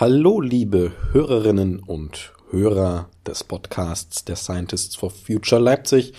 Hallo, 0.00 0.40
liebe 0.40 0.90
Hörerinnen 1.12 1.78
und 1.78 2.32
Hörer 2.50 3.08
des 3.24 3.44
Podcasts 3.44 4.24
der 4.24 4.34
Scientists 4.34 4.96
for 4.96 5.08
Future 5.08 5.60
Leipzig. 5.60 6.14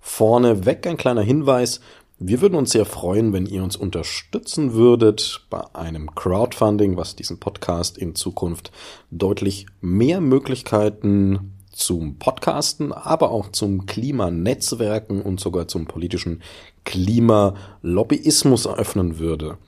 Vorneweg 0.00 0.84
ein 0.88 0.96
kleiner 0.96 1.22
Hinweis. 1.22 1.80
Wir 2.18 2.40
würden 2.40 2.56
uns 2.56 2.72
sehr 2.72 2.84
freuen, 2.84 3.32
wenn 3.32 3.46
ihr 3.46 3.62
uns 3.62 3.76
unterstützen 3.76 4.72
würdet 4.72 5.46
bei 5.50 5.62
einem 5.72 6.12
Crowdfunding, 6.16 6.96
was 6.96 7.14
diesen 7.14 7.38
Podcast 7.38 7.96
in 7.96 8.16
Zukunft 8.16 8.72
deutlich 9.12 9.66
mehr 9.80 10.20
Möglichkeiten 10.20 11.52
zum 11.70 12.18
Podcasten, 12.18 12.92
aber 12.92 13.30
auch 13.30 13.52
zum 13.52 13.86
Klimanetzwerken 13.86 15.22
und 15.22 15.38
sogar 15.38 15.68
zum 15.68 15.86
politischen 15.86 16.42
Klimalobbyismus 16.84 18.66
eröffnen 18.66 19.20
würde. 19.20 19.58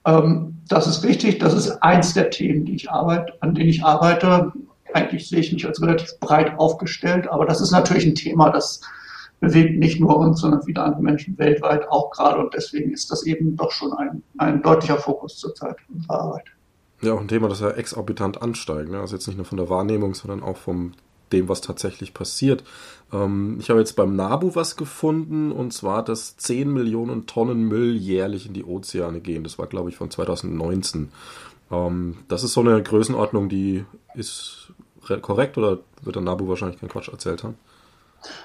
Ähm, 0.04 0.58
das 0.68 0.86
ist 0.86 1.02
richtig. 1.02 1.38
Das 1.38 1.54
ist 1.54 1.70
eins 1.82 2.12
der 2.12 2.30
Themen, 2.30 2.64
die 2.64 2.76
ich 2.76 2.90
arbeite, 2.90 3.34
an 3.40 3.54
denen 3.54 3.70
ich 3.70 3.84
arbeite 3.84 4.52
eigentlich 4.96 5.28
sehe 5.28 5.40
ich 5.40 5.52
mich 5.52 5.66
als 5.66 5.80
relativ 5.80 6.18
breit 6.20 6.58
aufgestellt, 6.58 7.28
aber 7.28 7.46
das 7.46 7.60
ist 7.60 7.70
natürlich 7.70 8.06
ein 8.06 8.14
Thema, 8.14 8.50
das 8.50 8.80
bewegt 9.40 9.78
nicht 9.78 10.00
nur 10.00 10.16
uns, 10.16 10.40
sondern 10.40 10.62
viele 10.62 10.82
andere 10.82 11.02
Menschen 11.02 11.36
weltweit 11.38 11.88
auch 11.90 12.10
gerade 12.10 12.40
und 12.40 12.54
deswegen 12.54 12.92
ist 12.92 13.10
das 13.10 13.24
eben 13.26 13.56
doch 13.56 13.70
schon 13.70 13.92
ein, 13.92 14.22
ein 14.38 14.62
deutlicher 14.62 14.96
Fokus 14.96 15.38
zurzeit 15.38 15.76
unserer 15.92 16.20
Arbeit. 16.20 16.46
Ja, 17.02 17.12
auch 17.12 17.20
ein 17.20 17.28
Thema, 17.28 17.48
das 17.48 17.60
ja 17.60 17.70
exorbitant 17.70 18.40
ansteigt. 18.40 18.90
Ne? 18.90 18.98
Also 18.98 19.14
jetzt 19.14 19.26
nicht 19.26 19.36
nur 19.36 19.44
von 19.44 19.58
der 19.58 19.68
Wahrnehmung, 19.68 20.14
sondern 20.14 20.42
auch 20.42 20.56
von 20.56 20.94
dem, 21.32 21.48
was 21.48 21.60
tatsächlich 21.60 22.14
passiert. 22.14 22.64
Ähm, 23.12 23.58
ich 23.60 23.68
habe 23.68 23.80
jetzt 23.80 23.96
beim 23.96 24.16
NABU 24.16 24.54
was 24.54 24.76
gefunden 24.76 25.52
und 25.52 25.72
zwar, 25.72 26.02
dass 26.02 26.36
10 26.36 26.72
Millionen 26.72 27.26
Tonnen 27.26 27.68
Müll 27.68 27.96
jährlich 27.96 28.46
in 28.46 28.54
die 28.54 28.64
Ozeane 28.64 29.20
gehen. 29.20 29.44
Das 29.44 29.58
war, 29.58 29.66
glaube 29.66 29.90
ich, 29.90 29.96
von 29.96 30.10
2019. 30.10 31.10
Ähm, 31.70 32.16
das 32.28 32.44
ist 32.44 32.52
so 32.52 32.60
eine 32.60 32.82
Größenordnung, 32.82 33.48
die 33.48 33.84
ist 34.14 34.72
korrekt 35.22 35.58
oder 35.58 35.78
wird 36.02 36.16
der 36.16 36.22
Nabu 36.22 36.48
wahrscheinlich 36.48 36.80
keinen 36.80 36.88
Quatsch 36.88 37.08
erzählt 37.08 37.44
haben? 37.44 37.56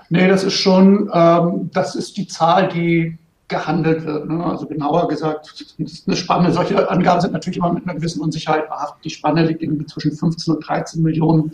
Nee, 0.10 0.28
das 0.28 0.44
ist 0.44 0.54
schon, 0.54 1.10
ähm, 1.14 1.70
das 1.74 1.96
ist 1.96 2.18
die 2.18 2.28
Zahl, 2.28 2.68
die 2.70 3.18
gehandelt 3.52 4.06
wird. 4.06 4.28
Ne? 4.28 4.44
Also 4.44 4.66
genauer 4.66 5.08
gesagt, 5.08 5.76
eine 5.78 6.16
Spanne. 6.16 6.52
Solche 6.52 6.90
Angaben 6.90 7.22
sind 7.22 7.34
natürlich 7.34 7.58
immer 7.58 7.74
mit 7.74 7.84
einer 7.84 7.96
gewissen 7.96 8.22
Unsicherheit 8.22 8.68
behaftet. 8.68 9.06
Die 9.06 9.10
Spanne 9.12 9.46
liegt 9.46 9.62
irgendwie 9.62 9.86
zwischen 9.86 10.14
15 10.14 10.56
und 10.56 10.68
13 10.68 11.04
Millionen. 11.04 11.52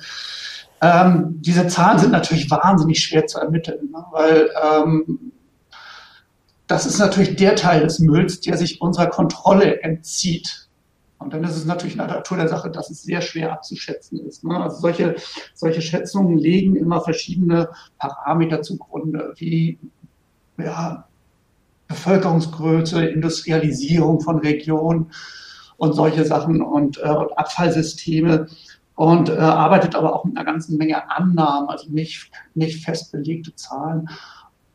Ähm, 0.79 1.41
diese 1.41 1.67
Zahlen 1.67 1.97
sind 1.97 2.11
natürlich 2.11 2.49
wahnsinnig 2.51 2.99
schwer 2.99 3.25
zu 3.25 3.39
ermitteln, 3.39 3.89
ne? 3.91 4.05
weil 4.11 4.49
ähm, 4.63 5.31
das 6.67 6.85
ist 6.85 6.99
natürlich 6.99 7.35
der 7.35 7.55
Teil 7.55 7.81
des 7.81 7.99
Mülls, 7.99 8.41
der 8.41 8.57
sich 8.57 8.79
unserer 8.79 9.07
Kontrolle 9.07 9.81
entzieht. 9.81 10.66
Und 11.19 11.33
dann 11.33 11.43
ist 11.43 11.55
es 11.55 11.65
natürlich 11.65 11.93
in 11.93 11.99
der 11.99 12.07
Natur 12.07 12.37
der 12.37 12.47
Sache, 12.47 12.69
dass 12.69 12.89
es 12.89 13.03
sehr 13.03 13.21
schwer 13.21 13.51
abzuschätzen 13.51 14.19
ist. 14.27 14.43
Ne? 14.43 14.55
Also 14.55 14.77
solche, 14.77 15.15
solche 15.55 15.81
Schätzungen 15.81 16.37
legen 16.37 16.75
immer 16.75 17.01
verschiedene 17.01 17.69
Parameter 17.97 18.61
zugrunde, 18.61 19.33
wie 19.37 19.79
ja, 20.57 21.07
Bevölkerungsgröße, 21.87 23.05
Industrialisierung 23.05 24.21
von 24.21 24.39
Regionen 24.39 25.11
und 25.77 25.93
solche 25.93 26.25
Sachen 26.25 26.61
und, 26.61 26.97
äh, 26.97 27.09
und 27.09 27.37
Abfallsysteme 27.37 28.47
und 28.95 29.29
äh, 29.29 29.37
arbeitet 29.37 29.95
aber 29.95 30.15
auch 30.15 30.25
mit 30.25 30.35
einer 30.35 30.45
ganzen 30.45 30.77
Menge 30.77 31.09
Annahmen, 31.09 31.69
also 31.69 31.89
nicht, 31.89 32.31
nicht 32.55 32.83
fest 32.83 33.11
belegte 33.11 33.53
Zahlen. 33.55 34.09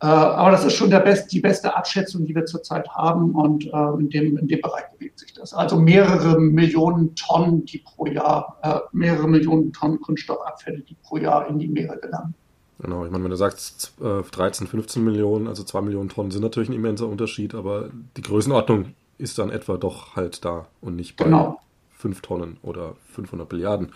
Äh, 0.02 0.06
aber 0.06 0.50
das 0.50 0.64
ist 0.64 0.74
schon 0.74 0.90
best, 0.90 1.30
die 1.30 1.38
beste 1.38 1.76
Abschätzung, 1.76 2.26
die 2.26 2.34
wir 2.34 2.44
zurzeit 2.44 2.88
haben 2.88 3.36
und 3.36 3.66
äh, 3.66 4.00
in, 4.00 4.10
dem, 4.10 4.36
in 4.36 4.48
dem 4.48 4.60
Bereich 4.60 4.90
bewegt 4.92 5.20
sich 5.20 5.32
das. 5.32 5.54
Also 5.54 5.78
mehrere 5.78 6.40
Millionen 6.40 7.14
Tonnen, 7.14 7.64
die 7.64 7.78
pro 7.78 8.06
Jahr, 8.06 8.58
äh, 8.62 8.80
mehrere 8.90 9.28
Millionen 9.28 9.72
Tonnen 9.72 10.00
Kunststoffabfälle, 10.00 10.80
die 10.80 10.96
pro 11.04 11.18
Jahr 11.18 11.46
in 11.46 11.60
die 11.60 11.68
Meere 11.68 11.98
gelangen. 11.98 12.34
Genau, 12.80 13.04
ich 13.04 13.12
meine, 13.12 13.22
wenn 13.22 13.30
du 13.30 13.36
sagst 13.36 13.94
13, 14.00 14.66
15 14.66 15.04
Millionen, 15.04 15.46
also 15.46 15.62
2 15.62 15.82
Millionen 15.82 16.08
Tonnen 16.08 16.32
sind 16.32 16.42
natürlich 16.42 16.68
ein 16.68 16.74
immenser 16.74 17.06
Unterschied, 17.06 17.54
aber 17.54 17.90
die 18.16 18.22
Größenordnung 18.22 18.94
ist 19.18 19.38
dann 19.38 19.50
etwa 19.50 19.76
doch 19.76 20.16
halt 20.16 20.44
da 20.44 20.66
und 20.80 20.96
nicht 20.96 21.16
bei 21.16 21.26
genau. 21.26 21.60
5 21.98 22.22
Tonnen 22.22 22.56
oder 22.62 22.96
500 23.12 23.52
Milliarden. 23.52 23.92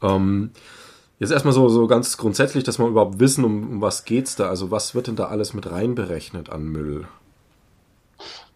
Ähm, 0.00 0.52
Jetzt 1.22 1.30
erstmal 1.30 1.54
so, 1.54 1.68
so 1.68 1.86
ganz 1.86 2.16
grundsätzlich, 2.16 2.64
dass 2.64 2.80
wir 2.80 2.88
überhaupt 2.88 3.20
wissen, 3.20 3.44
um, 3.44 3.74
um 3.74 3.80
was 3.80 4.04
geht's 4.04 4.34
da? 4.34 4.48
Also 4.48 4.72
was 4.72 4.96
wird 4.96 5.06
denn 5.06 5.14
da 5.14 5.26
alles 5.26 5.54
mit 5.54 5.70
reinberechnet 5.70 6.50
an 6.50 6.64
Müll? 6.64 7.06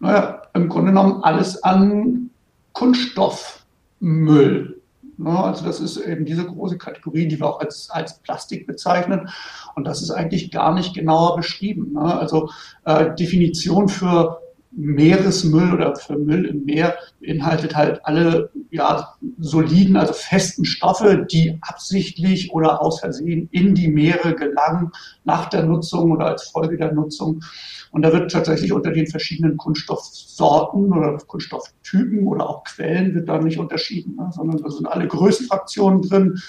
Naja, 0.01 0.41
im 0.53 0.67
Grunde 0.67 0.91
genommen 0.91 1.23
alles 1.23 1.63
an 1.63 2.29
Kunststoffmüll. 2.73 4.81
Ne, 5.15 5.29
also 5.29 5.63
das 5.63 5.79
ist 5.79 5.95
eben 5.95 6.25
diese 6.25 6.43
große 6.43 6.77
Kategorie, 6.77 7.29
die 7.29 7.39
wir 7.39 7.47
auch 7.47 7.61
als, 7.61 7.89
als 7.89 8.19
Plastik 8.19 8.67
bezeichnen. 8.67 9.29
Und 9.75 9.87
das 9.87 10.01
ist 10.01 10.11
eigentlich 10.11 10.51
gar 10.51 10.73
nicht 10.73 10.93
genauer 10.93 11.37
beschrieben. 11.37 11.93
Ne? 11.93 12.19
Also 12.19 12.49
äh, 12.83 13.15
Definition 13.15 13.87
für 13.87 14.41
Meeresmüll 14.77 15.73
oder 15.73 15.95
für 15.95 16.17
Müll 16.17 16.45
im 16.45 16.65
Meer 16.65 16.95
beinhaltet 17.19 17.75
halt 17.75 18.05
alle 18.05 18.51
ja, 18.69 19.15
soliden, 19.39 19.97
also 19.97 20.13
festen 20.13 20.65
Stoffe, 20.65 21.25
die 21.29 21.57
absichtlich 21.61 22.51
oder 22.53 22.81
aus 22.81 22.99
Versehen 22.99 23.49
in 23.51 23.73
die 23.73 23.87
Meere 23.87 24.35
gelangen 24.35 24.91
nach 25.23 25.49
der 25.49 25.63
Nutzung 25.63 26.11
oder 26.11 26.27
als 26.27 26.49
Folge 26.49 26.77
der 26.77 26.93
Nutzung. 26.93 27.43
Und 27.91 28.03
da 28.03 28.13
wird 28.13 28.31
tatsächlich 28.31 28.71
unter 28.71 28.91
den 28.91 29.07
verschiedenen 29.07 29.57
Kunststoffsorten 29.57 30.93
oder 30.93 31.17
Kunststofftypen 31.17 32.27
oder 32.27 32.47
auch 32.47 32.63
Quellen 32.63 33.15
wird 33.15 33.27
da 33.27 33.39
nicht 33.39 33.57
unterschieden, 33.57 34.15
ne? 34.15 34.29
sondern 34.31 34.61
da 34.61 34.69
sind 34.69 34.87
alle 34.87 35.07
Größenfraktionen 35.07 36.03
drin, 36.03 36.39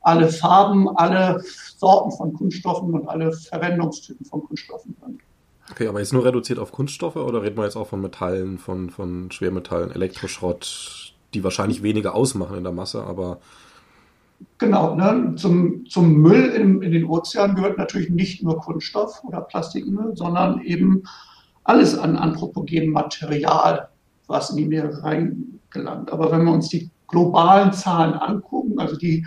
alle 0.00 0.28
Farben, 0.28 0.88
alle 0.96 1.42
Sorten 1.76 2.10
von 2.10 2.32
Kunststoffen 2.32 2.94
und 2.94 3.08
alle 3.08 3.32
Verwendungstypen 3.32 4.26
von 4.26 4.42
Kunststoffen 4.42 4.96
drin. 5.00 5.18
Okay, 5.70 5.88
aber 5.88 5.98
jetzt 5.98 6.12
nur 6.12 6.24
reduziert 6.24 6.58
auf 6.58 6.72
Kunststoffe 6.72 7.16
oder 7.16 7.42
reden 7.42 7.56
wir 7.56 7.64
jetzt 7.64 7.76
auch 7.76 7.88
von 7.88 8.00
Metallen, 8.00 8.58
von, 8.58 8.90
von 8.90 9.30
Schwermetallen, 9.30 9.90
Elektroschrott, 9.90 11.14
die 11.34 11.42
wahrscheinlich 11.42 11.82
weniger 11.82 12.14
ausmachen 12.14 12.56
in 12.56 12.64
der 12.64 12.72
Masse, 12.72 13.02
aber. 13.02 13.38
Genau, 14.58 14.94
ne? 14.94 15.34
zum, 15.36 15.86
zum 15.86 16.12
Müll 16.12 16.46
in, 16.50 16.82
in 16.82 16.92
den 16.92 17.04
Ozeanen 17.06 17.56
gehört 17.56 17.78
natürlich 17.78 18.10
nicht 18.10 18.42
nur 18.42 18.60
Kunststoff 18.60 19.24
oder 19.24 19.40
Plastikmüll, 19.40 20.14
sondern 20.14 20.60
eben 20.60 21.04
alles 21.64 21.98
an 21.98 22.16
anthropogenem 22.16 22.90
Material, 22.90 23.88
was 24.26 24.50
in 24.50 24.56
die 24.56 24.66
Meere 24.66 25.02
reingelangt. 25.02 26.12
Aber 26.12 26.30
wenn 26.30 26.44
wir 26.44 26.52
uns 26.52 26.68
die 26.68 26.90
globalen 27.08 27.72
Zahlen 27.72 28.14
angucken, 28.14 28.66
gucken, 28.66 28.78
also 28.78 28.96
die 28.96 29.26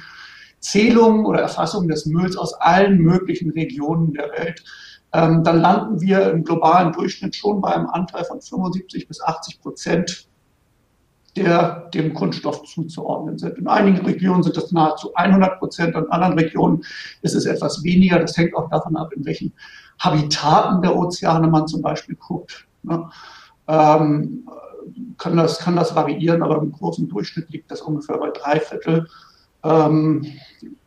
Zählung 0.60 1.26
oder 1.26 1.40
Erfassung 1.40 1.88
des 1.88 2.06
Mülls 2.06 2.36
aus 2.36 2.54
allen 2.54 3.00
möglichen 3.00 3.52
Regionen 3.52 4.14
der 4.14 4.30
Welt, 4.32 4.64
ähm, 5.12 5.44
dann 5.44 5.60
landen 5.60 6.02
wir 6.02 6.32
im 6.32 6.44
globalen 6.44 6.94
Durchschnitt 6.94 7.36
schon 7.36 7.62
bei 7.62 7.74
einem 7.74 7.88
Anteil 7.88 8.26
von 8.26 8.42
75 8.42 9.08
bis 9.08 9.22
80 9.22 9.62
Prozent, 9.62 10.28
der 11.36 11.90
dem 11.94 12.14
Kunststoff 12.14 12.64
zuzuordnen 12.64 13.38
sind. 13.38 13.58
In 13.58 13.68
einigen 13.68 14.06
Regionen 14.06 14.44
sind 14.44 14.58
das 14.58 14.72
nahezu 14.72 15.14
100 15.16 15.60
Prozent, 15.60 15.96
in 15.96 16.12
anderen 16.12 16.38
Regionen 16.38 16.84
ist 17.22 17.36
es 17.36 17.46
etwas 17.46 17.84
weniger. 17.84 18.20
Das 18.20 18.38
hängt 18.38 18.56
auch 18.56 18.70
davon 18.70 18.98
ab, 18.98 19.12
in 19.14 19.26
welchen 19.26 19.54
Habitaten 20.00 20.82
der 20.82 20.96
Ozeane 20.96 21.48
man 21.48 21.68
zum 21.68 21.82
Beispiel 21.82 22.16
guckt. 22.16 22.68
Ne? 22.84 23.10
Ähm, 23.68 24.48
kann, 25.18 25.38
das, 25.38 25.60
kann 25.60 25.76
das 25.76 25.96
variieren, 25.96 26.44
aber 26.44 26.62
im 26.62 26.72
großen 26.72 27.08
Durchschnitt 27.08 27.50
liegt 27.50 27.70
das 27.72 27.82
ungefähr 27.82 28.18
bei 28.18 28.32
drei 28.32 28.60
Viertel, 28.60 29.08
ähm, 29.64 30.26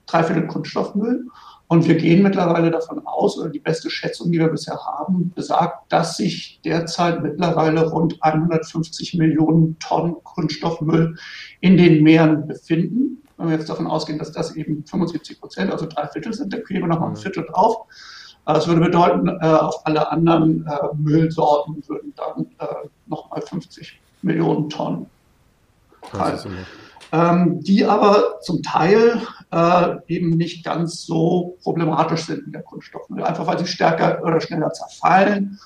drei 0.06 0.25
Viertel 0.25 0.46
Kunststoffmüll. 0.46 1.26
Und 1.72 1.88
wir 1.88 1.94
gehen 1.94 2.22
mittlerweile 2.22 2.70
davon 2.70 3.00
aus, 3.06 3.38
oder 3.38 3.48
die 3.48 3.58
beste 3.58 3.88
Schätzung, 3.88 4.30
die 4.30 4.38
wir 4.38 4.48
bisher 4.48 4.76
haben, 4.76 5.32
besagt, 5.34 5.90
dass 5.90 6.19
sich 6.19 6.60
derzeit 6.62 7.22
mittlerweile 7.22 7.88
rund 7.88 8.22
150 8.22 9.14
Millionen 9.14 9.78
Tonnen 9.78 10.16
Kunststoffmüll 10.22 11.16
in 11.62 11.78
den 11.78 12.02
Meeren 12.02 12.46
befinden. 12.46 13.22
Wenn 13.38 13.48
wir 13.48 13.56
jetzt 13.56 13.70
davon 13.70 13.86
ausgehen, 13.86 14.19
dass 14.19 14.32
das 14.32 14.54
eben 14.54 14.84
75 14.84 15.40
Prozent, 15.40 15.72
also 15.72 15.86
drei 15.86 16.08
Viertel 16.08 16.34
sind, 16.34 16.52
dann 16.52 16.62
kriegen 16.62 16.80
wir 16.80 16.88
noch 16.88 17.00
mal 17.00 17.08
ein 17.08 17.16
Viertel 17.16 17.46
drauf. 17.50 17.86
Das 18.44 18.68
würde 18.68 18.82
bedeuten, 18.82 19.28
äh, 19.28 19.46
auf 19.46 19.86
alle 19.86 20.12
anderen 20.12 20.66
äh, 20.66 20.94
Müllsorten 20.98 21.82
würden 21.88 22.12
dann 22.16 22.48
äh, 22.58 22.86
nochmal 23.06 23.40
50 23.40 23.98
Millionen 24.20 24.68
Tonnen 24.68 25.06
fallen. 26.02 26.38
Ähm, 27.12 27.61
die 27.61 27.85
aber 27.85 28.41
zum 28.41 28.62
Teil 28.62 29.20
äh, 29.50 29.97
eben 30.09 30.31
nicht 30.31 30.64
ganz 30.64 31.05
so 31.05 31.59
problematisch 31.62 32.23
sind 32.23 32.47
wie 32.47 32.53
der 32.53 32.62
Kunststoffmüll. 32.62 33.23
Einfach 33.23 33.47
weil 33.47 33.59
sie 33.59 33.67
stärker 33.67 34.23
oder 34.25 34.41
schneller 34.41 34.73
zerfallen 34.73 35.59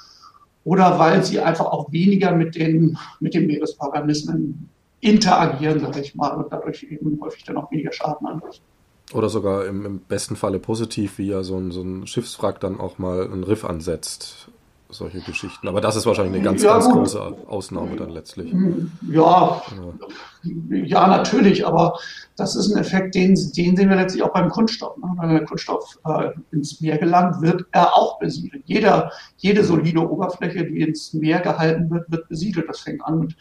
oder 0.65 0.99
weil 0.99 1.23
sie 1.23 1.39
einfach 1.39 1.67
auch 1.67 1.93
weniger 1.93 2.33
mit 2.33 2.57
den, 2.57 2.99
mit 3.21 3.35
den 3.35 3.47
Meeresorganismen 3.47 4.69
interagieren, 5.01 5.79
sage 5.79 6.01
ich 6.01 6.17
mal, 6.17 6.31
und 6.31 6.53
dadurch 6.53 6.83
eben 6.83 7.21
häufig 7.21 7.45
dann 7.45 7.59
auch 7.59 7.71
weniger 7.71 7.93
Schaden 7.93 8.27
anrichten. 8.27 8.65
Oder 9.13 9.29
sogar 9.29 9.67
im, 9.67 9.87
im, 9.87 9.99
besten 10.01 10.35
Falle 10.35 10.59
positiv, 10.59 11.19
wie 11.19 11.29
ja 11.29 11.45
so 11.45 11.57
ein, 11.57 11.71
so 11.71 11.83
ein 11.83 12.09
Schiffswrack 12.09 12.59
dann 12.59 12.81
auch 12.81 12.99
mal 12.99 13.25
einen 13.25 13.45
Riff 13.45 13.65
ansetzt. 13.65 14.49
Solche 14.97 15.21
Geschichten. 15.21 15.69
Aber 15.69 15.83
das 15.83 15.95
ist 15.95 16.07
wahrscheinlich 16.07 16.37
eine 16.37 16.43
ganz, 16.43 16.63
ja, 16.63 16.73
ganz 16.73 16.89
große 16.89 17.21
Ausnahme 17.49 17.97
dann 17.97 18.09
letztlich. 18.09 18.51
Ja, 19.11 19.61
ja, 19.61 19.63
ja, 20.71 21.07
natürlich, 21.07 21.67
aber 21.67 21.99
das 22.37 22.57
ist 22.57 22.73
ein 22.73 22.81
Effekt, 22.81 23.15
den, 23.15 23.35
den 23.35 23.77
sehen 23.77 23.91
wir 23.91 23.97
letztlich 23.97 24.23
auch 24.23 24.33
beim 24.33 24.49
Kunststoff. 24.49 24.97
Ne? 24.97 25.15
Wenn 25.19 25.29
der 25.29 25.45
Kunststoff 25.45 25.99
äh, 26.07 26.31
ins 26.51 26.81
Meer 26.81 26.97
gelangt, 26.97 27.43
wird 27.43 27.67
er 27.73 27.95
auch 27.95 28.19
besiedelt. 28.19 28.63
Jeder, 28.65 29.13
jede 29.37 29.65
solide 29.65 30.01
Oberfläche, 30.01 30.65
die 30.65 30.81
ins 30.81 31.13
Meer 31.13 31.41
gehalten 31.41 31.91
wird, 31.91 32.11
wird 32.11 32.29
besiedelt. 32.31 32.67
Das 32.67 32.81
fängt 32.81 33.05
an 33.05 33.19
mit 33.19 33.37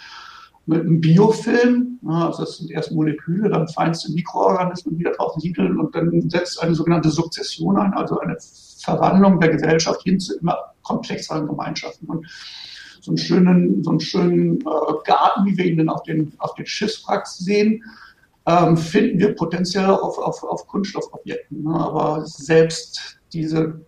mit 0.68 0.82
einem 0.82 1.00
Biofilm, 1.00 2.00
also 2.08 2.44
das 2.44 2.58
sind 2.58 2.72
erst 2.72 2.92
Moleküle, 2.92 3.50
dann 3.50 3.68
feinste 3.68 4.12
Mikroorganismen, 4.12 4.98
die 4.98 5.04
da 5.04 5.12
drauf 5.12 5.36
siedeln 5.38 5.80
und 5.80 5.94
dann 5.94 6.28
setzt 6.28 6.60
eine 6.60 6.74
sogenannte 6.74 7.12
Sukzession 7.12 7.78
ein, 7.78 7.94
also 7.94 8.20
eine 8.20 8.36
Verwandlung 8.80 9.40
der 9.40 9.50
Gesellschaft 9.50 10.02
hin 10.02 10.20
zu 10.20 10.36
immer 10.40 10.58
komplexeren 10.86 11.48
Gemeinschaften. 11.48 12.08
Und 12.08 12.26
so 13.02 13.12
einen 13.12 13.18
schönen, 13.18 13.84
so 13.84 13.92
einen 13.92 14.00
schönen 14.00 14.62
äh, 14.62 14.94
Garten, 15.04 15.46
wie 15.46 15.58
wir 15.58 15.66
ihn 15.66 15.78
dann 15.78 15.90
auf 15.90 16.04
den, 16.04 16.34
auf 16.40 16.56
den 16.56 16.66
Schiffswracks 16.66 17.38
sehen, 17.38 17.84
ähm, 18.48 18.78
finden 18.78 19.20
wir 19.20 19.36
potenziell 19.36 19.86
auf, 19.86 20.18
auf, 20.18 20.44
auf 20.44 20.66
Kunststoffobjekten. 20.68 21.64
Ne? 21.64 21.74
Aber 21.74 22.26
selbst 22.26 23.20
diese 23.34 23.86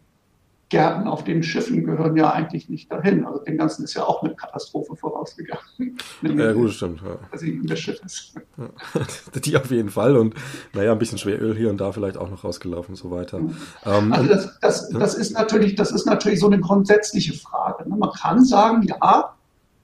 Gärten 0.70 1.08
auf 1.08 1.24
den 1.24 1.44
Schiffen 1.44 1.86
gehören 1.86 2.18
ja 2.18 2.32
eigentlich 2.32 2.68
nicht 2.68 2.92
dahin. 2.92 3.26
Also 3.26 3.42
dem 3.44 3.58
Ganzen 3.58 3.86
ist 3.86 3.94
ja 3.94 4.04
auch 4.04 4.22
eine 4.22 4.36
Katastrophe 4.36 4.96
vorausgegangen. 4.96 5.64
Ja, 6.22 6.52
gut, 6.52 6.72
stimmt. 6.72 7.02
Ja. 7.02 7.18
Also 7.32 7.46
das 7.64 7.80
Schiff 7.80 8.02
ist. 8.04 8.36
Ja. 8.58 8.70
Die 9.40 9.56
auf 9.56 9.72
jeden 9.72 9.90
Fall 9.90 10.18
und 10.18 10.36
naja, 10.74 10.92
ein 10.92 11.00
bisschen 11.00 11.18
Schweröl 11.18 11.56
hier 11.56 11.70
und 11.70 11.78
da 11.78 11.92
vielleicht 11.92 12.18
auch 12.18 12.30
noch 12.30 12.44
rausgelaufen 12.44 12.94
und 12.94 12.98
so 12.98 13.12
weiter. 13.12 13.40
Ähm, 13.86 14.14
also 14.14 14.28
das, 14.28 14.60
das, 14.60 14.90
ja. 14.92 15.00
das, 15.00 15.14
ist 15.16 15.32
natürlich, 15.32 15.76
das 15.76 15.92
ist 15.92 16.06
natürlich 16.06 16.40
so 16.40 16.48
eine 16.48 16.60
grundsätzliche 16.60 17.34
Frage. 17.34 17.88
Ne? 17.88 17.96
Man 17.98 18.12
kann 18.12 18.44
sagen, 18.44 18.82
ja, 18.84 19.36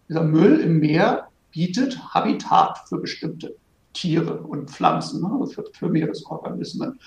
dieser 0.10 0.24
Müll 0.24 0.60
im 0.60 0.80
Meer 0.80 1.28
bietet 1.52 2.00
Habitat 2.14 2.80
für 2.90 2.98
bestimmte 2.98 3.56
Tiere 3.94 4.42
und 4.42 4.70
Pflanzen, 4.70 5.22
ne? 5.22 5.30
Also 5.40 5.54
für, 5.54 5.66
für 5.72 5.88
Meeresorganismen. 5.88 7.00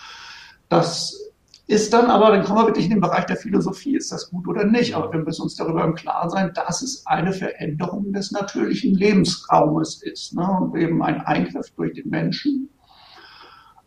Das 0.68 1.25
ist 1.68 1.92
dann 1.92 2.06
aber, 2.06 2.30
dann 2.30 2.44
kommen 2.44 2.60
wir 2.60 2.66
wirklich 2.66 2.84
in 2.84 2.92
den 2.92 3.00
Bereich 3.00 3.26
der 3.26 3.36
Philosophie, 3.36 3.96
ist 3.96 4.12
das 4.12 4.30
gut 4.30 4.46
oder 4.46 4.64
nicht? 4.64 4.94
Aber 4.94 5.12
wir 5.12 5.18
müssen 5.18 5.42
uns 5.42 5.56
darüber 5.56 5.84
im 5.84 5.94
Klaren 5.94 6.30
sein, 6.30 6.52
dass 6.54 6.80
es 6.80 7.04
eine 7.06 7.32
Veränderung 7.32 8.12
des 8.12 8.30
natürlichen 8.30 8.94
Lebensraumes 8.94 10.00
ist 10.02 10.34
ne? 10.34 10.48
und 10.60 10.76
eben 10.76 11.02
ein 11.02 11.20
Eingriff 11.22 11.70
durch 11.72 11.94
den 11.94 12.08
Menschen. 12.08 12.68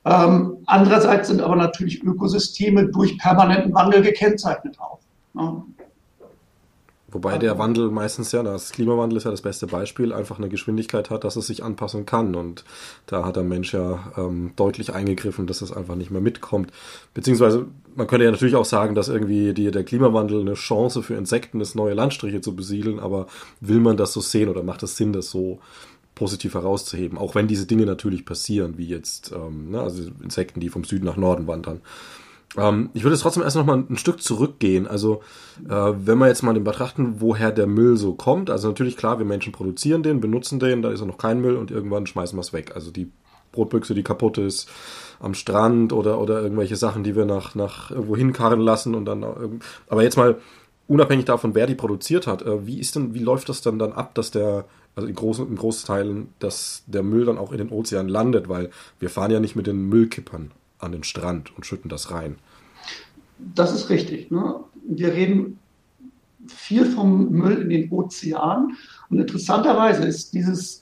Ähm, 0.03 0.57
andererseits 0.65 1.29
sind 1.29 1.41
aber 1.41 1.55
natürlich 1.55 2.03
Ökosysteme 2.03 2.87
durch 2.87 3.17
permanenten 3.17 3.73
Wandel 3.73 4.01
gekennzeichnet 4.01 4.77
auch. 4.79 4.99
Ne? 5.33 5.63
Wobei 7.11 7.37
der 7.37 7.57
Wandel 7.57 7.89
meistens 7.89 8.31
ja, 8.31 8.43
das 8.43 8.71
Klimawandel 8.71 9.17
ist 9.17 9.23
ja 9.23 9.31
das 9.31 9.41
beste 9.41 9.67
Beispiel, 9.67 10.13
einfach 10.13 10.37
eine 10.37 10.49
Geschwindigkeit 10.49 11.09
hat, 11.09 11.23
dass 11.23 11.35
es 11.35 11.47
sich 11.47 11.63
anpassen 11.63 12.05
kann. 12.05 12.35
Und 12.35 12.63
da 13.05 13.25
hat 13.25 13.35
der 13.35 13.43
Mensch 13.43 13.73
ja 13.73 14.11
ähm, 14.17 14.51
deutlich 14.55 14.93
eingegriffen, 14.93 15.47
dass 15.47 15.61
es 15.61 15.71
einfach 15.71 15.95
nicht 15.95 16.11
mehr 16.11 16.21
mitkommt. 16.21 16.71
Beziehungsweise, 17.13 17.67
man 17.95 18.07
könnte 18.07 18.25
ja 18.25 18.31
natürlich 18.31 18.55
auch 18.55 18.65
sagen, 18.65 18.95
dass 18.95 19.07
irgendwie 19.07 19.53
die, 19.53 19.71
der 19.71 19.83
Klimawandel 19.83 20.41
eine 20.41 20.53
Chance 20.53 21.03
für 21.03 21.15
Insekten 21.15 21.61
ist, 21.61 21.75
neue 21.75 21.93
Landstriche 21.93 22.41
zu 22.41 22.55
besiedeln, 22.55 22.99
aber 22.99 23.27
will 23.59 23.79
man 23.79 23.97
das 23.97 24.13
so 24.13 24.21
sehen 24.21 24.49
oder 24.49 24.63
macht 24.63 24.83
es 24.83 24.95
Sinn, 24.97 25.13
das 25.13 25.29
so 25.29 25.59
positiv 26.15 26.53
herauszuheben? 26.53 27.17
Auch 27.17 27.35
wenn 27.35 27.47
diese 27.47 27.65
Dinge 27.65 27.85
natürlich 27.85 28.25
passieren, 28.25 28.77
wie 28.77 28.87
jetzt 28.87 29.31
ähm, 29.31 29.71
ne, 29.71 29.81
also 29.81 30.03
Insekten, 30.23 30.59
die 30.59 30.69
vom 30.69 30.83
Süden 30.83 31.05
nach 31.05 31.17
Norden 31.17 31.47
wandern. 31.47 31.81
Ähm, 32.57 32.89
ich 32.93 33.03
würde 33.03 33.15
jetzt 33.15 33.21
trotzdem 33.21 33.43
erst 33.43 33.55
noch 33.55 33.65
mal 33.65 33.83
ein 33.89 33.97
Stück 33.97 34.21
zurückgehen. 34.21 34.87
Also, 34.87 35.21
äh, 35.67 35.69
wenn 35.71 36.17
wir 36.17 36.27
jetzt 36.27 36.41
mal 36.41 36.53
den 36.53 36.63
betrachten, 36.63 37.15
woher 37.19 37.51
der 37.51 37.67
Müll 37.67 37.97
so 37.97 38.13
kommt. 38.13 38.49
Also 38.49 38.67
natürlich 38.67 38.97
klar, 38.97 39.19
wir 39.19 39.25
Menschen 39.25 39.53
produzieren 39.53 40.03
den, 40.03 40.19
benutzen 40.19 40.59
den, 40.59 40.81
da 40.81 40.91
ist 40.91 41.01
er 41.01 41.07
noch 41.07 41.17
kein 41.17 41.41
Müll 41.41 41.57
und 41.57 41.71
irgendwann 41.71 42.07
schmeißen 42.07 42.37
wir 42.37 42.41
es 42.41 42.53
weg. 42.53 42.71
Also 42.75 42.91
die 42.91 43.11
Brotbüchse, 43.51 43.93
die 43.93 44.03
kaputt 44.03 44.37
ist 44.37 44.69
am 45.19 45.33
Strand 45.33 45.91
oder, 45.93 46.19
oder 46.19 46.41
irgendwelche 46.41 46.75
Sachen, 46.75 47.03
die 47.03 47.15
wir 47.15 47.25
nach, 47.25 47.55
nach 47.55 47.91
irgendwo 47.91 48.15
hinkarren 48.15 48.59
lassen 48.59 48.95
und 48.95 49.05
dann, 49.05 49.25
aber 49.87 50.03
jetzt 50.03 50.17
mal 50.17 50.37
unabhängig 50.87 51.25
davon, 51.25 51.55
wer 51.55 51.67
die 51.67 51.75
produziert 51.75 52.27
hat, 52.27 52.41
äh, 52.41 52.65
wie 52.65 52.79
ist 52.79 52.95
denn, 52.95 53.13
wie 53.13 53.19
läuft 53.19 53.49
das 53.49 53.61
dann 53.61 53.79
dann 53.79 53.91
ab, 53.93 54.15
dass 54.15 54.31
der, 54.31 54.65
also 54.95 55.07
in 55.07 55.15
großen, 55.15 55.47
in 55.47 55.55
Großteilen, 55.55 56.29
dass 56.39 56.83
der 56.87 57.03
Müll 57.03 57.25
dann 57.25 57.37
auch 57.37 57.51
in 57.51 57.59
den 57.59 57.69
Ozean 57.69 58.07
landet, 58.07 58.49
weil 58.49 58.69
wir 58.99 59.09
fahren 59.09 59.31
ja 59.31 59.39
nicht 59.39 59.55
mit 59.55 59.67
den 59.67 59.87
Müllkippern 59.87 60.51
an 60.79 60.91
den 60.91 61.03
Strand 61.03 61.55
und 61.55 61.65
schütten 61.65 61.89
das 61.89 62.11
rein. 62.11 62.37
Das 63.37 63.73
ist 63.73 63.89
richtig. 63.89 64.31
Ne? 64.31 64.55
Wir 64.87 65.13
reden 65.13 65.59
viel 66.47 66.85
vom 66.85 67.29
Müll 67.29 67.61
in 67.61 67.69
den 67.69 67.91
Ozean. 67.91 68.75
Und 69.09 69.19
interessanterweise 69.19 70.05
ist 70.05 70.33
dieses, 70.33 70.81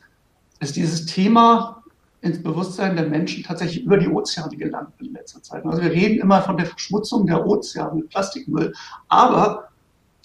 ist 0.59 0.75
dieses 0.75 1.05
Thema 1.05 1.83
ins 2.21 2.41
Bewusstsein 2.41 2.95
der 2.95 3.07
Menschen 3.07 3.43
tatsächlich 3.43 3.83
über 3.83 3.97
die 3.97 4.07
Ozeane 4.07 4.55
gelangt 4.57 4.93
in 4.99 5.13
letzter 5.13 5.41
Zeit. 5.41 5.65
Also 5.65 5.81
wir 5.81 5.91
reden 5.91 6.19
immer 6.19 6.41
von 6.41 6.57
der 6.57 6.65
Verschmutzung 6.65 7.27
der 7.27 7.45
Ozeane 7.45 7.95
mit 7.95 8.09
Plastikmüll, 8.09 8.73
aber 9.07 9.69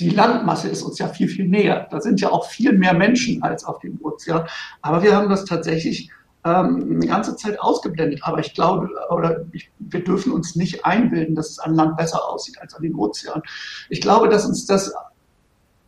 die 0.00 0.10
Landmasse 0.10 0.68
ist 0.68 0.82
uns 0.82 0.98
ja 0.98 1.08
viel, 1.08 1.28
viel 1.28 1.46
näher. 1.48 1.86
Da 1.90 2.00
sind 2.00 2.20
ja 2.20 2.30
auch 2.30 2.46
viel 2.46 2.76
mehr 2.76 2.94
Menschen 2.94 3.42
als 3.42 3.64
auf 3.64 3.78
dem 3.80 4.00
Ozean. 4.02 4.46
Aber 4.80 5.02
wir 5.02 5.14
haben 5.14 5.28
das 5.28 5.44
tatsächlich 5.44 6.10
ähm, 6.44 6.96
eine 6.96 7.06
ganze 7.06 7.36
Zeit 7.36 7.60
ausgeblendet. 7.60 8.20
Aber 8.22 8.38
ich 8.40 8.54
glaube, 8.54 8.88
oder 9.10 9.44
ich, 9.52 9.70
wir 9.78 10.02
dürfen 10.02 10.32
uns 10.32 10.56
nicht 10.56 10.84
einbilden, 10.84 11.34
dass 11.34 11.50
es 11.50 11.58
an 11.58 11.74
Land 11.74 11.96
besser 11.96 12.28
aussieht 12.28 12.60
als 12.60 12.74
an 12.74 12.82
den 12.82 12.94
Ozeanen. 12.94 13.42
Ich 13.88 14.00
glaube, 14.00 14.28
dass 14.28 14.46
uns 14.46 14.66
das 14.66 14.92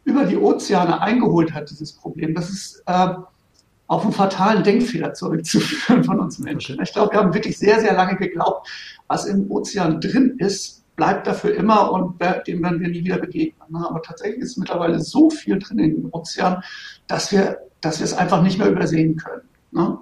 über 0.04 0.24
die 0.24 0.36
Ozeane 0.36 1.00
eingeholt 1.00 1.52
hat, 1.54 1.70
dieses 1.70 1.92
Problem. 1.92 2.34
Das 2.34 2.50
ist 2.50 2.82
äh, 2.86 3.08
auf 3.86 4.02
einen 4.02 4.12
fatalen 4.12 4.62
Denkfehler 4.62 5.14
zurückzuführen 5.14 6.04
von 6.04 6.20
uns 6.20 6.38
Menschen. 6.38 6.80
Ich 6.82 6.92
glaube, 6.92 7.12
wir 7.12 7.20
haben 7.20 7.34
wirklich 7.34 7.58
sehr, 7.58 7.80
sehr 7.80 7.94
lange 7.94 8.16
geglaubt, 8.16 8.68
was 9.08 9.26
im 9.26 9.50
Ozean 9.50 10.00
drin 10.00 10.36
ist, 10.38 10.84
bleibt 10.96 11.26
dafür 11.26 11.54
immer 11.54 11.90
und 11.90 12.20
dem 12.46 12.62
werden 12.62 12.80
wir 12.80 12.88
nie 12.88 13.04
wieder 13.04 13.18
begegnen. 13.18 13.68
Ne? 13.70 13.84
Aber 13.88 14.00
tatsächlich 14.00 14.40
ist 14.40 14.56
mittlerweile 14.56 15.00
so 15.00 15.28
viel 15.30 15.58
drin 15.58 15.78
in 15.78 16.02
den 16.02 16.10
Ozean, 16.12 16.62
dass 17.08 17.32
wir, 17.32 17.58
dass 17.80 17.98
wir 17.98 18.04
es 18.04 18.14
einfach 18.14 18.42
nicht 18.42 18.58
mehr 18.58 18.70
übersehen 18.70 19.16
können. 19.16 19.42
Ne? 19.74 19.98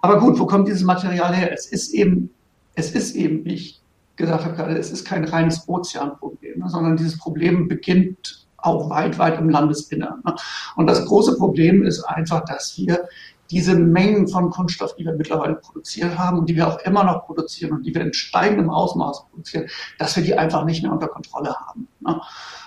Aber 0.00 0.20
gut, 0.20 0.38
wo 0.38 0.46
kommt 0.46 0.68
dieses 0.68 0.84
Material 0.84 1.34
her? 1.34 1.52
Es 1.52 1.66
ist 1.66 1.92
eben, 1.92 2.30
es 2.74 2.92
ist 2.92 3.16
eben, 3.16 3.44
wie 3.44 3.54
ich 3.54 3.80
gesagt 4.16 4.44
habe 4.44 4.54
gerade, 4.54 4.76
es 4.76 4.90
ist 4.90 5.04
kein 5.04 5.24
reines 5.24 5.68
Ozeanproblem, 5.68 6.60
ne, 6.60 6.68
sondern 6.68 6.96
dieses 6.96 7.18
Problem 7.18 7.68
beginnt 7.68 8.46
auch 8.56 8.90
weit, 8.90 9.18
weit 9.18 9.38
im 9.38 9.48
Landesinneren. 9.48 10.20
Ne? 10.24 10.34
Und 10.76 10.86
das 10.88 11.04
große 11.06 11.36
Problem 11.36 11.84
ist 11.84 12.02
einfach, 12.02 12.44
dass 12.44 12.76
wir 12.76 13.08
diese 13.50 13.74
Mengen 13.76 14.28
von 14.28 14.50
Kunststoff, 14.50 14.94
die 14.96 15.04
wir 15.04 15.14
mittlerweile 15.14 15.54
produziert 15.54 16.18
haben 16.18 16.38
und 16.38 16.48
die 16.50 16.56
wir 16.56 16.68
auch 16.68 16.80
immer 16.80 17.04
noch 17.04 17.24
produzieren 17.24 17.72
und 17.72 17.86
die 17.86 17.94
wir 17.94 18.02
in 18.02 18.12
steigendem 18.12 18.68
Ausmaß 18.68 19.26
produzieren, 19.30 19.68
dass 19.98 20.16
wir 20.16 20.22
die 20.22 20.36
einfach 20.36 20.64
nicht 20.64 20.82
mehr 20.82 20.92
unter 20.92 21.08
Kontrolle 21.08 21.54
haben. 21.54 21.88
Ne? 22.00 22.20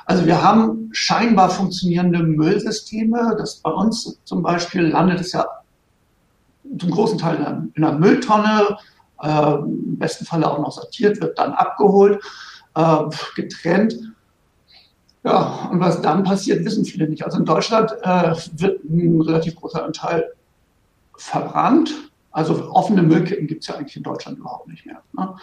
Also 0.05 0.25
wir 0.25 0.41
haben 0.41 0.89
scheinbar 0.91 1.49
funktionierende 1.49 2.23
Müllsysteme. 2.23 3.35
Das 3.37 3.57
bei 3.57 3.69
uns 3.69 4.19
zum 4.23 4.41
Beispiel 4.41 4.87
landet 4.87 5.19
es 5.19 5.33
ja 5.33 5.45
zum 6.77 6.91
großen 6.91 7.17
Teil 7.17 7.71
in 7.73 7.83
einer 7.83 7.97
Mülltonne, 7.97 8.77
äh, 9.21 9.53
im 9.55 9.97
besten 9.97 10.25
Falle 10.25 10.49
auch 10.49 10.59
noch 10.59 10.71
sortiert, 10.71 11.21
wird 11.21 11.37
dann 11.37 11.53
abgeholt, 11.53 12.21
äh, 12.75 12.97
getrennt. 13.35 13.95
Ja, 15.23 15.69
und 15.71 15.79
was 15.79 16.01
dann 16.01 16.23
passiert, 16.23 16.65
wissen 16.65 16.83
viele 16.83 17.07
nicht. 17.07 17.23
Also 17.23 17.37
in 17.37 17.45
Deutschland 17.45 17.91
äh, 18.01 18.33
wird 18.53 18.83
ein 18.83 19.21
relativ 19.21 19.55
großer 19.55 19.83
Anteil 19.83 20.31
verbrannt. 21.15 21.93
Also 22.31 22.71
offene 22.71 23.03
Müllkippen 23.03 23.45
gibt 23.45 23.61
es 23.61 23.67
ja 23.67 23.75
eigentlich 23.75 23.97
in 23.97 24.03
Deutschland 24.03 24.39
überhaupt 24.39 24.67
nicht 24.67 24.85
mehr. 24.85 25.01
Ne? 25.13 25.35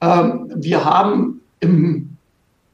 Ähm, 0.00 0.52
wir 0.54 0.84
haben 0.84 1.40
im 1.60 2.16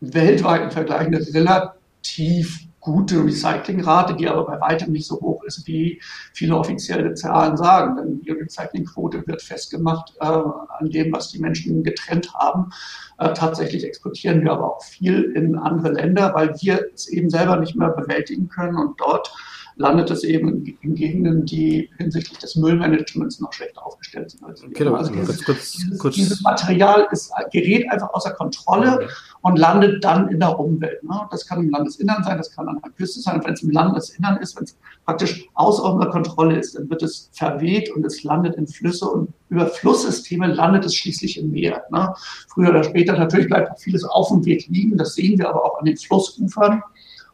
weltweiten 0.00 0.70
Vergleich 0.70 1.06
eine 1.06 1.18
relativ 1.18 2.67
gute 2.80 3.24
Recyclingrate, 3.24 4.14
die 4.14 4.28
aber 4.28 4.46
bei 4.46 4.60
weitem 4.60 4.92
nicht 4.92 5.06
so 5.06 5.20
hoch 5.20 5.42
ist, 5.44 5.66
wie 5.66 6.00
viele 6.32 6.56
offizielle 6.56 7.14
Zahlen 7.14 7.56
sagen. 7.56 7.96
Denn 7.96 8.20
die 8.20 8.30
Recyclingquote 8.30 9.26
wird 9.26 9.42
festgemacht 9.42 10.14
äh, 10.20 10.24
an 10.24 10.90
dem, 10.90 11.12
was 11.12 11.30
die 11.30 11.40
Menschen 11.40 11.82
getrennt 11.82 12.32
haben. 12.34 12.70
Äh, 13.18 13.32
tatsächlich 13.32 13.84
exportieren 13.84 14.42
wir 14.42 14.52
aber 14.52 14.76
auch 14.76 14.82
viel 14.82 15.32
in 15.34 15.56
andere 15.56 15.92
Länder, 15.92 16.32
weil 16.34 16.54
wir 16.60 16.86
es 16.94 17.08
eben 17.08 17.30
selber 17.30 17.56
nicht 17.56 17.76
mehr 17.76 17.90
bewältigen 17.90 18.48
können 18.48 18.76
und 18.76 19.00
dort 19.00 19.32
landet 19.78 20.10
es 20.10 20.24
eben 20.24 20.64
in 20.82 20.94
Gegenden, 20.94 21.46
die 21.46 21.88
hinsichtlich 21.98 22.38
des 22.38 22.56
Müllmanagements 22.56 23.40
noch 23.40 23.52
schlechter 23.52 23.86
aufgestellt 23.86 24.30
sind. 24.30 24.44
Als 24.44 24.62
okay, 24.62 24.86
also 24.88 25.12
dieses, 25.12 25.44
kurz, 25.44 25.72
dieses, 25.72 25.98
kurz. 25.98 26.14
dieses, 26.16 26.42
Material 26.42 27.06
ist, 27.12 27.32
gerät 27.52 27.88
einfach 27.90 28.12
außer 28.12 28.32
Kontrolle 28.32 28.96
okay. 28.96 29.06
und 29.42 29.56
landet 29.56 30.02
dann 30.02 30.28
in 30.28 30.40
der 30.40 30.58
Umwelt. 30.58 31.02
Ne? 31.04 31.20
Das 31.30 31.46
kann 31.46 31.60
im 31.60 31.70
Landesinnern 31.70 32.24
sein, 32.24 32.36
das 32.36 32.50
kann 32.50 32.68
an 32.68 32.80
der 32.84 32.90
Küste 32.92 33.20
sein. 33.20 33.40
Wenn 33.44 33.54
es 33.54 33.62
im 33.62 33.70
Landesinnern 33.70 34.38
ist, 34.38 34.56
wenn 34.56 34.64
es 34.64 34.76
praktisch 35.04 35.48
außer 35.54 35.84
unserer 35.84 36.10
Kontrolle 36.10 36.58
ist, 36.58 36.74
dann 36.74 36.90
wird 36.90 37.04
es 37.04 37.30
verweht 37.32 37.90
und 37.94 38.04
es 38.04 38.24
landet 38.24 38.56
in 38.56 38.66
Flüsse 38.66 39.08
und 39.08 39.32
über 39.48 39.68
Flusssysteme 39.68 40.48
landet 40.48 40.86
es 40.86 40.96
schließlich 40.96 41.38
im 41.38 41.52
Meer. 41.52 41.84
Ne? 41.90 42.12
Früher 42.48 42.70
oder 42.70 42.82
später 42.82 43.16
natürlich 43.16 43.46
bleibt 43.46 43.70
auch 43.70 43.78
vieles 43.78 44.02
auf 44.02 44.28
dem 44.28 44.44
Weg 44.44 44.66
liegen. 44.66 44.98
Das 44.98 45.14
sehen 45.14 45.38
wir 45.38 45.48
aber 45.48 45.64
auch 45.64 45.78
an 45.78 45.84
den 45.84 45.96
Flussufern 45.96 46.82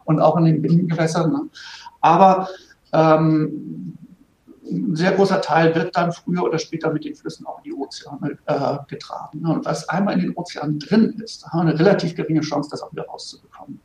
und 0.05 0.21
auch 0.21 0.37
an 0.37 0.45
den 0.45 0.63
Binnengewässern. 0.63 1.51
Aber 2.05 2.49
ähm, 2.93 3.97
ein 4.71 4.95
sehr 4.95 5.13
großer 5.13 5.41
Teil 5.41 5.75
wird 5.75 5.97
dann 5.97 6.13
früher 6.13 6.43
oder 6.43 6.59
später 6.59 6.93
mit 6.93 7.05
den 7.05 7.15
Flüssen 7.15 7.47
auch 7.47 7.59
in 7.59 7.65
die 7.65 7.73
Ozeane 7.73 8.37
äh, 8.45 8.77
getragen. 8.89 9.41
Ne? 9.41 9.55
Und 9.55 9.65
was 9.65 9.89
einmal 9.89 10.13
in 10.15 10.21
den 10.21 10.37
Ozeanen 10.37 10.79
drin 10.79 11.19
ist, 11.25 11.47
haben 11.47 11.67
wir 11.67 11.71
eine 11.71 11.79
relativ 11.79 12.15
geringe 12.15 12.43
Chance, 12.43 12.69
das 12.71 12.83
auch 12.83 12.93
wieder 12.93 13.07
rauszubekommen. 13.07 13.81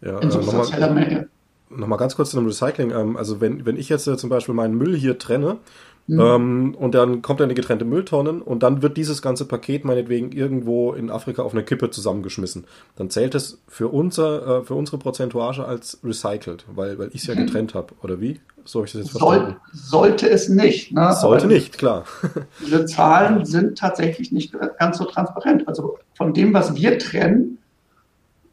Ja, 0.00 0.18
in 0.18 0.28
äh, 0.28 0.32
substanzieller 0.32 0.90
Menge. 0.90 1.28
Nochmal 1.70 1.98
ganz 1.98 2.16
kurz 2.16 2.30
zu 2.30 2.38
dem 2.38 2.46
Recycling. 2.46 2.90
Ähm, 2.90 3.16
also 3.16 3.40
wenn, 3.40 3.64
wenn 3.64 3.76
ich 3.76 3.88
jetzt 3.88 4.08
äh, 4.08 4.16
zum 4.16 4.30
Beispiel 4.30 4.54
meinen 4.54 4.74
Müll 4.74 4.96
hier 4.96 5.16
trenne 5.16 5.58
Mhm. 6.06 6.20
Ähm, 6.20 6.74
und 6.78 6.94
dann 6.94 7.22
kommt 7.22 7.40
in 7.40 7.48
die 7.48 7.54
getrennte 7.54 7.84
Mülltonnen 7.84 8.42
und 8.42 8.62
dann 8.62 8.82
wird 8.82 8.96
dieses 8.96 9.22
ganze 9.22 9.46
Paket 9.46 9.84
meinetwegen 9.84 10.32
irgendwo 10.32 10.92
in 10.92 11.10
Afrika 11.10 11.42
auf 11.42 11.52
eine 11.52 11.64
Kippe 11.64 11.90
zusammengeschmissen. 11.90 12.64
Dann 12.96 13.08
zählt 13.08 13.34
es 13.34 13.62
für, 13.68 13.88
unser, 13.88 14.60
äh, 14.60 14.64
für 14.64 14.74
unsere 14.74 14.98
Prozentuage 14.98 15.64
als 15.64 15.98
recycelt, 16.04 16.66
weil, 16.74 16.98
weil 16.98 17.08
ich 17.08 17.22
es 17.22 17.26
ja 17.26 17.34
mhm. 17.34 17.46
getrennt 17.46 17.74
habe. 17.74 17.94
Oder 18.02 18.20
wie? 18.20 18.40
So 18.66 18.84
ich 18.84 18.92
das 18.92 19.02
jetzt 19.02 19.10
verstanden? 19.18 19.56
Soll, 19.72 20.00
sollte 20.02 20.28
es 20.28 20.48
nicht. 20.48 20.92
Ne? 20.92 21.12
Sollte 21.14 21.46
Aber 21.46 21.54
nicht, 21.54 21.78
klar. 21.78 22.04
Diese 22.60 22.84
Zahlen 22.84 23.44
sind 23.46 23.78
tatsächlich 23.78 24.30
nicht 24.30 24.54
ganz 24.78 24.98
so 24.98 25.04
transparent. 25.04 25.66
Also 25.68 25.98
von 26.14 26.34
dem, 26.34 26.52
was 26.52 26.74
wir 26.74 26.98
trennen, 26.98 27.58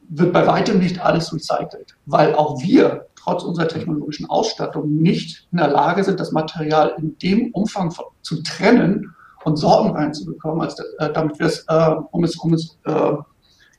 wird 0.07 0.33
bei 0.33 0.45
weitem 0.45 0.79
nicht 0.79 0.99
alles 0.99 1.33
recycelt, 1.33 1.95
weil 2.05 2.35
auch 2.35 2.61
wir 2.61 3.07
trotz 3.21 3.43
unserer 3.43 3.67
technologischen 3.67 4.29
Ausstattung 4.29 4.95
nicht 4.95 5.47
in 5.51 5.59
der 5.59 5.67
Lage 5.67 6.03
sind, 6.03 6.19
das 6.19 6.31
Material 6.31 6.95
in 6.97 7.17
dem 7.19 7.51
Umfang 7.53 7.93
zu 8.21 8.41
trennen 8.41 9.13
und 9.43 9.57
Sorten 9.57 9.95
reinzubekommen, 9.95 10.61
als, 10.61 10.79
äh, 10.79 11.11
damit 11.13 11.39
wir 11.39 11.47
es, 11.47 11.65
äh, 11.67 11.95
um 12.11 12.23
es, 12.23 12.35
um 12.37 12.53
es 12.53 12.77
äh, 12.85 13.13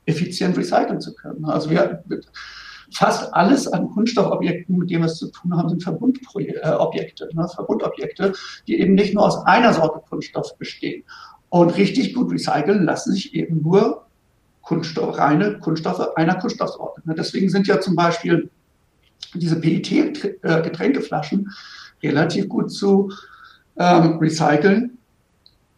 effizient 0.05 0.57
recyceln 0.57 0.99
zu 0.99 1.13
können. 1.13 1.45
Also 1.45 1.69
wir 1.69 2.03
fast 2.93 3.33
alles 3.33 3.67
an 3.67 3.89
Kunststoffobjekten, 3.89 4.77
mit 4.77 4.89
denen 4.89 5.03
wir 5.03 5.07
es 5.07 5.17
zu 5.17 5.31
tun 5.31 5.55
haben, 5.55 5.69
sind 5.69 5.83
Verbundobjekte, 5.83 7.29
ne? 7.33 7.47
Verbundobjekte, 7.47 8.33
die 8.67 8.79
eben 8.79 8.93
nicht 8.93 9.13
nur 9.13 9.25
aus 9.25 9.45
einer 9.45 9.73
Sorte 9.73 10.01
Kunststoff 10.07 10.57
bestehen. 10.57 11.03
Und 11.49 11.77
richtig 11.77 12.13
gut 12.13 12.31
recyceln 12.31 12.83
lassen 12.83 13.13
sich 13.13 13.33
eben 13.33 13.61
nur 13.61 14.05
Kunststoff, 14.61 15.17
reine 15.17 15.59
Kunststoffe 15.59 16.15
einer 16.15 16.35
Kunststoffsorte. 16.35 17.01
Ne? 17.05 17.15
Deswegen 17.15 17.49
sind 17.49 17.67
ja 17.67 17.79
zum 17.79 17.95
Beispiel 17.95 18.49
diese 19.33 19.59
PET-Getränkeflaschen 19.59 21.51
relativ 22.01 22.49
gut 22.49 22.71
zu 22.71 23.11
ähm, 23.77 24.17
recyceln, 24.19 24.97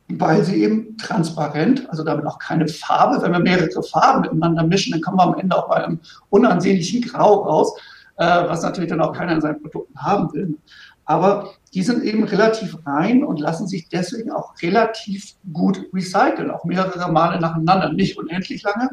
weil 0.07 0.43
sie 0.43 0.63
eben 0.63 0.97
transparent, 0.97 1.89
also 1.89 2.03
damit 2.03 2.25
auch 2.25 2.39
keine 2.39 2.67
Farbe, 2.67 3.21
wenn 3.23 3.31
wir 3.31 3.39
mehrere 3.39 3.83
Farben 3.83 4.21
miteinander 4.21 4.63
mischen, 4.63 4.91
dann 4.91 5.01
kommen 5.01 5.17
wir 5.17 5.23
am 5.23 5.39
Ende 5.39 5.55
auch 5.57 5.67
bei 5.67 5.83
einem 5.83 5.99
unansehnlichen 6.29 7.01
Grau 7.01 7.43
raus, 7.43 7.77
äh, 8.17 8.25
was 8.25 8.61
natürlich 8.61 8.89
dann 8.89 9.01
auch 9.01 9.13
keiner 9.13 9.33
in 9.33 9.41
seinen 9.41 9.61
Produkten 9.61 9.97
haben 9.97 10.31
will. 10.33 10.57
Aber 11.05 11.51
die 11.73 11.83
sind 11.83 12.03
eben 12.03 12.23
relativ 12.23 12.77
rein 12.85 13.23
und 13.23 13.39
lassen 13.39 13.67
sich 13.67 13.89
deswegen 13.89 14.31
auch 14.31 14.53
relativ 14.61 15.35
gut 15.53 15.85
recyceln, 15.93 16.49
auch 16.49 16.65
mehrere 16.65 17.11
Male 17.11 17.39
nacheinander, 17.39 17.93
nicht 17.93 18.17
unendlich 18.17 18.63
lange, 18.63 18.89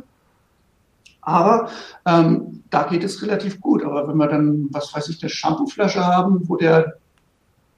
aber 1.23 1.71
ähm, 2.05 2.65
da 2.71 2.83
geht 2.85 3.05
es 3.05 3.23
relativ 3.23 3.61
gut. 3.61 3.85
Aber 3.85 4.09
wenn 4.09 4.17
wir 4.17 4.27
dann, 4.27 4.69
was 4.71 4.93
weiß 4.95 5.09
ich, 5.09 5.23
eine 5.23 5.31
Shampooflasche 5.31 6.05
haben, 6.05 6.49
wo 6.49 6.57
der 6.57 6.99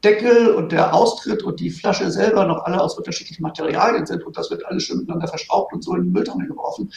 Deckel 0.03 0.49
und 0.49 0.73
der 0.73 0.95
Austritt 0.95 1.43
und 1.43 1.61
die 1.61 1.71
Flasche 1.71 2.11
selber 2.11 2.47
noch 2.47 2.65
alle 2.65 2.81
aus 2.81 2.97
unterschiedlichen 2.97 3.43
Materialien 3.43 4.07
sind 4.07 4.25
und 4.25 4.37
das 4.37 4.51
wird 4.51 4.65
alles 4.67 4.85
schön 4.85 4.99
miteinander 4.99 5.29
verschraubt 5.29 5.73
und 5.73 5.83
so 5.83 5.95
in 5.95 6.05
den 6.05 6.13
Mülltonne 6.13 6.47
geworfen, 6.47 6.91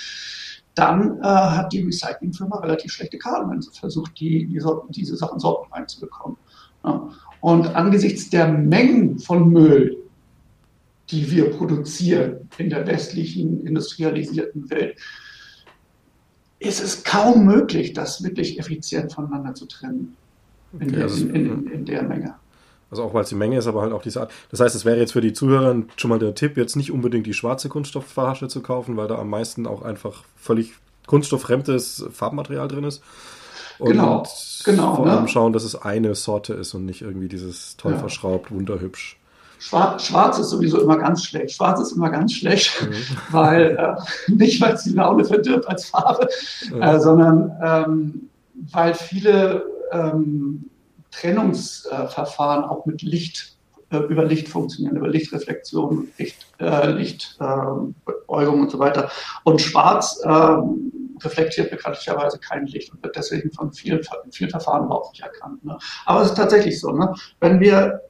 dann 0.76 1.20
äh, 1.22 1.26
hat 1.26 1.74
die 1.74 1.82
Recyclingfirma 1.82 2.60
relativ 2.60 2.92
schlechte 2.92 3.18
Karten, 3.18 3.50
wenn 3.50 3.62
sie 3.62 3.72
versucht, 3.72 4.20
die, 4.20 4.46
die 4.48 4.62
diese 4.90 5.16
Sachen 5.16 5.40
Sorten 5.40 5.72
reinzubekommen. 5.74 6.38
Ja. 6.84 7.10
Und 7.42 7.76
angesichts 7.76 8.30
der 8.30 8.48
Mengen 8.48 9.20
von 9.20 9.50
Müll, 9.50 9.98
die 11.10 11.32
wir 11.32 11.52
produzieren 11.52 12.50
in 12.58 12.70
der 12.70 12.86
westlichen 12.86 13.66
industrialisierten 13.66 14.70
Welt, 14.70 14.98
ist 16.60 16.82
es 16.82 17.04
kaum 17.04 17.46
möglich, 17.46 17.94
das 17.94 18.24
wirklich 18.24 18.60
effizient 18.60 19.14
voneinander 19.14 19.54
zu 19.54 19.66
trennen. 19.66 20.16
In, 20.74 20.82
okay, 20.82 20.96
der, 20.96 21.04
also, 21.04 21.26
in, 21.26 21.36
in, 21.36 21.68
in 21.68 21.86
der 21.86 22.04
Menge. 22.04 22.36
Also 22.90 23.04
auch 23.04 23.14
weil 23.14 23.24
es 23.24 23.30
die 23.30 23.36
Menge 23.36 23.58
ist, 23.58 23.68
aber 23.68 23.82
halt 23.82 23.92
auch 23.92 24.02
diese 24.02 24.22
Art. 24.22 24.32
Das 24.50 24.60
heißt, 24.60 24.76
es 24.76 24.86
wäre 24.86 24.98
jetzt 24.98 25.12
für 25.12 25.22
die 25.22 25.34
Zuhörer 25.34 25.84
schon 25.98 26.10
mal 26.10 26.20
der 26.20 26.36
Tipp, 26.36 26.58
jetzt 26.58 26.76
nicht 26.76 26.92
unbedingt 26.92 27.28
die 27.28 27.34
schwarze 27.34 27.70
Kunststoffflasche 27.70 28.48
zu 28.48 28.62
kaufen, 28.62 28.96
weil 28.96 29.08
da 29.08 29.18
am 29.18 29.30
meisten 29.30 29.68
auch 29.68 29.82
einfach 29.82 30.24
völlig 30.38 30.74
kunststofffremdes 31.06 32.06
Farbmaterial 32.12 32.68
drin 32.68 32.86
ist. 32.86 33.04
Und 33.80 33.92
genau, 33.92 34.24
genau. 34.64 34.96
Vor 34.96 35.08
allem 35.08 35.24
ne? 35.24 35.28
schauen, 35.28 35.54
dass 35.54 35.64
es 35.64 35.76
eine 35.76 36.16
Sorte 36.16 36.54
ist 36.54 36.74
und 36.74 36.86
nicht 36.86 37.02
irgendwie 37.02 37.28
dieses 37.28 37.78
toll 37.78 37.94
ja. 37.94 38.00
verschraubt, 38.00 38.52
wunderhübsch. 38.52 39.18
Schwarz, 39.60 40.06
Schwarz 40.06 40.40
ist 40.40 40.50
sowieso 40.50 40.80
immer 40.82 40.98
ganz 40.98 41.26
schlecht. 41.26 41.56
Schwarz 41.56 41.80
ist 41.80 41.94
immer 41.94 42.10
ganz 42.10 42.34
schlecht, 42.34 42.82
mhm. 42.82 42.94
weil 43.32 43.78
äh, 43.78 44.32
nicht, 44.32 44.62
weil 44.62 44.74
es 44.74 44.84
die 44.84 44.94
Laune 44.94 45.26
verdirbt 45.26 45.68
als 45.68 45.86
Farbe, 45.86 46.30
mhm. 46.72 46.82
äh, 46.82 47.00
sondern 47.00 47.52
ähm, 47.64 48.30
weil 48.72 48.94
viele 48.94 49.66
ähm, 49.92 50.70
Trennungsverfahren 51.12 52.64
auch 52.66 52.86
mit 52.86 53.02
Licht 53.02 53.58
äh, 53.90 53.98
über 53.98 54.26
Licht 54.26 54.50
funktionieren, 54.50 54.98
über 54.98 55.08
Lichtreflexion, 55.08 56.10
Licht, 56.18 56.46
äh, 56.60 56.92
Lichtbeugung 56.92 58.62
und 58.62 58.72
so 58.72 58.80
weiter. 58.80 59.10
Und 59.44 59.62
Schwarz 59.62 60.22
ähm, 60.26 60.92
reflektiert 61.24 61.72
bekanntlicherweise 61.72 62.40
kein 62.40 62.68
Licht 62.68 62.92
und 62.92 63.02
wird 63.02 63.16
deswegen 63.16 63.52
von 63.52 63.72
vielen, 63.72 64.02
vielen 64.32 64.50
Verfahren 64.50 64.86
überhaupt 64.86 65.14
nicht 65.14 65.24
erkannt. 65.24 65.64
Ne? 65.64 65.78
Aber 66.06 66.22
es 66.22 66.30
ist 66.30 66.36
tatsächlich 66.36 66.80
so. 66.80 66.92
Ne? 66.92 67.14
Wenn 67.40 67.60
wir 67.60 68.02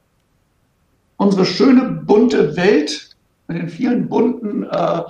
unsere 1.18 1.44
schöne 1.44 2.02
bunte 2.06 2.56
Welt 2.56 3.10
mit 3.46 3.58
den 3.58 3.68
vielen 3.68 4.08
bunten 4.08 4.62
äh, 4.64 5.02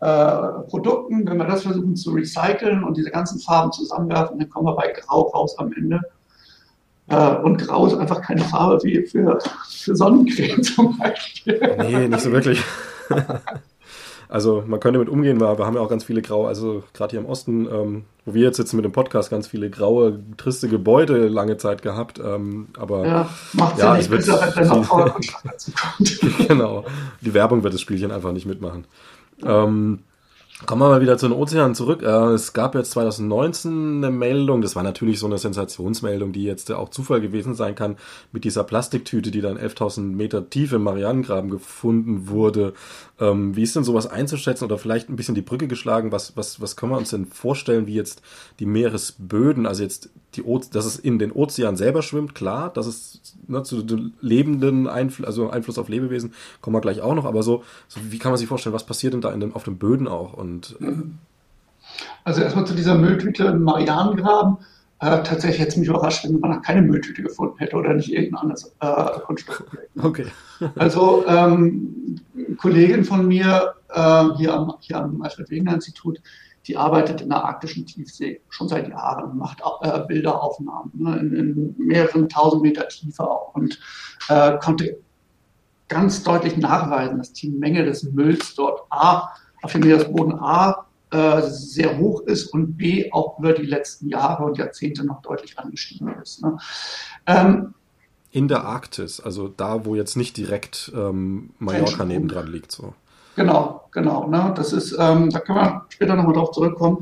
äh, 0.00 0.62
Produkten, 0.68 1.28
wenn 1.28 1.36
wir 1.36 1.44
das 1.44 1.64
versuchen 1.64 1.94
zu 1.94 2.12
recyceln 2.12 2.84
und 2.84 2.96
diese 2.96 3.10
ganzen 3.10 3.38
Farben 3.40 3.70
zusammenwerfen, 3.72 4.38
dann 4.38 4.48
kommen 4.48 4.66
wir 4.66 4.76
bei 4.76 4.92
Grau 4.92 5.22
raus 5.22 5.58
am 5.58 5.72
Ende. 5.74 6.00
Äh, 7.08 7.36
und 7.36 7.58
Grau 7.58 7.86
ist 7.86 7.94
einfach 7.94 8.22
keine 8.22 8.42
Farbe 8.42 8.82
wie 8.84 9.04
für, 9.06 9.38
für 9.68 9.96
Sonnencreme 9.96 10.62
zum 10.62 10.96
Beispiel. 10.96 11.76
Nee, 11.78 12.08
nicht 12.08 12.20
so 12.20 12.32
wirklich. 12.32 12.62
Also 14.30 14.62
man 14.64 14.78
könnte 14.78 15.00
damit 15.00 15.12
umgehen, 15.12 15.40
weil 15.40 15.58
wir 15.58 15.66
haben 15.66 15.74
ja 15.74 15.80
auch 15.80 15.88
ganz 15.88 16.04
viele 16.04 16.22
graue, 16.22 16.46
also 16.46 16.84
gerade 16.94 17.10
hier 17.10 17.18
im 17.18 17.26
Osten, 17.26 17.66
ähm, 17.66 18.04
wo 18.24 18.32
wir 18.32 18.42
jetzt 18.44 18.58
sitzen 18.58 18.76
mit 18.76 18.84
dem 18.84 18.92
Podcast, 18.92 19.28
ganz 19.28 19.48
viele 19.48 19.70
graue, 19.70 20.20
triste 20.36 20.68
Gebäude 20.68 21.26
lange 21.26 21.56
Zeit 21.56 21.82
gehabt. 21.82 22.20
Ähm, 22.20 22.68
aber 22.78 23.04
ja, 23.04 23.28
macht 23.54 23.78
ja, 23.78 23.86
ja 23.86 23.94
nicht, 23.94 24.04
es 24.04 24.10
wird, 24.10 24.20
bis 24.20 24.28
noch 24.28 24.54
dazu 24.54 24.82
kommt. 24.82 26.48
genau. 26.48 26.84
Die 27.20 27.34
Werbung 27.34 27.64
wird 27.64 27.74
das 27.74 27.80
Spielchen 27.80 28.12
einfach 28.12 28.30
nicht 28.30 28.46
mitmachen. 28.46 28.86
Ähm, 29.44 29.98
Kommen 30.66 30.82
wir 30.82 30.90
mal 30.90 31.00
wieder 31.00 31.16
zu 31.16 31.26
den 31.26 31.36
Ozeanen 31.36 31.74
zurück. 31.74 32.02
Äh, 32.02 32.34
es 32.34 32.52
gab 32.52 32.74
jetzt 32.74 32.90
2019 32.90 34.04
eine 34.04 34.10
Meldung, 34.10 34.60
das 34.60 34.76
war 34.76 34.82
natürlich 34.82 35.18
so 35.18 35.24
eine 35.24 35.38
Sensationsmeldung, 35.38 36.32
die 36.32 36.44
jetzt 36.44 36.70
auch 36.70 36.90
Zufall 36.90 37.22
gewesen 37.22 37.54
sein 37.54 37.74
kann, 37.74 37.96
mit 38.30 38.44
dieser 38.44 38.64
Plastiktüte, 38.64 39.30
die 39.30 39.40
dann 39.40 39.56
11.000 39.56 40.02
Meter 40.02 40.50
tief 40.50 40.72
im 40.72 40.82
Marianengraben 40.82 41.50
gefunden 41.50 42.28
wurde. 42.28 42.74
Ähm, 43.18 43.56
wie 43.56 43.62
ist 43.62 43.74
denn 43.74 43.84
sowas 43.84 44.06
einzuschätzen 44.06 44.64
oder 44.64 44.76
vielleicht 44.76 45.08
ein 45.08 45.16
bisschen 45.16 45.34
die 45.34 45.42
Brücke 45.42 45.66
geschlagen? 45.66 46.12
Was, 46.12 46.36
was, 46.36 46.60
was 46.60 46.76
können 46.76 46.92
wir 46.92 46.98
uns 46.98 47.10
denn 47.10 47.24
vorstellen, 47.26 47.86
wie 47.86 47.94
jetzt 47.94 48.20
die 48.58 48.66
Meeresböden, 48.66 49.64
also 49.64 49.82
jetzt 49.82 50.10
die, 50.34 50.42
o 50.42 50.58
dass 50.58 50.84
es 50.84 50.98
in 50.98 51.18
den 51.18 51.32
Ozean 51.32 51.76
selber 51.76 52.02
schwimmt, 52.02 52.34
klar, 52.34 52.70
dass 52.72 52.86
es 52.86 53.20
ne, 53.48 53.62
zu 53.62 53.82
den 53.82 54.14
lebenden 54.20 54.86
Einfl 54.86 55.24
also 55.24 55.50
Einfluss 55.50 55.78
auf 55.78 55.88
Lebewesen, 55.88 56.32
kommen 56.60 56.76
wir 56.76 56.80
gleich 56.80 57.00
auch 57.00 57.14
noch, 57.14 57.24
aber 57.24 57.42
so, 57.42 57.64
so 57.88 58.00
wie 58.10 58.18
kann 58.18 58.30
man 58.32 58.38
sich 58.38 58.48
vorstellen, 58.48 58.74
was 58.74 58.86
passiert 58.86 59.12
denn 59.12 59.20
da 59.20 59.32
in 59.32 59.40
den, 59.40 59.54
auf 59.54 59.64
den 59.64 59.78
Böden 59.78 60.08
auch? 60.08 60.34
Und, 60.34 60.76
äh 60.80 60.92
also 62.24 62.42
erstmal 62.42 62.66
zu 62.66 62.74
dieser 62.74 62.94
Mülltüte 62.94 63.44
im 63.44 63.62
Marianengraben. 63.62 64.58
Äh, 65.00 65.22
tatsächlich 65.22 65.60
hätte 65.60 65.70
es 65.70 65.76
mich 65.78 65.88
überrascht, 65.88 66.24
wenn 66.24 66.38
man 66.40 66.60
keine 66.60 66.82
Mülltüte 66.82 67.22
gefunden 67.22 67.56
hätte 67.58 67.76
oder 67.76 67.94
nicht 67.94 68.12
irgendein 68.12 68.42
anderes 68.42 68.74
äh, 68.80 69.20
Kunststoff. 69.24 69.64
Okay. 70.02 70.26
also 70.76 71.24
ähm, 71.26 72.20
Kollegin 72.58 73.04
von 73.04 73.26
mir 73.26 73.74
äh, 73.88 74.24
hier 74.36 74.52
am, 74.52 74.74
hier 74.80 74.98
am 74.98 75.22
Alfred-Wegener-Institut, 75.22 76.20
die 76.66 76.76
arbeitet 76.76 77.20
in 77.20 77.30
der 77.30 77.44
arktischen 77.44 77.86
Tiefsee 77.86 78.40
schon 78.48 78.68
seit 78.68 78.88
Jahren, 78.88 79.36
macht 79.38 79.62
äh, 79.80 80.00
Bilderaufnahmen 80.06 80.92
ne, 80.94 81.16
in, 81.18 81.34
in, 81.34 81.74
mehreren 81.78 82.28
tausend 82.28 82.62
Meter 82.62 82.86
Tiefe 82.88 83.26
und 83.54 83.78
äh, 84.28 84.58
konnte 84.58 84.98
ganz 85.88 86.22
deutlich 86.22 86.56
nachweisen, 86.56 87.18
dass 87.18 87.32
die 87.32 87.50
Menge 87.50 87.84
des 87.84 88.04
Mülls 88.04 88.54
dort 88.54 88.82
A 88.90 89.30
auf 89.62 89.72
dem 89.72 89.80
Meeresboden 89.80 90.34
A 90.38 90.86
äh, 91.10 91.42
sehr 91.42 91.98
hoch 91.98 92.22
ist 92.22 92.46
und 92.52 92.76
B 92.76 93.10
auch 93.10 93.38
über 93.38 93.52
die 93.52 93.66
letzten 93.66 94.08
Jahre 94.08 94.44
und 94.44 94.58
Jahrzehnte 94.58 95.04
noch 95.04 95.22
deutlich 95.22 95.58
angestiegen 95.58 96.14
ist. 96.22 96.42
Ne? 96.42 96.58
Ähm, 97.26 97.74
in 98.30 98.46
der 98.46 98.64
Arktis, 98.64 99.20
also 99.20 99.48
da, 99.48 99.84
wo 99.84 99.96
jetzt 99.96 100.16
nicht 100.16 100.36
direkt 100.36 100.92
ähm, 100.94 101.50
Mallorca 101.58 102.04
nebendran 102.04 102.46
liegt. 102.46 102.70
So. 102.70 102.94
Genau, 103.40 103.88
genau. 103.90 104.26
Ne? 104.26 104.52
Das 104.54 104.74
ist, 104.74 104.94
ähm, 104.98 105.30
da 105.30 105.40
können 105.40 105.60
wir 105.60 105.86
später 105.88 106.14
nochmal 106.14 106.34
drauf 106.34 106.50
zurückkommen. 106.50 106.98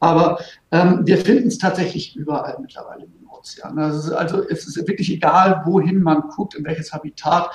Aber 0.00 0.38
ähm, 0.70 1.00
wir 1.06 1.16
finden 1.16 1.48
es 1.48 1.56
tatsächlich 1.56 2.14
überall 2.14 2.58
mittlerweile 2.60 3.04
im 3.04 3.30
Ozean. 3.30 3.78
Also, 3.78 4.14
also 4.14 4.46
es 4.46 4.66
ist 4.66 4.76
wirklich 4.86 5.10
egal, 5.10 5.62
wohin 5.64 6.02
man 6.02 6.28
guckt, 6.28 6.54
in 6.54 6.64
welches 6.66 6.92
Habitat. 6.92 7.50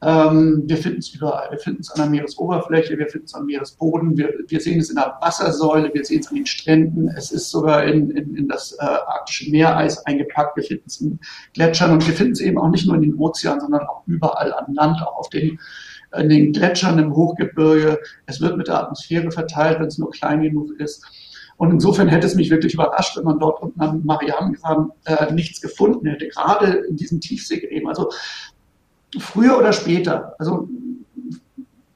Ähm, 0.00 0.62
wir 0.64 0.78
finden 0.78 1.00
es 1.00 1.14
überall. 1.14 1.50
Wir 1.50 1.58
finden 1.58 1.82
es 1.82 1.90
an 1.90 2.00
der 2.00 2.08
Meeresoberfläche, 2.08 2.96
wir 2.96 3.08
finden 3.08 3.26
es 3.26 3.34
am 3.34 3.44
Meeresboden, 3.44 4.16
wir, 4.16 4.32
wir 4.48 4.60
sehen 4.60 4.80
es 4.80 4.88
in 4.88 4.96
der 4.96 5.18
Wassersäule, 5.20 5.92
wir 5.92 6.04
sehen 6.06 6.20
es 6.20 6.28
an 6.28 6.36
den 6.36 6.46
Stränden. 6.46 7.08
Es 7.08 7.32
ist 7.32 7.50
sogar 7.50 7.84
in, 7.84 8.10
in, 8.12 8.36
in 8.36 8.48
das 8.48 8.72
äh, 8.80 8.84
arktische 8.84 9.50
Meereis 9.50 9.98
eingepackt. 10.06 10.56
Wir 10.56 10.64
finden 10.64 10.84
es 10.86 10.98
in 11.02 11.20
Gletschern 11.52 11.92
und 11.92 12.06
wir 12.06 12.14
finden 12.14 12.32
es 12.32 12.40
eben 12.40 12.56
auch 12.56 12.70
nicht 12.70 12.86
nur 12.86 12.96
in 12.96 13.02
den 13.02 13.16
Ozeanen, 13.16 13.60
sondern 13.60 13.82
auch 13.86 14.02
überall 14.06 14.54
an 14.54 14.72
Land, 14.72 15.02
auch 15.02 15.18
auf 15.18 15.28
den, 15.28 15.58
in 16.14 16.28
den 16.28 16.52
Gletschern 16.52 16.98
im 16.98 17.14
Hochgebirge. 17.14 17.98
Es 18.26 18.40
wird 18.40 18.56
mit 18.56 18.68
der 18.68 18.82
Atmosphäre 18.82 19.30
verteilt, 19.30 19.80
wenn 19.80 19.86
es 19.86 19.98
nur 19.98 20.10
klein 20.10 20.42
genug 20.42 20.70
ist. 20.78 21.04
Und 21.56 21.70
insofern 21.70 22.08
hätte 22.08 22.26
es 22.26 22.34
mich 22.34 22.50
wirklich 22.50 22.74
überrascht, 22.74 23.16
wenn 23.16 23.24
man 23.24 23.38
dort 23.38 23.62
unten 23.62 23.80
am 23.80 24.04
Marianengraben 24.04 24.92
äh, 25.06 25.32
nichts 25.32 25.60
gefunden 25.60 26.06
hätte, 26.06 26.28
gerade 26.28 26.84
in 26.88 26.96
diesen 26.96 27.20
Tiefseegräben. 27.20 27.88
Also 27.88 28.10
früher 29.18 29.56
oder 29.58 29.72
später, 29.72 30.34
also 30.38 30.68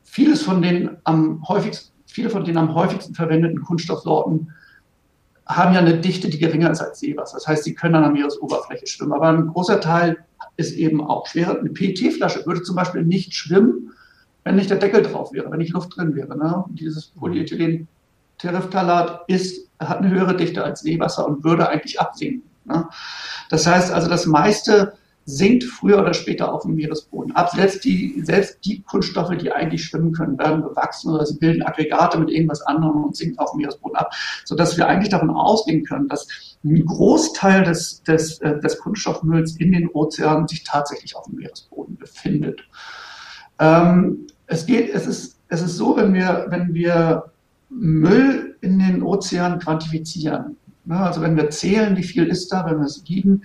vieles 0.02 0.42
von 0.42 0.62
den 0.62 0.96
am 1.04 1.46
häufigsten, 1.46 1.92
viele 2.06 2.30
von 2.30 2.44
den 2.44 2.56
am 2.56 2.74
häufigsten 2.74 3.14
verwendeten 3.14 3.60
Kunststoffsorten 3.60 4.52
haben 5.46 5.74
ja 5.74 5.80
eine 5.80 5.98
Dichte, 5.98 6.28
die 6.28 6.38
geringer 6.38 6.70
ist 6.70 6.80
als 6.80 7.00
Seewasser. 7.00 7.36
Das 7.36 7.46
heißt, 7.46 7.64
sie 7.64 7.74
können 7.74 7.96
an 7.96 8.02
der 8.02 8.12
Meeresoberfläche 8.12 8.86
schwimmen. 8.86 9.12
Aber 9.12 9.28
ein 9.28 9.48
großer 9.48 9.80
Teil 9.80 10.18
ist 10.56 10.72
eben 10.72 11.02
auch 11.02 11.26
schwerer. 11.26 11.58
Eine 11.58 11.70
PET-Flasche 11.70 12.46
würde 12.46 12.62
zum 12.62 12.76
Beispiel 12.76 13.02
nicht 13.02 13.34
schwimmen, 13.34 13.92
wenn 14.44 14.56
nicht 14.56 14.70
der 14.70 14.78
Deckel 14.78 15.02
drauf 15.02 15.32
wäre, 15.32 15.50
wenn 15.50 15.58
nicht 15.58 15.72
Luft 15.72 15.96
drin 15.96 16.14
wäre. 16.14 16.36
Ne? 16.36 16.64
Dieses 16.70 17.06
Polyethylen 17.06 17.88
Terephthalat 18.38 19.24
ist, 19.28 19.68
hat 19.78 19.98
eine 19.98 20.10
höhere 20.10 20.36
Dichte 20.36 20.64
als 20.64 20.80
Seewasser 20.80 21.26
und 21.26 21.44
würde 21.44 21.68
eigentlich 21.68 22.00
absinken. 22.00 22.48
Ne? 22.64 22.88
Das 23.50 23.66
heißt 23.66 23.92
also, 23.92 24.08
das 24.08 24.26
meiste 24.26 24.94
sinkt 25.26 25.64
früher 25.64 26.00
oder 26.00 26.14
später 26.14 26.52
auf 26.52 26.62
dem 26.62 26.74
Meeresboden 26.74 27.34
ab. 27.36 27.50
Selbst 27.50 27.84
die, 27.84 28.20
selbst 28.24 28.64
die 28.64 28.82
Kunststoffe, 28.82 29.36
die 29.36 29.52
eigentlich 29.52 29.84
schwimmen 29.84 30.12
können, 30.12 30.38
werden 30.38 30.62
bewachsen 30.62 31.12
oder 31.12 31.26
sie 31.26 31.38
bilden 31.38 31.62
Aggregate 31.62 32.18
mit 32.18 32.30
irgendwas 32.30 32.62
anderem 32.62 33.04
und 33.04 33.16
sinken 33.16 33.38
auf 33.38 33.52
dem 33.52 33.58
Meeresboden 33.58 33.96
ab, 33.96 34.12
sodass 34.44 34.76
wir 34.76 34.88
eigentlich 34.88 35.10
davon 35.10 35.30
ausgehen 35.30 35.84
können, 35.84 36.08
dass 36.08 36.26
ein 36.64 36.84
Großteil 36.84 37.62
des, 37.64 38.02
des, 38.02 38.40
äh, 38.40 38.58
des 38.60 38.78
Kunststoffmülls 38.78 39.56
in 39.56 39.72
den 39.72 39.88
Ozeanen 39.88 40.48
sich 40.48 40.64
tatsächlich 40.64 41.16
auf 41.16 41.26
dem 41.26 41.36
Meeresboden 41.36 41.96
befindet. 41.96 42.60
Ähm, 43.60 44.26
es 44.46 44.66
geht, 44.66 44.92
es 44.92 45.06
ist, 45.06 45.38
es 45.48 45.62
ist 45.62 45.76
so, 45.76 45.96
wenn 45.96 46.12
wir, 46.14 46.46
wenn 46.48 46.74
wir 46.74 47.24
Müll 47.68 48.56
in 48.62 48.78
den 48.78 49.02
Ozeanen 49.02 49.60
quantifizieren, 49.60 50.56
ne, 50.84 50.98
also 50.98 51.20
wenn 51.20 51.36
wir 51.36 51.50
zählen, 51.50 51.96
wie 51.96 52.02
viel 52.02 52.26
ist 52.26 52.52
da, 52.52 52.66
wenn 52.66 52.78
wir 52.78 52.86
es 52.86 53.04
wiegen, 53.06 53.42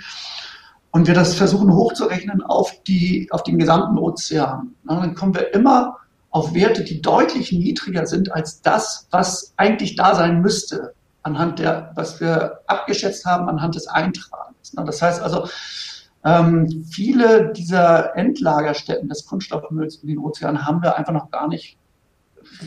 und 0.91 1.07
wir 1.07 1.13
das 1.13 1.35
versuchen 1.35 1.73
hochzurechnen 1.73 2.41
auf, 2.41 2.81
die, 2.83 3.27
auf 3.31 3.43
den 3.43 3.59
gesamten 3.59 3.97
Ozean, 3.97 4.73
dann 4.85 5.13
kommen 5.13 5.35
wir 5.35 5.53
immer 5.53 5.97
auf 6.29 6.53
Werte, 6.53 6.85
die 6.85 7.01
deutlich 7.01 7.51
niedriger 7.51 8.05
sind 8.05 8.31
als 8.31 8.61
das, 8.61 9.07
was 9.11 9.53
eigentlich 9.57 9.97
da 9.97 10.15
sein 10.15 10.41
müsste, 10.41 10.93
anhand 11.21 11.59
der, 11.59 11.91
was 11.95 12.21
wir 12.21 12.59
abgeschätzt 12.67 13.25
haben, 13.25 13.49
anhand 13.49 13.75
des 13.75 13.87
Eintragens. 13.87 14.71
Das 14.73 15.01
heißt 15.01 15.21
also, 15.21 15.49
ähm, 16.25 16.85
viele 16.89 17.53
dieser 17.53 18.15
Endlagerstätten 18.17 19.07
des 19.07 19.25
Kunststoffmülls 19.25 19.97
in 19.97 20.09
den 20.09 20.17
Ozeanen 20.17 20.65
haben 20.65 20.81
wir 20.81 20.97
einfach 20.97 21.13
noch 21.13 21.29
gar 21.29 21.47
nicht 21.47 21.77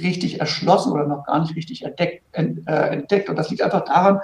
richtig 0.01 0.41
erschlossen 0.41 0.93
oder 0.93 1.07
noch 1.07 1.25
gar 1.27 1.41
nicht 1.41 1.57
richtig 1.57 1.85
entdeckt. 1.85 2.23
Äh, 2.33 3.03
Und 3.29 3.37
das 3.37 3.51
liegt 3.51 3.63
einfach 3.63 3.85
daran, 3.85 4.21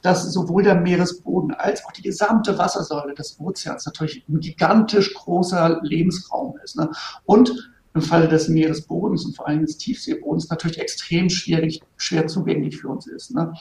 dass 0.00 0.32
sowohl 0.32 0.64
der 0.64 0.74
Meeresboden 0.74 1.54
als 1.54 1.84
auch 1.84 1.92
die 1.92 2.02
gesamte 2.02 2.58
Wassersäule 2.58 3.14
des 3.14 3.38
Ozeans 3.38 3.86
natürlich 3.86 4.24
ein 4.28 4.40
gigantisch 4.40 5.14
großer 5.14 5.80
Lebensraum 5.82 6.58
ist. 6.64 6.76
Ne? 6.76 6.90
Und 7.24 7.72
im 7.94 8.02
Falle 8.02 8.26
des 8.26 8.48
Meeresbodens 8.48 9.24
und 9.26 9.36
vor 9.36 9.46
allem 9.46 9.60
des 9.60 9.76
Tiefseebodens 9.76 10.48
natürlich 10.48 10.80
extrem 10.80 11.28
schwierig, 11.28 11.82
schwer 11.96 12.26
zugänglich 12.26 12.78
für 12.78 12.88
uns 12.88 13.06
ist. 13.06 13.34
Ne? 13.34 13.52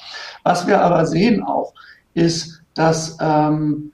Was 0.43 0.67
wir 0.67 0.81
aber 0.81 1.05
sehen 1.05 1.43
auch, 1.43 1.73
ist, 2.13 2.61
dass 2.73 3.17
ähm, 3.19 3.91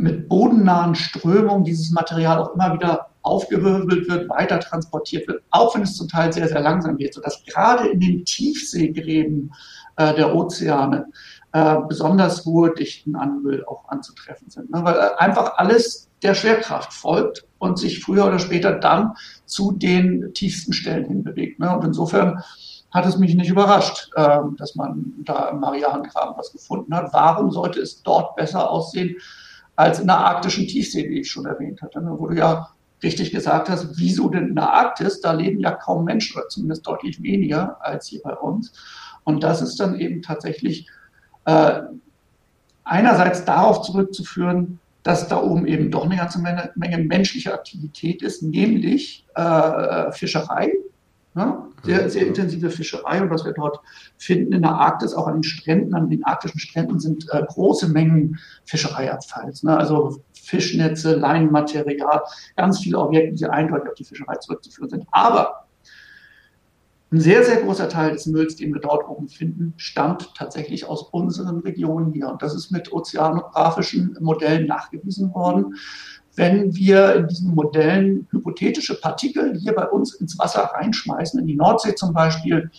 mit 0.00 0.28
bodennahen 0.28 0.94
Strömungen 0.94 1.64
dieses 1.64 1.90
Material 1.90 2.38
auch 2.38 2.54
immer 2.54 2.72
wieder 2.72 3.10
aufgewirbelt 3.22 4.08
wird, 4.08 4.30
weiter 4.30 4.58
transportiert 4.58 5.28
wird, 5.28 5.42
auch 5.50 5.74
wenn 5.74 5.82
es 5.82 5.96
zum 5.96 6.08
Teil 6.08 6.32
sehr, 6.32 6.48
sehr 6.48 6.60
langsam 6.60 6.96
geht, 6.96 7.14
sodass 7.14 7.44
gerade 7.44 7.88
in 7.88 8.00
den 8.00 8.24
Tiefseegräben 8.24 9.52
äh, 9.96 10.14
der 10.14 10.34
Ozeane 10.34 11.06
äh, 11.52 11.76
besonders 11.86 12.46
hohe 12.46 12.72
Dichten 12.72 13.14
an 13.14 13.42
Müll 13.42 13.62
auch 13.66 13.88
anzutreffen 13.88 14.48
sind. 14.48 14.70
Ne? 14.70 14.82
Weil 14.82 14.94
äh, 14.94 15.16
einfach 15.18 15.58
alles 15.58 16.08
der 16.22 16.34
Schwerkraft 16.34 16.94
folgt 16.94 17.46
und 17.58 17.78
sich 17.78 18.02
früher 18.02 18.26
oder 18.26 18.38
später 18.38 18.72
dann 18.72 19.12
zu 19.44 19.72
den 19.72 20.32
tiefsten 20.32 20.72
Stellen 20.72 21.04
hinbewegt. 21.04 21.58
Ne? 21.58 21.76
Und 21.76 21.84
insofern 21.84 22.42
hat 22.90 23.06
es 23.06 23.18
mich 23.18 23.34
nicht 23.34 23.50
überrascht, 23.50 24.10
äh, 24.14 24.38
dass 24.56 24.76
man 24.76 25.12
da 25.24 25.50
im 25.50 25.60
Marianengraben 25.60 26.38
was 26.38 26.52
gefunden 26.52 26.94
hat. 26.94 27.12
Warum 27.12 27.50
sollte 27.50 27.80
es 27.80 28.02
dort 28.02 28.34
besser 28.36 28.70
aussehen 28.70 29.16
als 29.80 29.98
in 29.98 30.08
der 30.08 30.18
arktischen 30.18 30.66
Tiefsee, 30.66 31.08
wie 31.08 31.20
ich 31.20 31.30
schon 31.30 31.46
erwähnt 31.46 31.80
hatte, 31.80 32.02
ne? 32.02 32.14
wo 32.18 32.26
du 32.26 32.36
ja 32.36 32.68
richtig 33.02 33.30
gesagt 33.30 33.70
hast, 33.70 33.98
wieso 33.98 34.28
denn 34.28 34.48
in 34.48 34.54
der 34.54 34.70
Arktis? 34.70 35.22
Da 35.22 35.32
leben 35.32 35.58
ja 35.58 35.70
kaum 35.70 36.04
Menschen 36.04 36.36
oder 36.36 36.48
zumindest 36.48 36.86
deutlich 36.86 37.22
weniger 37.22 37.78
als 37.80 38.08
hier 38.08 38.20
bei 38.22 38.34
uns. 38.34 38.74
Und 39.24 39.42
das 39.42 39.62
ist 39.62 39.80
dann 39.80 39.98
eben 39.98 40.20
tatsächlich 40.20 40.86
äh, 41.46 41.80
einerseits 42.84 43.46
darauf 43.46 43.80
zurückzuführen, 43.80 44.80
dass 45.02 45.28
da 45.28 45.42
oben 45.42 45.66
eben 45.66 45.90
doch 45.90 46.04
eine 46.04 46.18
ganze 46.18 46.40
Menge, 46.42 46.72
Menge 46.74 46.98
menschliche 46.98 47.54
Aktivität 47.54 48.22
ist, 48.22 48.42
nämlich 48.42 49.24
äh, 49.34 50.12
Fischerei, 50.12 50.72
ne? 51.34 51.58
sehr, 51.82 52.10
sehr 52.10 52.26
intensive 52.26 52.70
Fischerei. 52.70 53.22
Und 53.22 53.30
was 53.30 53.44
wir 53.44 53.52
dort 53.52 53.80
finden 54.18 54.52
in 54.52 54.62
der 54.62 54.74
Arktis, 54.74 55.14
auch 55.14 55.26
an 55.26 55.36
den 55.36 55.42
Stränden, 55.42 55.94
an 55.94 56.10
den 56.10 56.24
arktischen 56.24 56.60
Stränden, 56.60 56.98
sind 57.00 57.26
äh, 57.32 57.42
große 57.46 57.88
Mengen 57.88 58.38
Fischereiabfalls. 58.64 59.62
Ne? 59.62 59.76
Also 59.76 60.22
Fischnetze, 60.34 61.14
Leinenmaterial, 61.14 62.22
ganz 62.56 62.80
viele 62.80 62.98
Objekte, 62.98 63.34
die 63.34 63.46
eindeutig 63.46 63.88
auf 63.88 63.94
die 63.94 64.04
Fischerei 64.04 64.36
zurückzuführen 64.36 64.90
sind. 64.90 65.06
Aber 65.10 65.66
Ein 67.12 67.20
sehr, 67.20 67.44
sehr 67.44 67.62
großer 67.62 67.88
Teil 67.88 68.12
des 68.12 68.26
Mülls, 68.26 68.54
den 68.54 68.72
wir 68.72 68.80
dort 68.80 69.08
oben 69.08 69.28
finden, 69.28 69.74
stammt 69.76 70.32
tatsächlich 70.36 70.86
aus 70.86 71.02
unseren 71.02 71.58
Regionen 71.58 72.12
hier. 72.12 72.28
Und 72.28 72.40
das 72.40 72.54
ist 72.54 72.70
mit 72.70 72.92
ozeanografischen 72.92 74.16
Modellen 74.20 74.68
nachgewiesen 74.68 75.34
worden. 75.34 75.74
Wenn 76.36 76.74
wir 76.74 77.16
in 77.16 77.28
diesen 77.28 77.54
Modellen 77.54 78.28
hypothetische 78.30 79.00
Partikel 79.00 79.56
hier 79.58 79.74
bei 79.74 79.86
uns 79.88 80.14
ins 80.14 80.38
Wasser 80.38 80.62
reinschmeißen, 80.62 81.40
in 81.40 81.46
die 81.46 81.56
Nordsee 81.56 81.94
zum 81.94 82.12
Beispiel, 82.12 82.70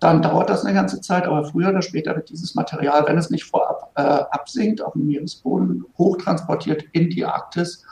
dann 0.00 0.22
dauert 0.22 0.48
das 0.48 0.64
eine 0.64 0.74
ganze 0.74 1.00
Zeit, 1.00 1.26
aber 1.26 1.44
früher 1.44 1.68
oder 1.68 1.82
später 1.82 2.16
wird 2.16 2.30
dieses 2.30 2.54
Material, 2.54 3.04
wenn 3.06 3.18
es 3.18 3.30
nicht 3.30 3.44
vorab 3.44 3.92
äh, 3.96 4.00
absinkt, 4.00 4.82
auf 4.82 4.94
dem 4.94 5.06
Meeresboden 5.06 5.84
hochtransportiert 5.98 6.84
in 6.92 7.10
die 7.10 7.24
Arktis. 7.24 7.84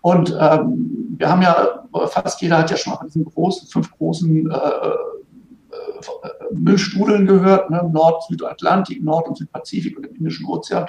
Und 0.00 0.30
ähm, 0.40 1.16
wir 1.18 1.28
haben 1.28 1.42
ja, 1.42 1.84
fast 2.06 2.40
jeder 2.40 2.58
hat 2.58 2.70
ja 2.70 2.76
schon 2.76 2.94
von 2.94 3.08
diesen 3.08 3.24
großen, 3.24 3.68
fünf 3.68 3.90
großen 3.98 4.50
äh, 4.50 4.54
Müllstrudeln 6.52 7.26
gehört, 7.26 7.70
ne? 7.70 7.88
Nord-, 7.92 8.24
Südatlantik, 8.28 9.02
Nord- 9.02 9.28
und 9.28 9.38
Südpazifik 9.38 9.96
und 9.96 10.06
im 10.06 10.14
Indischen 10.16 10.46
Ozean. 10.46 10.86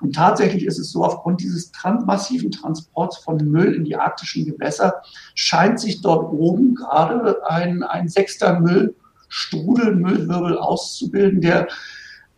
Und 0.00 0.14
tatsächlich 0.14 0.64
ist 0.64 0.78
es 0.78 0.90
so, 0.90 1.04
aufgrund 1.04 1.40
dieses 1.40 1.72
trans 1.72 2.04
massiven 2.04 2.50
Transports 2.50 3.18
von 3.18 3.36
Müll 3.36 3.74
in 3.74 3.84
die 3.84 3.96
arktischen 3.96 4.44
Gewässer 4.44 5.02
scheint 5.34 5.80
sich 5.80 6.00
dort 6.02 6.32
oben 6.32 6.74
gerade 6.74 7.46
ein, 7.48 7.82
ein 7.82 8.08
sechster 8.08 8.60
Müll 8.60 8.94
Strudelmüllwirbel 9.28 10.58
auszubilden, 10.58 11.40
der 11.40 11.68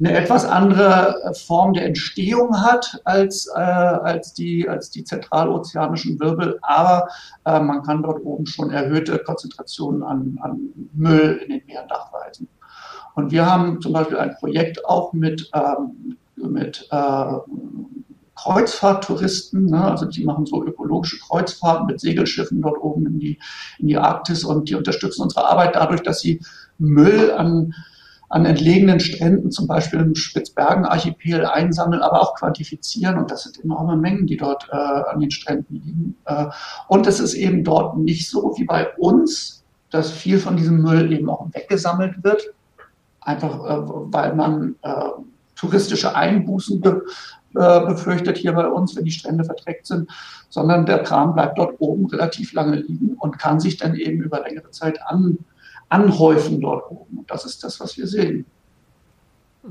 eine 0.01 0.17
etwas 0.17 0.45
andere 0.45 1.33
Form 1.47 1.73
der 1.73 1.87
Entstehung 1.87 2.61
hat 2.61 3.01
als, 3.05 3.47
äh, 3.55 3.61
als, 3.61 4.35
die, 4.35 4.69
als 4.69 4.91
die 4.91 5.05
zentralozeanischen 5.05 6.19
Wirbel, 6.19 6.59
aber 6.63 7.09
äh, 7.45 7.61
man 7.61 7.83
kann 7.83 8.03
dort 8.03 8.25
oben 8.25 8.47
schon 8.47 8.71
erhöhte 8.71 9.19
Konzentrationen 9.19 10.03
an, 10.03 10.39
an 10.43 10.61
Müll 10.93 11.41
in 11.45 11.51
den 11.51 11.67
Meeren 11.67 11.87
nachweisen. 11.87 12.49
Und 13.15 13.31
wir 13.31 13.47
haben 13.47 13.81
zum 13.81 13.93
Beispiel 13.93 14.19
ein 14.19 14.35
Projekt 14.35 14.85
auch 14.85 15.13
mit, 15.13 15.49
ähm, 15.55 16.17
mit 16.37 16.89
äh, 16.91 17.25
Kreuzfahrttouristen, 18.35 19.67
ne? 19.67 19.85
also 19.85 20.07
die 20.07 20.25
machen 20.25 20.45
so 20.47 20.65
ökologische 20.65 21.21
Kreuzfahrten 21.21 21.87
mit 21.87 22.01
Segelschiffen 22.01 22.61
dort 22.61 22.79
oben 22.79 23.07
in 23.07 23.19
die, 23.21 23.39
in 23.79 23.87
die 23.87 23.97
Arktis 23.97 24.43
und 24.43 24.69
die 24.69 24.75
unterstützen 24.75 25.23
unsere 25.23 25.49
Arbeit 25.49 25.77
dadurch, 25.77 26.03
dass 26.03 26.21
sie 26.21 26.41
Müll 26.79 27.31
an, 27.33 27.73
an 28.35 28.47
entlegenen 28.47 28.99
Stränden, 28.99 29.53
zum 29.53 29.69
Beispiel 29.69 30.01
im 30.01 30.17
Spitzbergen-Archipel, 30.17 31.47
einsammeln, 31.47 32.03
aber 32.03 32.21
auch 32.21 32.35
quantifizieren. 32.35 33.17
Und 33.17 33.31
das 33.31 33.45
sind 33.45 33.63
enorme 33.63 33.97
Mengen, 33.97 34.27
die 34.27 34.37
dort 34.37 34.69
äh, 34.73 34.75
an 34.77 35.21
den 35.21 35.31
Stränden 35.31 35.77
liegen. 35.77 36.17
Äh, 36.25 36.47
und 36.89 37.07
es 37.07 37.21
ist 37.21 37.35
eben 37.35 37.63
dort 37.63 37.97
nicht 37.97 38.29
so 38.29 38.53
wie 38.57 38.65
bei 38.65 38.93
uns, 38.97 39.63
dass 39.91 40.11
viel 40.11 40.41
von 40.41 40.57
diesem 40.57 40.83
Müll 40.83 41.13
eben 41.13 41.31
auch 41.31 41.47
weggesammelt 41.53 42.25
wird, 42.25 42.43
einfach 43.21 43.55
äh, 43.67 43.83
weil 44.13 44.35
man 44.35 44.75
äh, 44.83 45.11
touristische 45.55 46.17
Einbußen 46.17 46.81
be, 46.81 47.05
äh, 47.55 47.87
befürchtet 47.87 48.37
hier 48.37 48.55
bei 48.55 48.67
uns, 48.67 48.97
wenn 48.97 49.05
die 49.05 49.13
Strände 49.13 49.45
verdreckt 49.45 49.87
sind, 49.87 50.11
sondern 50.49 50.87
der 50.87 51.05
Kram 51.05 51.35
bleibt 51.35 51.57
dort 51.57 51.77
oben 51.79 52.07
relativ 52.07 52.53
lange 52.53 52.79
liegen 52.81 53.15
und 53.15 53.39
kann 53.39 53.61
sich 53.61 53.77
dann 53.77 53.95
eben 53.95 54.21
über 54.21 54.43
längere 54.43 54.73
Zeit 54.73 54.99
an, 55.07 55.39
anhäufen 55.89 56.61
dort 56.61 56.91
oben. 56.91 57.19
Und 57.19 57.31
das 57.31 57.45
ist 57.45 57.63
das, 57.65 57.81
was 57.81 57.97
wir 57.97 58.07
sehen. 58.07 58.47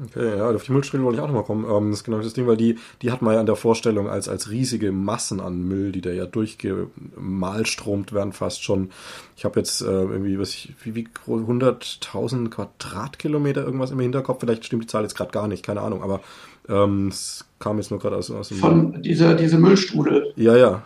Okay, 0.05 0.37
ja, 0.37 0.49
auf 0.49 0.63
die 0.63 0.71
Müllstelle 0.71 1.03
wollte 1.03 1.17
ich 1.17 1.21
auch 1.21 1.27
nochmal 1.27 1.43
kommen. 1.43 1.65
Ähm, 1.69 1.91
das 1.91 1.99
ist 1.99 2.03
genau 2.03 2.19
das 2.19 2.33
Ding, 2.33 2.47
weil 2.47 2.57
die, 2.57 2.79
die 3.03 3.11
hat 3.11 3.21
man 3.21 3.35
ja 3.35 3.39
in 3.39 3.45
der 3.45 3.55
Vorstellung 3.55 4.09
als, 4.09 4.27
als 4.27 4.49
riesige 4.49 4.91
Massen 4.91 5.39
an 5.39 5.67
Müll, 5.67 5.91
die 5.91 6.01
da 6.01 6.09
ja 6.09 6.25
durchgemalstromt 6.25 8.11
werden, 8.11 8.33
fast 8.33 8.63
schon. 8.63 8.89
Ich 9.37 9.45
habe 9.45 9.59
jetzt 9.59 9.81
äh, 9.81 9.85
irgendwie, 9.85 10.39
was 10.39 10.49
ich, 10.49 10.73
wie, 10.83 10.95
wie 10.95 11.07
100.000 11.27 12.49
Quadratkilometer 12.49 13.63
irgendwas 13.63 13.91
im 13.91 13.99
Hinterkopf. 13.99 14.39
Vielleicht 14.39 14.65
stimmt 14.65 14.83
die 14.83 14.87
Zahl 14.87 15.03
jetzt 15.03 15.15
gerade 15.15 15.31
gar 15.31 15.47
nicht, 15.47 15.63
keine 15.63 15.81
Ahnung, 15.81 16.01
aber 16.01 16.21
ähm, 16.67 17.09
es 17.09 17.45
kam 17.59 17.77
jetzt 17.77 17.91
nur 17.91 17.99
gerade 17.99 18.15
aus, 18.15 18.31
aus 18.31 18.49
dem. 18.49 18.57
Von 18.57 19.03
dieser 19.03 19.35
diese 19.35 19.59
Müllstrudel. 19.59 20.33
Ja, 20.35 20.55
ja. 20.57 20.81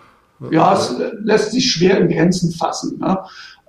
Ja, 0.52 0.74
es 0.74 0.96
lässt 1.24 1.52
sich 1.52 1.72
schwer 1.72 2.00
in 2.00 2.10
Grenzen 2.10 2.52
fassen. 2.52 3.00
Ne? 3.00 3.18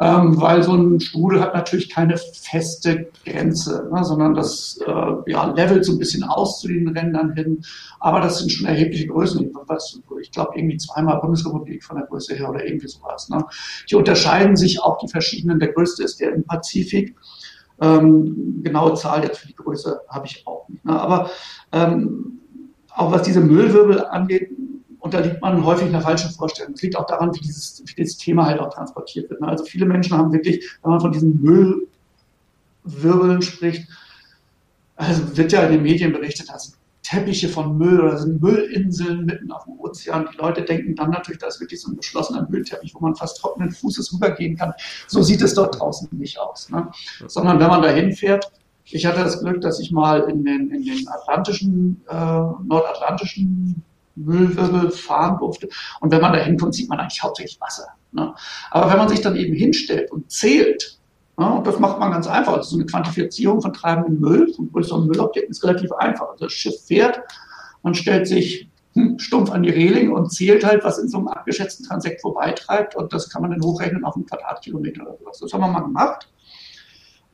ähm, 0.01 0.41
weil 0.41 0.63
so 0.63 0.75
ein 0.75 1.01
Strudel 1.01 1.41
hat 1.41 1.55
natürlich 1.55 1.91
keine 1.91 2.17
feste 2.17 3.09
Grenze, 3.25 3.89
ne, 3.93 4.05
sondern 4.05 4.35
das 4.35 4.79
äh, 4.87 5.31
ja, 5.31 5.53
levelt 5.53 5.85
so 5.85 5.93
ein 5.93 5.99
bisschen 5.99 6.23
aus 6.23 6.61
zu 6.61 6.69
den 6.69 6.89
Rändern 6.89 7.33
hin. 7.35 7.65
Aber 7.99 8.21
das 8.21 8.39
sind 8.39 8.53
schon 8.53 8.67
erhebliche 8.67 9.09
Größen. 9.09 9.51
Ich 10.21 10.31
glaube, 10.31 10.53
irgendwie 10.55 10.77
zweimal 10.77 11.21
Bundesrepublik 11.21 11.83
von 11.83 11.97
der 11.97 12.07
Größe 12.07 12.37
her 12.37 12.49
oder 12.49 12.65
irgendwie 12.65 12.87
sowas. 12.87 13.29
Ne. 13.29 13.45
Die 13.91 13.97
unterscheiden 13.97 14.57
sich 14.57 14.81
auch 14.81 14.99
die 14.99 15.09
verschiedenen. 15.09 15.59
Der 15.59 15.73
größte 15.73 16.05
ist 16.05 16.21
der 16.21 16.33
im 16.33 16.45
Pazifik. 16.45 17.17
Ähm, 17.81 18.61
genaue 18.63 18.95
Zahl 18.95 19.25
jetzt 19.25 19.39
für 19.39 19.49
die 19.49 19.55
Größe 19.55 20.01
habe 20.09 20.27
ich 20.27 20.47
auch 20.47 20.69
nicht. 20.69 20.85
Ne. 20.85 21.01
Aber 21.01 21.31
ähm, 21.73 22.39
auch 22.95 23.11
was 23.11 23.23
diese 23.23 23.41
Müllwirbel 23.41 24.05
angeht, 24.07 24.51
unterliegt 25.09 25.41
man 25.41 25.65
häufig 25.65 25.89
einer 25.89 26.01
falschen 26.01 26.31
Vorstellung. 26.31 26.75
Es 26.75 26.83
liegt 26.83 26.97
auch 26.97 27.07
daran, 27.07 27.35
wie 27.35 27.41
dieses, 27.41 27.83
wie 27.85 27.95
dieses 27.95 28.19
Thema 28.19 28.47
halt 28.47 28.61
auch 28.61 28.73
transportiert 28.73 29.31
wird. 29.31 29.41
Ne? 29.41 29.49
Also 29.49 29.65
viele 29.65 29.87
Menschen 29.87 30.17
haben 30.17 30.33
wirklich, 30.33 30.65
wenn 30.83 30.91
man 30.91 31.01
von 31.01 31.13
diesen 31.13 31.41
Müllwirbeln 31.43 33.43
spricht, 33.43 33.89
also 34.97 35.37
wird 35.37 35.53
ja 35.53 35.63
in 35.63 35.73
den 35.73 35.83
Medien 35.83 36.13
berichtet, 36.13 36.49
dass 36.49 36.77
Teppiche 37.03 37.49
von 37.49 37.79
Müll 37.79 38.01
oder 38.01 38.19
sind 38.19 38.43
Müllinseln 38.43 39.25
mitten 39.25 39.51
auf 39.51 39.65
dem 39.65 39.81
Ozean. 39.81 40.29
Die 40.31 40.37
Leute 40.37 40.63
denken 40.63 40.95
dann 40.95 41.11
natürlich, 41.11 41.39
da 41.39 41.47
ist 41.47 41.61
wirklich 41.61 41.81
so 41.81 41.91
ein 41.91 41.97
geschlossener 41.97 42.47
Müllteppich, 42.51 42.95
wo 42.95 43.01
man 43.01 43.15
fast 43.15 43.39
trockenen 43.39 43.71
Fußes 43.71 44.13
rübergehen 44.13 44.59
kann. 44.59 44.75
So 45.07 45.23
sieht 45.23 45.41
es 45.41 45.55
dort 45.55 45.81
draußen 45.81 46.09
nicht 46.13 46.39
aus. 46.39 46.69
Ne? 46.69 46.91
Sondern 47.27 47.61
wenn 47.61 47.69
man 47.69 47.81
da 47.81 47.89
hinfährt, 47.89 48.53
ich 48.85 49.07
hatte 49.07 49.23
das 49.23 49.41
Glück, 49.41 49.63
dass 49.63 49.81
ich 49.81 49.91
mal 49.91 50.29
in 50.29 50.45
den, 50.45 50.71
in 50.71 50.85
den 50.85 51.09
atlantischen, 51.09 52.03
äh, 52.09 52.15
nordatlantischen 52.15 53.83
Müllwirbel 54.25 54.91
fahren 54.91 55.39
durfte. 55.39 55.69
Und 56.01 56.11
wenn 56.11 56.21
man 56.21 56.33
da 56.33 56.39
hinkommt, 56.39 56.75
sieht 56.75 56.89
man 56.89 56.99
eigentlich 56.99 57.23
hauptsächlich 57.23 57.61
Wasser. 57.61 57.89
Ne? 58.13 58.35
Aber 58.71 58.91
wenn 58.91 58.99
man 58.99 59.09
sich 59.09 59.21
dann 59.21 59.37
eben 59.37 59.55
hinstellt 59.55 60.11
und 60.11 60.31
zählt, 60.31 60.99
ne, 61.37 61.51
und 61.51 61.67
das 61.67 61.79
macht 61.79 61.99
man 61.99 62.11
ganz 62.11 62.27
einfach, 62.27 62.55
also 62.55 62.71
so 62.71 62.77
eine 62.77 62.87
Quantifizierung 62.87 63.61
von 63.61 63.73
treibendem 63.73 64.21
Müll, 64.21 64.53
von 64.55 64.71
größeren 64.73 65.07
Müllobjekten 65.07 65.51
ist 65.51 65.65
relativ 65.65 65.93
einfach. 65.93 66.29
Also 66.31 66.47
das 66.47 66.53
Schiff 66.53 66.75
fährt, 66.87 67.21
man 67.83 67.95
stellt 67.95 68.27
sich 68.27 68.69
hm, 68.95 69.19
stumpf 69.19 69.51
an 69.51 69.63
die 69.63 69.71
Reling 69.71 70.11
und 70.13 70.33
zählt 70.33 70.65
halt, 70.65 70.85
was 70.85 70.99
in 70.99 71.09
so 71.09 71.19
einem 71.19 71.29
abgeschätzten 71.29 71.87
Transekt 71.87 72.21
vorbeitreibt 72.21 72.97
und 72.97 73.13
das 73.13 73.29
kann 73.31 73.43
man 73.43 73.51
dann 73.51 73.63
hochrechnen 73.63 74.05
auf 74.05 74.17
einen 74.17 74.27
Quadratkilometer 74.27 75.03
oder 75.03 75.17
sowas. 75.19 75.39
Das 75.39 75.53
haben 75.53 75.61
wir 75.61 75.69
mal 75.69 75.81
gemacht. 75.81 76.29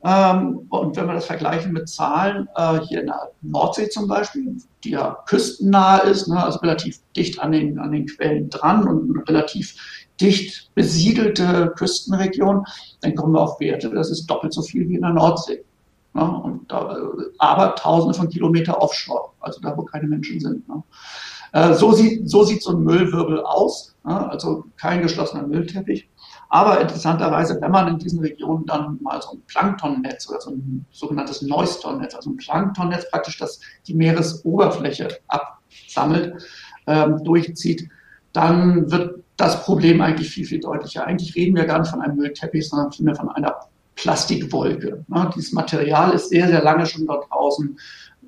Ähm, 0.07 0.67
und 0.69 0.95
wenn 0.95 1.07
wir 1.07 1.15
das 1.15 1.25
vergleichen 1.25 1.73
mit 1.73 1.89
Zahlen 1.89 2.47
äh, 2.55 2.79
hier 2.81 2.99
in 3.01 3.07
der 3.07 3.31
Nordsee 3.41 3.89
zum 3.89 4.07
Beispiel, 4.07 4.55
die 4.83 4.91
ja 4.91 5.17
küstennah 5.25 5.97
ist, 5.97 6.27
ne, 6.27 6.43
also 6.43 6.59
relativ 6.59 6.99
dicht 7.15 7.39
an 7.39 7.53
den, 7.53 7.79
an 7.79 7.91
den 7.91 8.05
Quellen 8.05 8.51
dran 8.51 8.87
und 8.87 9.27
relativ 9.27 9.75
dicht 10.21 10.69
besiedelte 10.75 11.73
Küstenregion, 11.75 12.63
dann 13.01 13.15
kommen 13.15 13.33
wir 13.33 13.41
auf 13.41 13.59
Werte, 13.59 13.89
das 13.89 14.11
ist 14.11 14.27
doppelt 14.27 14.53
so 14.53 14.61
viel 14.61 14.87
wie 14.87 14.95
in 14.95 15.01
der 15.01 15.13
Nordsee. 15.13 15.65
Ne, 16.13 16.59
da, 16.67 16.97
aber 17.39 17.73
tausende 17.73 18.13
von 18.13 18.29
Kilometer 18.29 18.79
offshore, 18.79 19.31
also 19.39 19.59
da, 19.59 19.75
wo 19.75 19.85
keine 19.85 20.07
Menschen 20.07 20.39
sind. 20.39 20.69
Ne. 20.69 20.83
Äh, 21.53 21.73
so, 21.73 21.93
sieht, 21.93 22.29
so 22.29 22.43
sieht 22.43 22.61
so 22.61 22.77
ein 22.77 22.83
Müllwirbel 22.83 23.41
aus, 23.41 23.95
ne, 24.03 24.29
also 24.29 24.65
kein 24.77 25.01
geschlossener 25.01 25.47
Müllteppich. 25.47 26.07
Aber 26.49 26.79
interessanterweise, 26.79 27.59
wenn 27.59 27.71
man 27.71 27.87
in 27.87 27.97
diesen 27.97 28.19
Regionen 28.19 28.65
dann 28.65 28.97
mal 29.01 29.21
so 29.21 29.33
ein 29.33 29.41
Planktonnetz 29.47 30.29
oder 30.29 30.41
so 30.41 30.51
ein 30.51 30.85
sogenanntes 30.91 31.41
Neustonnetz, 31.41 32.15
also 32.15 32.29
ein 32.29 32.37
Planktonnetz 32.37 33.09
praktisch, 33.09 33.37
das 33.37 33.59
die 33.87 33.93
Meeresoberfläche 33.93 35.07
absammelt, 35.27 36.43
ähm, 36.87 37.23
durchzieht, 37.23 37.89
dann 38.33 38.91
wird 38.91 39.23
das 39.37 39.63
Problem 39.63 40.01
eigentlich 40.01 40.29
viel, 40.29 40.45
viel 40.45 40.59
deutlicher. 40.59 41.05
Eigentlich 41.05 41.35
reden 41.35 41.55
wir 41.55 41.65
gar 41.65 41.79
nicht 41.79 41.89
von 41.89 42.01
einem 42.01 42.15
Müllteppich, 42.15 42.69
sondern 42.69 42.91
vielmehr 42.91 43.15
von 43.15 43.29
einer 43.29 43.55
Plastikwolke. 43.95 45.03
Ne? 45.07 45.29
Dieses 45.35 45.53
Material 45.53 46.13
ist 46.13 46.29
sehr, 46.29 46.47
sehr 46.47 46.61
lange 46.61 46.85
schon 46.85 47.05
dort 47.05 47.29
draußen. 47.29 47.77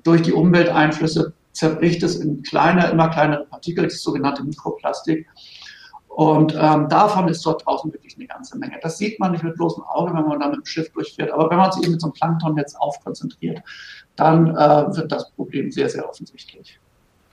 Durch 0.02 0.22
die 0.22 0.32
Umwelteinflüsse 0.32 1.32
zerbricht 1.52 2.02
es 2.02 2.16
in 2.16 2.42
kleine, 2.42 2.88
immer 2.88 3.08
kleinere 3.08 3.44
Partikel, 3.44 3.84
das 3.84 4.02
sogenannte 4.02 4.44
Mikroplastik. 4.44 5.26
Und 6.18 6.52
ähm, 6.58 6.88
davon 6.88 7.28
ist 7.28 7.46
dort 7.46 7.64
draußen 7.64 7.92
wirklich 7.92 8.16
eine 8.16 8.26
ganze 8.26 8.58
Menge. 8.58 8.80
Das 8.82 8.98
sieht 8.98 9.20
man 9.20 9.30
nicht 9.30 9.44
mit 9.44 9.54
bloßem 9.54 9.84
Auge, 9.84 10.12
wenn 10.14 10.26
man 10.26 10.40
da 10.40 10.48
mit 10.48 10.56
dem 10.56 10.66
Schiff 10.66 10.90
durchfährt. 10.90 11.30
Aber 11.30 11.48
wenn 11.48 11.58
man 11.58 11.70
sich 11.70 11.84
eben 11.84 11.92
mit 11.92 12.00
so 12.00 12.08
einem 12.08 12.14
Planktonnetz 12.14 12.74
aufkonzentriert, 12.74 13.60
dann 14.16 14.48
äh, 14.48 14.96
wird 14.96 15.12
das 15.12 15.30
Problem 15.30 15.70
sehr, 15.70 15.88
sehr 15.88 16.08
offensichtlich. 16.08 16.80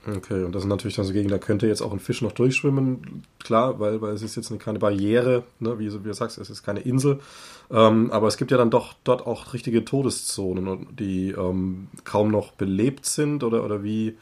Okay, 0.06 0.44
und 0.44 0.54
das 0.54 0.62
sind 0.62 0.68
natürlich 0.68 0.94
dann 0.94 1.04
so 1.04 1.12
Gegenden, 1.12 1.36
da 1.36 1.44
könnte 1.44 1.66
jetzt 1.66 1.82
auch 1.82 1.92
ein 1.92 1.98
Fisch 1.98 2.22
noch 2.22 2.30
durchschwimmen, 2.30 3.24
klar, 3.40 3.80
weil, 3.80 4.00
weil 4.00 4.14
es 4.14 4.22
ist 4.22 4.36
jetzt 4.36 4.52
eine, 4.52 4.60
keine 4.60 4.78
Barriere, 4.78 5.42
ne, 5.58 5.80
wie, 5.80 5.92
wie 5.92 6.06
du 6.06 6.14
sagst, 6.14 6.38
es 6.38 6.48
ist 6.48 6.62
keine 6.62 6.78
Insel. 6.78 7.18
Ähm, 7.72 8.12
aber 8.12 8.28
es 8.28 8.36
gibt 8.36 8.52
ja 8.52 8.56
dann 8.56 8.70
doch 8.70 8.94
dort 9.02 9.26
auch 9.26 9.52
richtige 9.52 9.84
Todeszonen, 9.84 10.86
die 10.96 11.30
ähm, 11.32 11.88
kaum 12.04 12.30
noch 12.30 12.52
belebt 12.52 13.04
sind 13.04 13.42
oder, 13.42 13.64
oder 13.64 13.82
wie, 13.82 14.16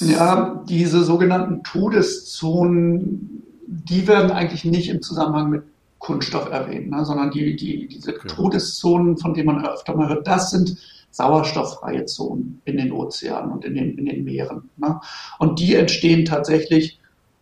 ja, 0.00 0.62
diese 0.68 1.02
sogenannten 1.04 1.62
Todeszonen, 1.62 3.42
die 3.66 4.06
werden 4.06 4.30
eigentlich 4.30 4.64
nicht 4.64 4.88
im 4.88 5.02
Zusammenhang 5.02 5.50
mit 5.50 5.62
Kunststoff 5.98 6.50
erwähnen, 6.50 6.90
ne, 6.90 7.04
sondern 7.04 7.30
die, 7.30 7.56
die, 7.56 7.88
diese 7.88 8.14
okay. 8.14 8.28
Todeszonen, 8.28 9.16
von 9.16 9.34
denen 9.34 9.46
man 9.46 9.66
öfter 9.66 9.96
mal 9.96 10.08
hört, 10.08 10.26
das 10.26 10.50
sind 10.50 10.76
sauerstofffreie 11.10 12.04
Zonen 12.06 12.60
in 12.64 12.76
den 12.76 12.92
Ozeanen 12.92 13.52
und 13.52 13.64
in 13.64 13.74
den, 13.74 13.96
in 13.96 14.06
den 14.06 14.24
Meeren. 14.24 14.70
Ne? 14.76 15.00
Und 15.38 15.60
die 15.60 15.76
entstehen 15.76 16.24
tatsächlich 16.24 17.00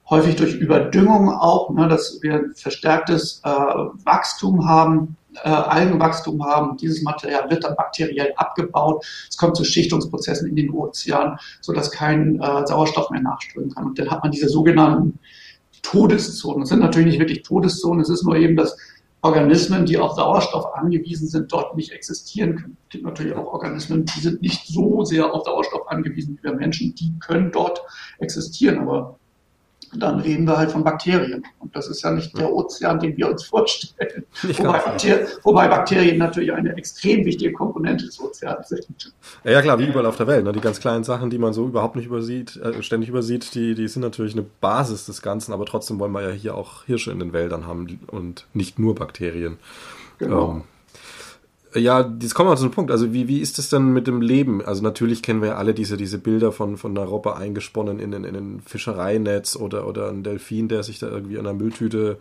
häufig 0.09 0.37
durch 0.37 0.55
Überdüngung 0.55 1.31
auch, 1.31 1.71
ne, 1.71 1.89
dass 1.89 2.21
wir 2.23 2.51
verstärktes 2.55 3.41
äh, 3.45 3.49
Wachstum 3.49 4.69
haben, 4.69 5.17
äh, 5.43 5.49
Algenwachstum 5.49 6.45
haben. 6.45 6.77
Dieses 6.77 7.03
Material 7.03 7.51
wird 7.51 7.65
dann 7.65 7.77
bakteriell 7.77 8.33
abgebaut. 8.37 9.05
Es 9.29 9.37
kommt 9.37 9.57
zu 9.57 9.65
Schichtungsprozessen 9.65 10.49
in 10.49 10.57
den 10.57 10.71
Ozeanen, 10.71 11.39
sodass 11.61 11.91
kein 11.91 12.41
äh, 12.41 12.67
Sauerstoff 12.67 13.11
mehr 13.11 13.23
nachströmen 13.23 13.75
kann. 13.75 13.87
Und 13.87 13.99
dann 13.99 14.11
hat 14.11 14.23
man 14.23 14.33
diese 14.33 14.49
sogenannten 14.49 15.19
Todeszonen. 15.83 16.61
Das 16.61 16.69
sind 16.69 16.81
natürlich 16.81 17.09
nicht 17.09 17.19
wirklich 17.19 17.43
Todeszonen, 17.43 18.01
es 18.01 18.09
ist 18.09 18.25
nur 18.25 18.37
eben, 18.37 18.57
dass 18.57 18.77
Organismen, 19.25 19.87
die 19.87 19.99
auf 19.99 20.15
Sauerstoff 20.15 20.75
angewiesen 20.75 21.29
sind, 21.29 21.53
dort 21.53 21.77
nicht 21.77 21.93
existieren 21.93 22.57
können. 22.57 22.77
Es 22.85 22.89
gibt 22.91 23.05
natürlich 23.05 23.35
auch 23.37 23.53
Organismen, 23.53 24.05
die 24.05 24.21
sind 24.21 24.43
nicht 24.43 24.67
so 24.67 25.05
sehr 25.05 25.33
auf 25.33 25.45
Sauerstoff 25.45 25.87
angewiesen 25.89 26.39
wie 26.39 26.43
wir 26.43 26.55
Menschen, 26.55 26.95
die 26.97 27.13
können 27.21 27.53
dort 27.53 27.81
existieren, 28.19 28.81
aber 28.81 29.21
dann 29.95 30.21
reden 30.21 30.47
wir 30.47 30.57
halt 30.57 30.71
von 30.71 30.85
Bakterien. 30.85 31.45
Und 31.59 31.75
das 31.77 31.89
ist 31.89 32.03
ja 32.03 32.11
nicht 32.11 32.37
der 32.37 32.51
Ozean, 32.51 32.99
den 32.99 33.17
wir 33.17 33.31
uns 33.31 33.45
vorstellen. 33.53 34.25
Wobei, 34.43 34.79
Bakter 34.79 35.19
wobei, 35.43 35.69
Bakterien 35.69 36.19
natürlich 36.19 36.53
eine 36.53 36.77
extrem 36.77 37.25
wichtige 37.25 37.53
Komponente 37.53 38.07
des 38.07 38.21
Ozeans 38.21 38.69
sind. 38.69 39.13
Ja, 39.45 39.61
klar, 39.63 39.79
wie 39.79 39.87
überall 39.87 40.07
auf 40.07 40.17
der 40.17 40.27
Welt. 40.27 40.45
Ne? 40.45 40.53
Die 40.53 40.61
ganz 40.61 40.81
kleinen 40.81 41.05
Sachen, 41.05 41.31
die 41.31 41.39
man 41.39 41.53
so 41.53 41.67
überhaupt 41.67 41.97
nicht 41.97 42.07
übersieht, 42.07 42.57
äh, 42.57 42.83
ständig 42.83 43.11
übersieht, 43.11 43.55
die, 43.55 43.75
die 43.75 43.89
sind 43.89 44.03
natürlich 44.03 44.33
eine 44.35 44.47
Basis 44.61 45.07
des 45.07 45.23
Ganzen, 45.23 45.53
aber 45.53 45.67
trotzdem 45.67 45.99
wollen 45.99 46.13
wir 46.13 46.23
ja 46.23 46.31
hier 46.31 46.55
auch 46.57 46.85
Hirsche 46.85 47.11
in 47.11 47.19
den 47.19 47.33
Wäldern 47.33 47.67
haben 47.67 48.01
und 48.09 48.47
nicht 48.55 48.79
nur 48.79 48.95
Bakterien. 48.95 49.59
Genau. 50.19 50.51
Ähm, 50.53 50.63
ja, 51.75 52.13
jetzt 52.21 52.35
kommen 52.35 52.51
wir 52.51 52.57
zu 52.57 52.65
einem 52.65 52.73
Punkt. 52.73 52.91
Also 52.91 53.13
wie, 53.13 53.29
wie 53.29 53.41
ist 53.41 53.59
es 53.59 53.69
denn 53.69 53.93
mit 53.93 54.07
dem 54.07 54.21
Leben? 54.21 54.63
Also 54.65 54.83
natürlich 54.83 55.23
kennen 55.23 55.41
wir 55.41 55.51
ja 55.51 55.57
alle 55.57 55.75
diese, 55.75 55.97
diese 55.97 56.19
Bilder 56.19 56.53
von, 56.53 56.77
von 56.77 56.97
einer 56.97 57.07
Robbe 57.07 57.37
eingesponnen 57.37 57.99
in, 57.99 58.13
in, 58.13 58.25
in 58.25 58.35
ein 58.35 58.63
Fischereinetz 58.65 59.57
oder, 59.57 59.87
oder 59.87 60.09
ein 60.09 60.23
Delfin, 60.23 60.69
der 60.69 60.83
sich 60.83 60.99
da 60.99 61.09
irgendwie 61.09 61.39
an 61.39 61.47
einer 61.47 61.59
Mülltüte 61.59 62.19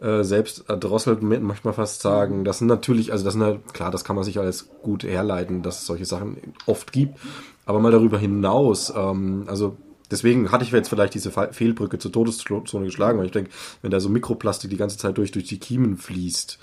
äh, 0.00 0.22
selbst 0.22 0.68
erdrosselt, 0.68 1.22
möchte 1.22 1.66
man 1.66 1.74
fast 1.74 2.02
sagen. 2.02 2.44
Das 2.44 2.58
sind 2.58 2.68
natürlich, 2.68 3.12
also 3.12 3.24
das 3.24 3.34
sind 3.34 3.42
halt, 3.42 3.74
klar, 3.74 3.90
das 3.90 4.04
kann 4.04 4.16
man 4.16 4.24
sich 4.24 4.38
alles 4.38 4.68
gut 4.82 5.04
herleiten, 5.04 5.62
dass 5.62 5.80
es 5.80 5.86
solche 5.86 6.04
Sachen 6.04 6.36
oft 6.66 6.92
gibt. 6.92 7.18
Aber 7.64 7.80
mal 7.80 7.92
darüber 7.92 8.18
hinaus, 8.18 8.92
ähm, 8.94 9.44
also 9.46 9.76
Deswegen 10.08 10.52
hatte 10.52 10.64
ich 10.64 10.70
jetzt 10.70 10.88
vielleicht 10.88 11.14
diese 11.14 11.32
Fehlbrücke 11.32 11.98
zur 11.98 12.12
Todeszone 12.12 12.84
geschlagen, 12.84 13.18
weil 13.18 13.26
ich 13.26 13.32
denke, 13.32 13.50
wenn 13.82 13.90
da 13.90 13.98
so 13.98 14.08
Mikroplastik 14.08 14.70
die 14.70 14.76
ganze 14.76 14.98
Zeit 14.98 15.18
durch, 15.18 15.32
durch 15.32 15.46
die 15.46 15.58
Kiemen 15.58 15.96
fließt, 15.96 16.60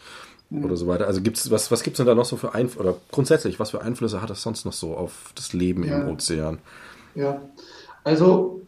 oder 0.61 0.75
so 0.75 0.87
weiter. 0.87 1.07
Also 1.07 1.21
gibt's 1.21 1.49
was 1.49 1.71
was 1.71 1.83
gibt's 1.83 1.97
denn 1.97 2.05
da 2.05 2.15
noch 2.15 2.25
so 2.25 2.37
für 2.37 2.53
Einflüsse 2.53 2.79
oder 2.79 2.97
grundsätzlich 3.11 3.59
was 3.59 3.71
für 3.71 3.81
Einflüsse 3.81 4.21
hat 4.21 4.29
das 4.29 4.41
sonst 4.41 4.65
noch 4.65 4.73
so 4.73 4.95
auf 4.95 5.31
das 5.35 5.53
Leben 5.53 5.83
ja. 5.83 6.01
im 6.01 6.09
Ozean? 6.09 6.59
Ja, 7.15 7.41
also 8.03 8.61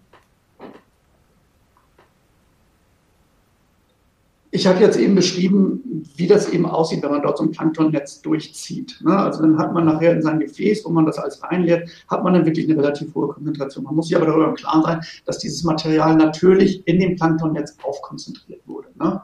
ich 4.56 4.65
habe 4.67 4.80
jetzt 4.80 4.98
eben 4.98 5.15
beschrieben, 5.15 6.06
wie 6.15 6.28
das 6.28 6.50
eben 6.50 6.65
aussieht, 6.65 7.04
wenn 7.04 7.12
man 7.12 7.21
dort 7.21 7.38
so 7.38 7.43
ein 7.43 7.52
Planktonnetz 7.52 8.21
durchzieht. 8.21 9.02
Ne? 9.04 9.15
Also 9.15 9.41
dann 9.41 9.58
hat 9.58 9.74
man 9.74 9.86
nachher 9.86 10.13
in 10.13 10.21
sein 10.21 10.39
Gefäß, 10.39 10.86
wo 10.86 10.89
man 10.89 11.06
das 11.06 11.17
alles 11.17 11.43
reinleert, 11.43 11.89
hat 12.08 12.24
man 12.24 12.34
dann 12.34 12.45
wirklich 12.45 12.69
eine 12.69 12.82
relativ 12.82 13.13
hohe 13.13 13.28
Konzentration. 13.28 13.84
Man 13.84 13.95
muss 13.95 14.08
sich 14.08 14.15
aber 14.15 14.28
darüber 14.28 14.54
klar 14.54 14.82
sein, 14.86 15.02
dass 15.26 15.39
dieses 15.39 15.63
Material 15.63 16.15
natürlich 16.15 16.88
in 16.88 17.00
dem 17.00 17.17
Planktonnetz 17.17 17.76
aufkonzentriert 17.84 18.62
wurde. 18.65 18.88
Ne? 18.98 19.21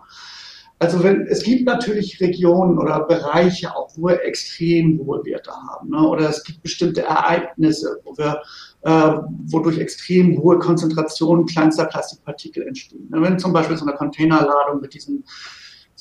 Also 0.82 1.04
wenn, 1.04 1.28
es 1.28 1.44
gibt 1.44 1.66
natürlich 1.66 2.20
Regionen 2.20 2.80
oder 2.80 3.02
Bereiche 3.02 3.76
auch, 3.76 3.92
wo 3.96 4.08
wir 4.08 4.24
extrem 4.24 4.98
hohe 4.98 5.24
Werte 5.26 5.52
haben. 5.52 5.92
Ne? 5.92 6.08
Oder 6.08 6.28
es 6.28 6.44
gibt 6.44 6.64
bestimmte 6.64 7.04
Ereignisse, 7.04 8.02
wo 8.04 8.18
wir, 8.18 8.42
äh, 8.82 9.14
wodurch 9.46 9.78
extrem 9.78 10.42
hohe 10.42 10.58
Konzentrationen 10.58 11.46
kleinster 11.46 11.86
Plastikpartikel 11.86 12.66
entstehen. 12.68 13.08
Wenn 13.12 13.38
zum 13.38 13.54
Beispiel 13.54 13.78
so 13.78 13.86
eine 13.86 13.96
Containerladung 13.96 14.82
mit 14.82 14.96
diesen 14.96 15.24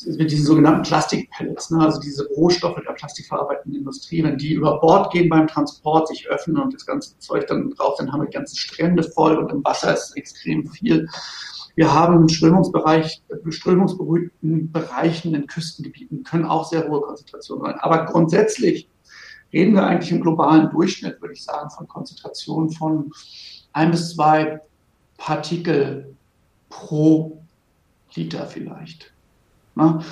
mit 0.07 0.31
diesen 0.31 0.47
sogenannten 0.47 0.83
Plastikpellets, 0.83 1.71
ne, 1.71 1.85
also 1.85 2.01
diese 2.01 2.29
Rohstoffe 2.29 2.81
der 2.87 2.93
plastikverarbeitenden 2.93 3.81
Industrie, 3.81 4.23
wenn 4.23 4.39
die 4.39 4.55
über 4.55 4.81
Bord 4.81 5.13
gehen 5.13 5.29
beim 5.29 5.47
Transport, 5.47 6.09
sich 6.09 6.29
öffnen 6.29 6.59
und 6.59 6.75
das 6.75 6.87
ganze 6.87 7.19
Zeug 7.19 7.47
dann 7.47 7.71
drauf, 7.71 7.97
dann 7.99 8.13
haben 8.13 8.23
wir 8.23 8.29
ganze 8.29 8.57
Strände 8.57 9.03
voll 9.03 9.37
und 9.37 9.51
im 9.51 9.65
Wasser 9.65 9.95
ist 9.95 10.17
extrem 10.17 10.67
viel. 10.67 11.09
Wir 11.77 11.95
haben 11.95 12.29
Strömungsbereich, 12.29 13.23
strömungsberuhigten 13.49 14.71
Bereichen 14.73 15.35
in 15.35 15.47
Küstengebieten, 15.47 16.25
können 16.25 16.45
auch 16.45 16.69
sehr 16.69 16.89
hohe 16.89 17.01
Konzentrationen 17.01 17.65
sein. 17.65 17.77
Aber 17.81 18.07
grundsätzlich 18.07 18.89
reden 19.53 19.75
wir 19.75 19.87
eigentlich 19.87 20.13
im 20.13 20.21
globalen 20.21 20.71
Durchschnitt, 20.71 21.21
würde 21.21 21.35
ich 21.35 21.45
sagen, 21.45 21.71
von 21.71 21.89
Konzentrationen 21.89 22.71
von 22.71 23.13
ein 23.73 23.91
bis 23.91 24.15
zwei 24.15 24.61
Partikel 25.17 26.15
pro 26.69 27.43
Liter 28.15 28.47
vielleicht. 28.47 29.13
Mhm. 29.75 30.03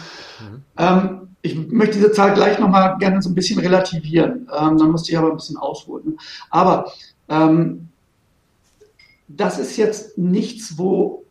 Ähm, 0.77 1.29
ich 1.43 1.57
möchte 1.71 1.97
diese 1.97 2.13
Zahl 2.13 2.35
gleich 2.35 2.59
nochmal 2.59 2.99
gerne 2.99 3.23
so 3.23 3.31
ein 3.31 3.35
bisschen 3.35 3.61
relativieren. 3.61 4.49
Ähm, 4.57 4.79
dann 4.79 4.91
musste 4.91 5.13
ich 5.13 5.19
aber 5.19 5.31
ein 5.31 5.37
bisschen 5.37 5.57
ausholen. 5.57 6.19
Aber 6.51 6.93
ähm, 7.29 7.89
das 9.29 9.59
ist 9.59 9.77
jetzt 9.77 10.19
nichts, 10.19 10.79
wo 10.79 11.25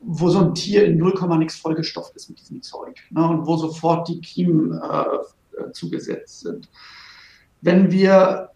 wo 0.00 0.28
so 0.30 0.40
ein 0.40 0.54
Tier 0.54 0.86
in 0.86 0.96
0, 0.96 1.14
nix 1.38 1.56
vollgestopft 1.58 2.16
ist 2.16 2.30
mit 2.30 2.40
diesem 2.40 2.62
Zeug 2.62 2.96
ne, 3.10 3.28
und 3.28 3.46
wo 3.46 3.56
sofort 3.56 4.08
die 4.08 4.20
Kiemen 4.20 4.80
äh, 4.80 5.70
zugesetzt 5.72 6.40
sind. 6.40 6.68
Wenn 7.60 7.90
wir 7.90 8.50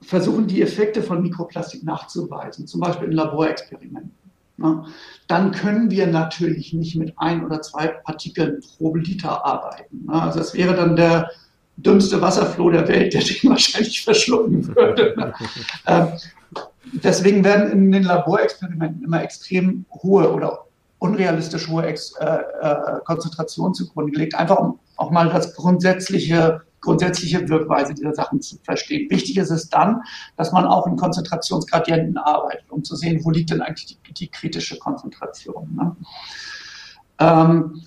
versuchen, 0.00 0.46
die 0.46 0.62
Effekte 0.62 1.02
von 1.02 1.22
Mikroplastik 1.22 1.82
nachzuweisen, 1.82 2.66
zum 2.66 2.80
Beispiel 2.80 3.08
in 3.08 3.14
Laborexperimenten, 3.14 4.12
ne, 4.56 4.84
dann 5.28 5.52
können 5.52 5.90
wir 5.90 6.06
natürlich 6.06 6.72
nicht 6.72 6.96
mit 6.96 7.14
ein 7.16 7.44
oder 7.44 7.62
zwei 7.62 7.88
Partikeln 7.88 8.60
pro 8.60 8.94
Liter 8.94 9.44
arbeiten. 9.44 10.06
Ne. 10.06 10.22
Also 10.22 10.38
das 10.38 10.54
wäre 10.54 10.74
dann 10.74 10.96
der 10.96 11.30
dümmste 11.76 12.20
Wasserfloh 12.20 12.70
der 12.70 12.88
Welt, 12.88 13.14
der 13.14 13.22
den 13.24 13.50
wahrscheinlich 13.50 14.04
verschlucken 14.04 14.66
würde. 14.74 15.14
Ne. 15.16 15.34
ähm, 15.86 16.08
deswegen 16.92 17.44
werden 17.44 17.70
in 17.72 17.92
den 17.92 18.04
Laborexperimenten 18.04 19.04
immer 19.04 19.22
extrem 19.22 19.84
hohe 20.02 20.32
oder 20.32 20.64
unrealistisch 20.98 21.68
hohe 21.68 21.84
Ex 21.84 22.14
äh, 22.18 22.24
äh, 22.62 23.00
Konzentrationen 23.04 23.74
zugrunde 23.74 24.12
gelegt, 24.12 24.34
einfach 24.34 24.58
um 24.58 24.78
auch 24.96 25.10
mal 25.10 25.28
das 25.28 25.54
grundsätzliche, 25.54 26.62
grundsätzliche 26.84 27.48
Wirkweise 27.48 27.94
dieser 27.94 28.14
Sachen 28.14 28.40
zu 28.40 28.56
verstehen. 28.62 29.10
Wichtig 29.10 29.38
ist 29.38 29.50
es 29.50 29.68
dann, 29.68 30.02
dass 30.36 30.52
man 30.52 30.66
auch 30.66 30.86
in 30.86 30.96
Konzentrationsgradienten 30.96 32.18
arbeitet, 32.18 32.70
um 32.70 32.84
zu 32.84 32.94
sehen, 32.94 33.24
wo 33.24 33.30
liegt 33.30 33.50
denn 33.50 33.62
eigentlich 33.62 33.98
die, 34.06 34.12
die 34.12 34.28
kritische 34.28 34.78
Konzentration. 34.78 35.74
Ne? 35.74 35.96
Ähm, 37.18 37.82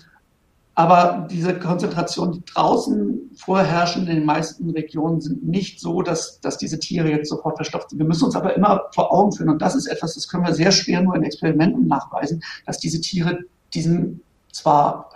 aber 0.74 1.26
diese 1.28 1.58
Konzentration, 1.58 2.30
die 2.30 2.44
draußen 2.44 3.32
vorherrschen 3.34 4.06
in 4.06 4.14
den 4.14 4.24
meisten 4.24 4.70
Regionen, 4.70 5.20
sind 5.20 5.44
nicht 5.44 5.80
so, 5.80 6.02
dass, 6.02 6.40
dass 6.40 6.56
diese 6.56 6.78
Tiere 6.78 7.10
jetzt 7.10 7.28
sofort 7.28 7.56
verstopft 7.56 7.90
sind. 7.90 7.98
Wir 7.98 8.06
müssen 8.06 8.26
uns 8.26 8.36
aber 8.36 8.54
immer 8.54 8.82
vor 8.94 9.12
Augen 9.12 9.32
führen, 9.32 9.48
und 9.48 9.60
das 9.60 9.74
ist 9.74 9.86
etwas, 9.86 10.14
das 10.14 10.28
können 10.28 10.46
wir 10.46 10.54
sehr 10.54 10.70
schwer 10.70 11.02
nur 11.02 11.16
in 11.16 11.24
Experimenten 11.24 11.88
nachweisen, 11.88 12.44
dass 12.64 12.78
diese 12.78 13.00
Tiere 13.00 13.40
diesen 13.74 14.22
zwar 14.52 15.10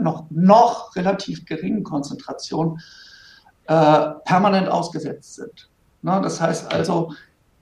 noch, 0.00 0.26
noch 0.30 0.96
relativ 0.96 1.44
geringen 1.44 1.82
Konzentrationen 1.82 2.80
äh, 3.66 4.10
permanent 4.24 4.68
ausgesetzt 4.68 5.34
sind. 5.34 5.68
Ne? 6.02 6.20
Das 6.22 6.40
heißt 6.40 6.72
also, 6.72 7.12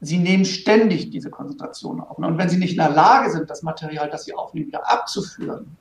sie 0.01 0.19
nehmen 0.19 0.45
ständig 0.45 1.11
diese 1.11 1.31
Konzentration 1.31 2.01
auf. 2.01 2.19
Und 2.19 2.39
wenn 2.39 2.49
sie 2.49 2.57
nicht 2.57 2.73
in 2.73 2.79
der 2.79 2.91
Lage 2.91 3.31
sind, 3.31 3.51
das 3.51 3.63
Material, 3.63 4.09
das 4.11 4.25
sie 4.25 4.35
aufnehmen, 4.35 4.69
wieder 4.69 4.91
abzuführen, 4.91 5.77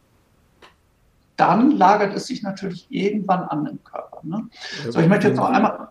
dann 1.38 1.72
lagert 1.72 2.14
es 2.16 2.28
sich 2.28 2.44
natürlich 2.44 2.86
irgendwann 2.90 3.44
an 3.44 3.66
im 3.66 3.84
Körper. 3.84 4.20
Ne? 4.24 4.50
So, 4.90 5.00
ich 5.00 5.08
möchte 5.08 5.30
jetzt 5.30 5.38
noch 5.38 5.50
einmal. 5.50 5.88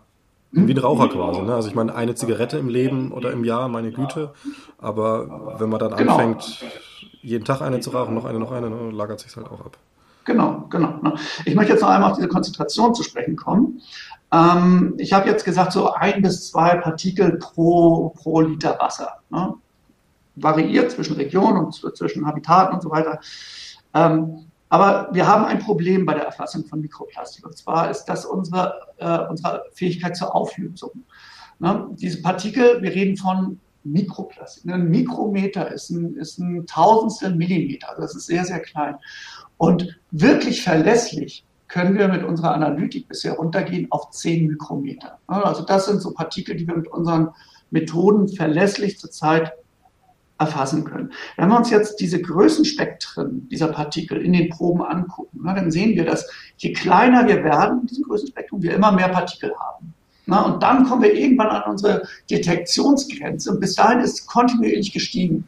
Hm? 0.53 0.67
Wie 0.67 0.73
ein 0.73 0.77
Raucher 0.77 1.09
quasi, 1.09 1.41
ne? 1.41 1.53
Also 1.53 1.69
ich 1.69 1.75
meine, 1.75 1.93
eine 1.93 2.15
Zigarette 2.15 2.57
im 2.57 2.69
Leben 2.69 3.11
oder 3.11 3.31
im 3.31 3.43
Jahr, 3.43 3.67
meine 3.67 3.91
Güte. 3.91 4.33
Aber 4.79 5.59
wenn 5.59 5.69
man 5.69 5.79
dann 5.79 5.95
genau. 5.95 6.13
anfängt, 6.13 6.63
jeden 7.21 7.45
Tag 7.45 7.61
eine 7.61 7.79
zu 7.79 7.91
rauchen, 7.91 8.15
noch 8.15 8.25
eine, 8.25 8.39
noch 8.39 8.51
eine, 8.51 8.69
ne, 8.69 8.91
lagert 8.91 9.19
sich 9.19 9.35
halt 9.35 9.47
auch 9.47 9.61
ab. 9.61 9.77
Genau, 10.25 10.65
genau. 10.69 10.99
Ne? 11.01 11.15
Ich 11.45 11.55
möchte 11.55 11.73
jetzt 11.73 11.81
noch 11.81 11.89
einmal 11.89 12.11
auf 12.11 12.17
diese 12.17 12.27
Konzentration 12.27 12.93
zu 12.93 13.03
sprechen 13.03 13.35
kommen. 13.35 13.81
Ähm, 14.31 14.95
ich 14.97 15.13
habe 15.13 15.29
jetzt 15.29 15.45
gesagt, 15.45 15.71
so 15.71 15.91
ein 15.93 16.21
bis 16.21 16.49
zwei 16.49 16.75
Partikel 16.75 17.37
pro, 17.37 18.09
pro 18.09 18.41
Liter 18.41 18.77
Wasser. 18.79 19.19
Ne? 19.29 19.55
Variiert 20.35 20.91
zwischen 20.91 21.15
Regionen 21.15 21.65
und 21.65 21.73
zwischen 21.73 22.25
Habitaten 22.25 22.75
und 22.75 22.81
so 22.81 22.91
weiter. 22.91 23.19
Ähm, 23.93 24.45
aber 24.69 25.09
wir 25.11 25.25
haben 25.25 25.45
ein 25.45 25.59
Problem 25.59 26.05
bei 26.05 26.13
der 26.13 26.25
Erfassung 26.25 26.63
von 26.65 26.79
Mikroplastik. 26.79 27.45
Und 27.45 27.57
zwar 27.57 27.89
ist 27.89 28.05
das 28.05 28.25
unsere, 28.25 28.75
äh, 28.97 29.27
unsere 29.27 29.63
Fähigkeit 29.73 30.15
zur 30.15 30.35
Auflösung. 30.35 30.91
Ne? 31.57 31.87
Diese 31.93 32.21
Partikel, 32.21 32.81
wir 32.81 32.91
reden 32.91 33.17
von 33.17 33.59
Mikroplastik. 33.83 34.71
Ein 34.71 34.89
Mikrometer 34.89 35.71
ist 35.71 35.89
ein, 35.89 36.15
ist 36.15 36.37
ein 36.37 36.67
Tausendstel 36.67 37.35
Millimeter. 37.35 37.89
Also 37.89 38.01
das 38.03 38.15
ist 38.15 38.27
sehr, 38.27 38.45
sehr 38.45 38.59
klein. 38.59 38.95
Und 39.57 39.99
wirklich 40.11 40.61
verlässlich 40.61 41.43
können 41.69 41.97
wir 41.97 42.07
mit 42.07 42.23
unserer 42.23 42.53
Analytik 42.53 43.07
bisher 43.07 43.33
runtergehen 43.33 43.87
auf 43.91 44.09
10 44.09 44.47
Mikrometer. 44.47 45.19
Also 45.27 45.63
das 45.63 45.85
sind 45.85 46.01
so 46.01 46.11
Partikel, 46.13 46.55
die 46.55 46.67
wir 46.67 46.75
mit 46.75 46.87
unseren 46.87 47.29
Methoden 47.71 48.27
verlässlich 48.27 48.99
zurzeit 48.99 49.53
erfassen 50.39 50.83
können. 50.83 51.11
Wenn 51.37 51.49
wir 51.49 51.57
uns 51.57 51.69
jetzt 51.69 51.99
diese 51.99 52.21
Größenspektren 52.21 53.47
dieser 53.49 53.67
Partikel 53.67 54.21
in 54.21 54.33
den 54.33 54.49
Proben 54.49 54.81
angucken, 54.81 55.41
dann 55.43 55.69
sehen 55.69 55.95
wir, 55.95 56.05
dass 56.05 56.27
je 56.57 56.73
kleiner 56.73 57.27
wir 57.27 57.43
werden 57.43 57.81
in 57.81 57.87
diesem 57.87 58.05
Größenspektrum, 58.05 58.63
wir 58.63 58.73
immer 58.73 58.91
mehr 58.91 59.09
Partikel 59.09 59.53
haben. 59.59 59.93
und 60.27 60.63
dann 60.63 60.85
kommen 60.85 61.03
wir 61.03 61.13
irgendwann 61.13 61.49
an 61.49 61.69
unsere 61.69 62.07
Detektionsgrenze 62.31 63.51
und 63.51 63.59
bis 63.59 63.75
dahin 63.75 63.99
ist 63.99 64.13
es 64.13 64.25
kontinuierlich 64.25 64.91
gestiegen. 64.91 65.47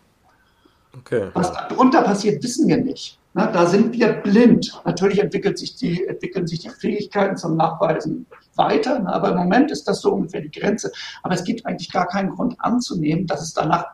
Okay. 0.93 1.29
Was 1.33 1.53
darunter 1.53 2.01
passiert, 2.01 2.43
wissen 2.43 2.67
wir 2.67 2.77
nicht. 2.77 3.17
Na, 3.33 3.47
da 3.47 3.65
sind 3.65 3.93
wir 3.93 4.13
blind. 4.13 4.81
Natürlich 4.83 5.19
entwickelt 5.19 5.57
sich 5.57 5.75
die, 5.75 6.05
entwickeln 6.05 6.47
sich 6.47 6.59
die 6.59 6.69
Fähigkeiten 6.69 7.37
zum 7.37 7.55
Nachweisen 7.55 8.25
weiter, 8.55 8.99
na, 8.99 9.13
aber 9.13 9.29
im 9.29 9.37
Moment 9.37 9.71
ist 9.71 9.87
das 9.87 10.01
so 10.01 10.13
ungefähr 10.13 10.41
die 10.41 10.51
Grenze. 10.51 10.91
Aber 11.23 11.33
es 11.33 11.43
gibt 11.43 11.65
eigentlich 11.65 11.91
gar 11.91 12.07
keinen 12.07 12.29
Grund 12.29 12.55
anzunehmen, 12.59 13.27
dass 13.27 13.41
es 13.41 13.53
danach 13.53 13.85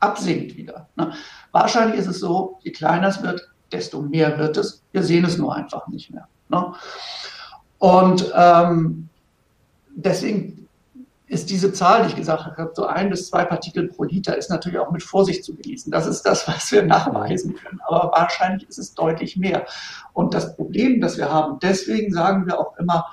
absinkt 0.00 0.56
wieder. 0.56 0.88
Na. 0.96 1.12
Wahrscheinlich 1.52 2.00
ist 2.00 2.06
es 2.06 2.20
so, 2.20 2.58
je 2.62 2.72
kleiner 2.72 3.08
es 3.08 3.22
wird, 3.22 3.48
desto 3.70 4.00
mehr 4.00 4.38
wird 4.38 4.56
es. 4.56 4.82
Wir 4.92 5.02
sehen 5.02 5.24
es 5.24 5.38
nur 5.38 5.54
einfach 5.54 5.86
nicht 5.88 6.10
mehr. 6.10 6.28
Und 7.78 8.32
ähm, 8.36 9.08
deswegen 9.94 10.61
ist 11.32 11.48
diese 11.48 11.72
Zahl, 11.72 12.02
die 12.02 12.08
ich 12.08 12.16
gesagt 12.16 12.44
habe, 12.44 12.72
so 12.74 12.84
ein 12.84 13.08
bis 13.08 13.28
zwei 13.28 13.46
Partikel 13.46 13.88
pro 13.88 14.04
Liter, 14.04 14.36
ist 14.36 14.50
natürlich 14.50 14.78
auch 14.78 14.90
mit 14.90 15.02
Vorsicht 15.02 15.44
zu 15.44 15.56
genießen. 15.56 15.90
Das 15.90 16.06
ist 16.06 16.22
das, 16.22 16.46
was 16.46 16.70
wir 16.70 16.82
nachweisen 16.82 17.54
können. 17.54 17.80
Aber 17.86 18.12
wahrscheinlich 18.14 18.68
ist 18.68 18.78
es 18.78 18.92
deutlich 18.92 19.38
mehr. 19.38 19.64
Und 20.12 20.34
das 20.34 20.54
Problem, 20.54 21.00
das 21.00 21.16
wir 21.16 21.32
haben, 21.32 21.58
deswegen 21.62 22.12
sagen 22.12 22.46
wir 22.46 22.60
auch 22.60 22.76
immer, 22.76 23.06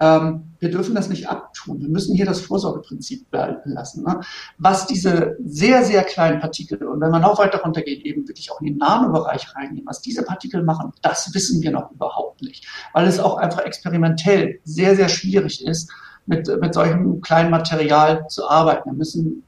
ähm, 0.00 0.54
wir 0.58 0.70
dürfen 0.70 0.96
das 0.96 1.08
nicht 1.08 1.28
abtun. 1.28 1.80
Wir 1.80 1.88
müssen 1.88 2.16
hier 2.16 2.26
das 2.26 2.40
Vorsorgeprinzip 2.40 3.30
behalten 3.30 3.70
lassen. 3.70 4.02
Ne? 4.02 4.20
Was 4.58 4.86
diese 4.86 5.36
sehr, 5.44 5.84
sehr 5.84 6.02
kleinen 6.02 6.40
Partikel, 6.40 6.82
und 6.82 7.00
wenn 7.00 7.12
man 7.12 7.22
noch 7.22 7.38
weiter 7.38 7.62
runtergeht, 7.62 8.04
eben 8.04 8.26
wirklich 8.26 8.50
auch 8.50 8.60
in 8.60 8.66
den 8.66 8.78
Nanobereich 8.78 9.54
reingehen, 9.54 9.86
was 9.86 10.00
diese 10.00 10.24
Partikel 10.24 10.64
machen, 10.64 10.92
das 11.02 11.32
wissen 11.34 11.62
wir 11.62 11.70
noch 11.70 11.92
überhaupt 11.92 12.42
nicht. 12.42 12.66
Weil 12.94 13.06
es 13.06 13.20
auch 13.20 13.36
einfach 13.36 13.60
experimentell 13.60 14.58
sehr, 14.64 14.96
sehr 14.96 15.08
schwierig 15.08 15.64
ist, 15.64 15.92
mit, 16.30 16.48
mit 16.60 16.72
solchem 16.72 17.20
kleinen 17.20 17.50
Material 17.50 18.26
zu 18.28 18.48
arbeiten. 18.48 18.90
Wir 18.90 18.96
müssen 18.96 19.42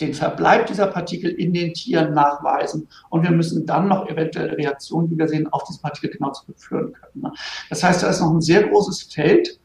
den 0.00 0.14
Verbleib 0.14 0.66
dieser 0.66 0.88
Partikel 0.88 1.30
in 1.30 1.52
den 1.52 1.72
Tieren 1.72 2.12
nachweisen 2.12 2.88
und 3.08 3.22
wir 3.22 3.30
müssen 3.30 3.66
dann 3.66 3.88
noch 3.88 4.08
eventuelle 4.08 4.56
Reaktionen, 4.56 5.08
die 5.08 5.18
wir 5.18 5.28
sehen, 5.28 5.48
auf 5.52 5.64
diese 5.64 5.80
Partikel 5.80 6.10
genau 6.10 6.30
zurückführen 6.30 6.92
können. 6.92 7.22
Ne? 7.22 7.32
Das 7.70 7.82
heißt, 7.82 8.02
da 8.02 8.08
ist 8.08 8.20
noch 8.20 8.30
ein 8.30 8.40
sehr 8.40 8.68
großes 8.68 9.04
Feld, 9.04 9.58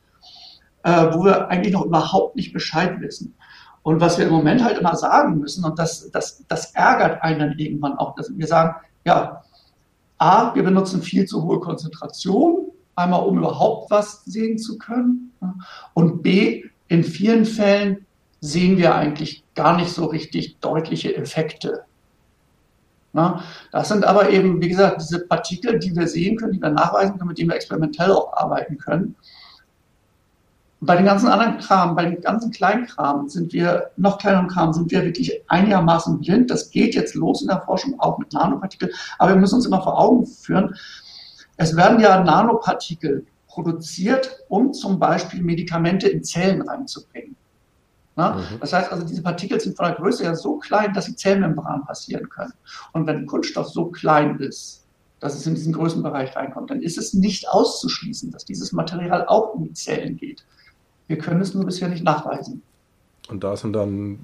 äh, 0.84 1.08
wo 1.12 1.26
wir 1.26 1.50
eigentlich 1.50 1.74
noch 1.74 1.86
überhaupt 1.86 2.36
nicht 2.36 2.54
Bescheid 2.54 3.00
wissen. 3.02 3.36
Und 3.84 4.00
was 4.00 4.18
wir 4.18 4.26
im 4.26 4.32
Moment 4.32 4.64
halt 4.64 4.78
immer 4.78 4.96
sagen 4.96 5.40
müssen, 5.40 5.66
und 5.66 5.78
das, 5.78 6.10
das, 6.12 6.44
das 6.48 6.74
ärgert 6.74 7.22
einen 7.22 7.40
dann 7.40 7.60
irgendwann 7.60 7.98
auch, 7.98 8.16
dass 8.16 8.32
wir 8.36 8.48
sagen, 8.48 8.76
ja, 9.06 9.44
A, 10.18 10.56
wir 10.56 10.64
benutzen 10.64 11.02
viel 11.02 11.26
zu 11.26 11.44
hohe 11.44 11.60
Konzentration, 11.60 12.72
einmal 12.96 13.22
um 13.22 13.38
überhaupt 13.38 13.92
was 13.92 14.24
sehen 14.26 14.58
zu 14.58 14.78
können. 14.78 15.32
Und 15.94 16.24
B, 16.24 16.64
in 16.88 17.04
vielen 17.04 17.46
Fällen 17.46 18.06
sehen 18.40 18.78
wir 18.78 18.96
eigentlich 18.96 19.44
gar 19.56 19.78
nicht 19.78 19.92
so 19.92 20.06
richtig 20.06 20.60
deutliche 20.60 21.16
Effekte. 21.16 21.86
das 23.72 23.90
sind 23.90 24.04
aber 24.06 24.32
eben, 24.32 24.62
wie 24.62 24.70
gesagt, 24.70 25.02
diese 25.02 25.20
Partikel, 25.28 25.80
die 25.80 25.96
wir 25.96 26.08
sehen 26.08 26.36
können, 26.36 26.54
die 26.54 26.62
wir 26.62 26.70
nachweisen 26.70 27.18
können, 27.18 27.30
mit 27.30 27.38
denen 27.38 27.50
wir 27.50 27.56
experimentell 27.56 28.12
auch 28.12 28.34
arbeiten 28.34 28.78
können. 28.78 29.16
bei 30.82 30.98
den 30.98 31.06
ganzen 31.06 31.30
anderen 31.30 31.60
Kram, 31.60 31.96
bei 31.96 32.06
den 32.06 32.22
ganzen 32.22 32.52
kleinen 32.52 32.86
Kram 32.86 33.30
sind 33.30 33.54
wir, 33.54 33.92
noch 33.96 34.18
kleineren 34.18 34.50
Kram, 34.50 34.74
sind 34.74 34.92
wir 34.92 35.04
wirklich 35.06 35.42
einigermaßen 35.48 36.20
blind. 36.20 36.52
Das 36.52 36.72
geht 36.72 36.96
jetzt 36.96 37.16
los 37.16 37.42
in 37.42 37.48
der 37.48 37.62
Forschung, 37.62 37.98
auch 38.00 38.18
mit 38.18 38.34
Nanopartikeln. 38.34 38.92
Aber 39.18 39.32
wir 39.32 39.40
müssen 39.40 39.56
uns 39.56 39.66
immer 39.66 39.82
vor 39.82 39.98
Augen 39.98 40.26
führen, 40.26 40.76
es 41.58 41.76
werden 41.76 42.00
ja 42.00 42.24
Nanopartikel 42.24 43.26
produziert, 43.48 44.40
um 44.50 44.74
zum 44.74 45.00
Beispiel 45.00 45.42
Medikamente 45.42 46.08
in 46.08 46.24
Zellen 46.24 46.62
reinzubringen. 46.62 47.36
Mhm. 48.16 48.60
Das 48.60 48.74
heißt 48.74 48.92
also, 48.92 49.06
diese 49.06 49.24
Partikel 49.24 49.60
sind 49.60 49.76
von 49.76 49.88
der 49.88 49.96
Größe 49.96 50.24
her 50.24 50.36
so 50.36 50.58
klein, 50.58 50.94
dass 50.94 51.06
sie 51.06 51.16
Zellmembran 51.16 51.86
passieren 51.86 52.30
können. 52.30 52.54
Und 52.92 53.08
wenn 53.08 53.26
Kunststoff 53.26 53.70
so 53.70 53.86
klein 53.86 54.40
ist, 54.40 54.84
dass 55.20 55.36
es 55.36 55.48
in 55.48 55.56
diesen 55.56 55.74
Größenbereich 55.74 56.36
reinkommt, 56.36 56.70
dann 56.70 56.82
ist 56.82 56.98
es 56.98 57.14
nicht 57.14 57.48
auszuschließen, 57.48 58.32
dass 58.32 58.46
dieses 58.46 58.72
Material 58.72 59.26
auch 59.28 59.56
in 59.56 59.64
die 59.64 59.74
Zellen 59.74 60.18
geht. 60.18 60.46
Wir 61.08 61.18
können 61.18 61.42
es 61.42 61.54
nur 61.54 61.66
bisher 61.66 61.90
nicht 61.90 62.04
nachweisen. 62.04 62.62
Und 63.30 63.44
da 63.44 63.56
sind 63.56 63.74
dann 63.74 64.20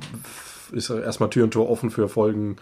ist 0.71 0.89
erstmal 0.89 1.29
Tür 1.29 1.45
und 1.45 1.51
Tor 1.51 1.69
offen 1.69 1.89
für 1.89 2.09
Folgen, 2.09 2.57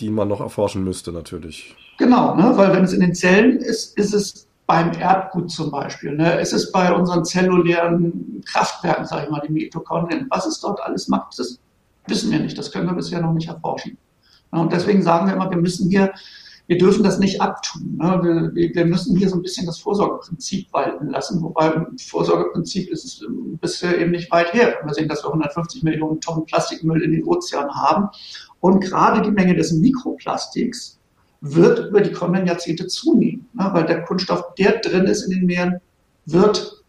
die 0.00 0.10
man 0.10 0.28
noch 0.28 0.40
erforschen 0.40 0.84
müsste, 0.84 1.12
natürlich. 1.12 1.74
Genau, 1.98 2.34
ne? 2.36 2.52
weil 2.56 2.72
wenn 2.72 2.84
es 2.84 2.92
in 2.92 3.00
den 3.00 3.14
Zellen 3.14 3.58
ist, 3.58 3.98
ist 3.98 4.14
es 4.14 4.48
beim 4.66 4.92
Erbgut 4.92 5.50
zum 5.50 5.70
Beispiel. 5.70 6.14
Ne? 6.14 6.38
Es 6.38 6.52
ist 6.52 6.70
bei 6.72 6.92
unseren 6.92 7.24
zellulären 7.24 8.42
Kraftwerken, 8.44 9.06
sage 9.06 9.24
ich 9.24 9.30
mal, 9.30 9.42
die 9.46 9.52
Mitochondrien. 9.52 10.26
Was 10.30 10.46
es 10.46 10.60
dort 10.60 10.80
alles 10.80 11.08
macht, 11.08 11.38
das 11.38 11.58
wissen 12.06 12.30
wir 12.30 12.38
nicht. 12.38 12.56
Das 12.56 12.70
können 12.70 12.86
wir 12.86 12.94
bisher 12.94 13.20
noch 13.20 13.32
nicht 13.32 13.48
erforschen. 13.48 13.96
Und 14.50 14.72
deswegen 14.72 15.02
sagen 15.02 15.26
wir 15.26 15.34
immer, 15.34 15.50
wir 15.50 15.58
müssen 15.58 15.90
hier, 15.90 16.12
wir 16.66 16.76
dürfen 16.76 17.02
das 17.02 17.18
nicht 17.18 17.40
abtun. 17.40 17.96
Ne? 17.96 18.52
Wir, 18.54 18.74
wir, 18.74 18.84
müssen 18.84 19.16
hier 19.16 19.30
so 19.30 19.36
ein 19.36 19.42
bisschen 19.42 19.66
das 19.66 19.78
Vorsorgeprinzip 19.78 20.72
walten 20.72 21.08
lassen. 21.08 21.42
Wobei 21.42 21.86
Vorsorgeprinzip 22.06 22.90
ist 22.90 23.04
es 23.04 23.26
bisher 23.60 23.98
eben 23.98 24.10
nicht 24.10 24.30
weit 24.30 24.52
her. 24.52 24.76
Wir 24.84 24.94
sehen, 24.94 25.08
dass 25.08 25.24
wir 25.24 25.28
150 25.28 25.82
Millionen 25.82 26.20
Tonnen 26.20 26.44
Plastikmüll 26.44 27.02
in 27.02 27.12
den 27.12 27.24
Ozeanen 27.24 27.74
haben. 27.74 28.08
Und 28.60 28.80
gerade 28.80 29.22
die 29.22 29.30
Menge 29.30 29.54
des 29.54 29.72
Mikroplastiks 29.72 30.98
wird 31.40 31.88
über 31.88 32.00
die 32.00 32.12
kommenden 32.12 32.46
Jahrzehnte 32.46 32.86
zunehmen, 32.86 33.48
ne? 33.52 33.70
weil 33.72 33.86
der 33.86 34.02
Kunststoff, 34.02 34.54
der 34.54 34.78
drin 34.78 35.04
ist 35.04 35.22
in 35.22 35.30
den 35.30 35.46
Meeren, 35.46 35.80
wird 36.26 36.82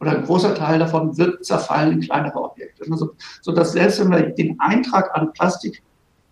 oder 0.00 0.18
ein 0.18 0.24
großer 0.24 0.54
Teil 0.54 0.78
davon 0.78 1.16
wird 1.16 1.44
zerfallen 1.44 1.92
in 1.92 2.00
kleinere 2.00 2.36
Objekte. 2.36 2.84
Also, 2.90 3.14
so 3.40 3.52
dass 3.52 3.72
selbst 3.72 4.00
wenn 4.00 4.10
wir 4.10 4.22
den 4.22 4.60
Eintrag 4.60 5.16
an 5.16 5.32
Plastik 5.32 5.82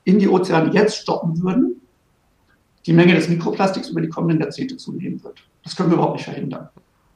in 0.05 0.19
die 0.19 0.29
Ozeane 0.29 0.73
jetzt 0.73 0.97
stoppen 0.97 1.43
würden, 1.43 1.81
die 2.85 2.93
Menge 2.93 3.15
des 3.15 3.29
Mikroplastiks 3.29 3.89
über 3.89 4.01
die 4.01 4.09
kommenden 4.09 4.41
Jahrzehnte 4.41 4.77
zunehmen 4.77 5.23
wird. 5.23 5.43
Das 5.63 5.77
können 5.77 5.91
wir 5.91 5.95
überhaupt 5.95 6.17
nicht 6.17 6.25
verhindern. 6.25 6.69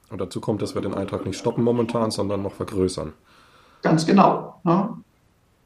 Und 0.09 0.21
dazu 0.21 0.39
kommt, 0.39 0.61
dass 0.61 0.73
wir 0.73 0.81
den 0.81 0.93
Eintrag 0.93 1.25
nicht 1.25 1.37
stoppen 1.37 1.63
momentan, 1.63 2.11
sondern 2.11 2.41
noch 2.41 2.53
vergrößern. 2.53 3.13
Ganz 3.81 4.05
genau. 4.05 4.59
Ne? 4.63 4.89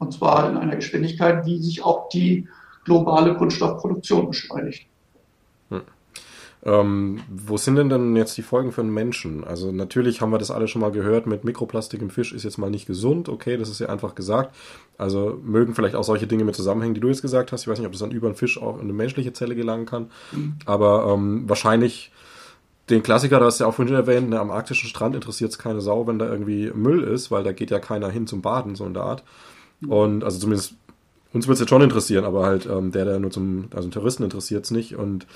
Und 0.02 0.12
zwar 0.12 0.50
in 0.50 0.58
einer 0.58 0.76
Geschwindigkeit, 0.76 1.46
wie 1.46 1.62
sich 1.62 1.84
auch 1.84 2.10
die 2.10 2.48
globale 2.86 3.36
Kunststoffproduktion 3.36 4.30
beschleunigt. 4.30 4.88
Hm. 5.70 5.82
Ähm, 6.64 7.22
wo 7.30 7.58
sind 7.58 7.76
denn 7.76 7.90
dann 7.90 8.16
jetzt 8.16 8.36
die 8.36 8.42
Folgen 8.42 8.72
für 8.72 8.82
den 8.82 8.92
Menschen? 8.92 9.44
Also 9.44 9.72
natürlich 9.72 10.20
haben 10.20 10.32
wir 10.32 10.40
das 10.40 10.50
alle 10.50 10.68
schon 10.68 10.82
mal 10.82 10.92
gehört, 10.92 11.28
mit 11.28 11.44
Mikroplastik 11.44 12.02
im 12.02 12.10
Fisch 12.10 12.34
ist 12.34 12.42
jetzt 12.42 12.58
mal 12.58 12.72
nicht 12.72 12.88
gesund, 12.88 13.30
okay, 13.30 13.58
das 13.58 13.70
ist 13.70 13.78
ja 13.78 13.90
einfach 13.90 14.16
gesagt. 14.16 14.56
Also 14.98 15.40
mögen 15.44 15.76
vielleicht 15.76 15.94
auch 15.94 16.04
solche 16.04 16.26
Dinge 16.26 16.46
mit 16.46 16.56
zusammenhängen, 16.56 16.96
die 16.96 17.00
du 17.00 17.08
jetzt 17.08 17.22
gesagt 17.22 17.52
hast. 17.52 17.62
Ich 17.62 17.68
weiß 17.68 17.78
nicht, 17.78 17.86
ob 17.86 17.94
das 17.94 18.02
dann 18.02 18.10
über 18.10 18.26
einen 18.26 18.36
Fisch 18.36 18.60
auch 18.60 18.78
in 18.78 18.86
eine 18.86 18.94
menschliche 18.94 19.34
Zelle 19.34 19.56
gelangen 19.56 19.86
kann. 19.86 20.10
Mhm. 20.32 20.56
Aber 20.66 21.14
ähm, 21.14 21.48
wahrscheinlich 21.48 22.12
den 22.90 23.04
Klassiker, 23.04 23.40
da 23.40 23.46
hast 23.46 23.60
du 23.60 23.66
ja 23.66 23.70
auch 23.70 23.76
vorhin 23.76 23.94
erwähnt, 23.94 24.32
ne, 24.32 24.40
am 24.40 24.50
arktischen 24.50 24.90
Strand 24.90 25.14
interessiert 25.14 25.52
es 25.52 25.60
keine 25.60 25.80
Sau, 25.80 26.08
wenn 26.08 26.18
da 26.18 26.28
irgendwie 26.28 26.72
Müll 26.74 27.04
ist, 27.04 27.30
weil 27.30 27.44
da 27.44 27.52
geht 27.52 27.70
ja 27.70 27.78
keiner 27.78 28.10
hin 28.10 28.26
zum 28.26 28.42
Baden, 28.42 28.76
so 28.76 28.84
in 28.86 28.96
der 28.96 29.04
Art. 29.04 29.24
Mhm. 29.82 29.92
Und 29.92 30.24
also 30.24 30.40
zumindest 30.40 30.76
uns 31.34 31.48
wird 31.48 31.56
es 31.56 31.60
jetzt 31.62 31.70
schon 31.70 31.82
interessieren, 31.82 32.26
aber 32.26 32.46
halt 32.46 32.66
ähm, 32.66 32.92
der, 32.92 33.06
der 33.06 33.20
nur 33.20 33.32
zum, 33.32 33.70
also 33.74 33.90
Touristen 33.90 34.24
interessiert 34.24 34.66
es 34.66 34.72
nicht. 34.72 34.96
Und 34.96 35.28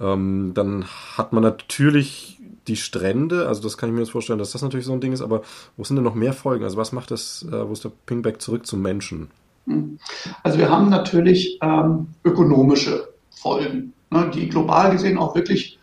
ähm, 0.00 0.52
dann 0.54 0.84
hat 1.16 1.32
man 1.32 1.42
natürlich 1.42 2.40
die 2.66 2.76
Strände, 2.76 3.46
also 3.46 3.62
das 3.62 3.76
kann 3.76 3.90
ich 3.90 3.94
mir 3.94 4.00
jetzt 4.00 4.10
vorstellen, 4.10 4.38
dass 4.38 4.52
das 4.52 4.62
natürlich 4.62 4.86
so 4.86 4.92
ein 4.92 5.00
Ding 5.00 5.12
ist, 5.12 5.20
aber 5.20 5.42
wo 5.76 5.84
sind 5.84 5.96
denn 5.96 6.04
noch 6.04 6.14
mehr 6.14 6.32
Folgen? 6.32 6.64
Also 6.64 6.76
was 6.76 6.92
macht 6.92 7.10
das, 7.10 7.44
äh, 7.50 7.68
wo 7.68 7.72
ist 7.72 7.84
der 7.84 7.92
Pingback 8.06 8.40
zurück 8.40 8.66
zum 8.66 8.80
Menschen? 8.80 9.28
Hm. 9.66 9.98
Also 10.42 10.58
wir 10.58 10.70
haben 10.70 10.88
natürlich 10.88 11.58
ähm, 11.62 12.08
ökonomische 12.24 13.08
Folgen, 13.30 13.92
ne, 14.10 14.30
die 14.32 14.48
global 14.48 14.92
gesehen 14.92 15.18
auch 15.18 15.34
wirklich 15.34 15.78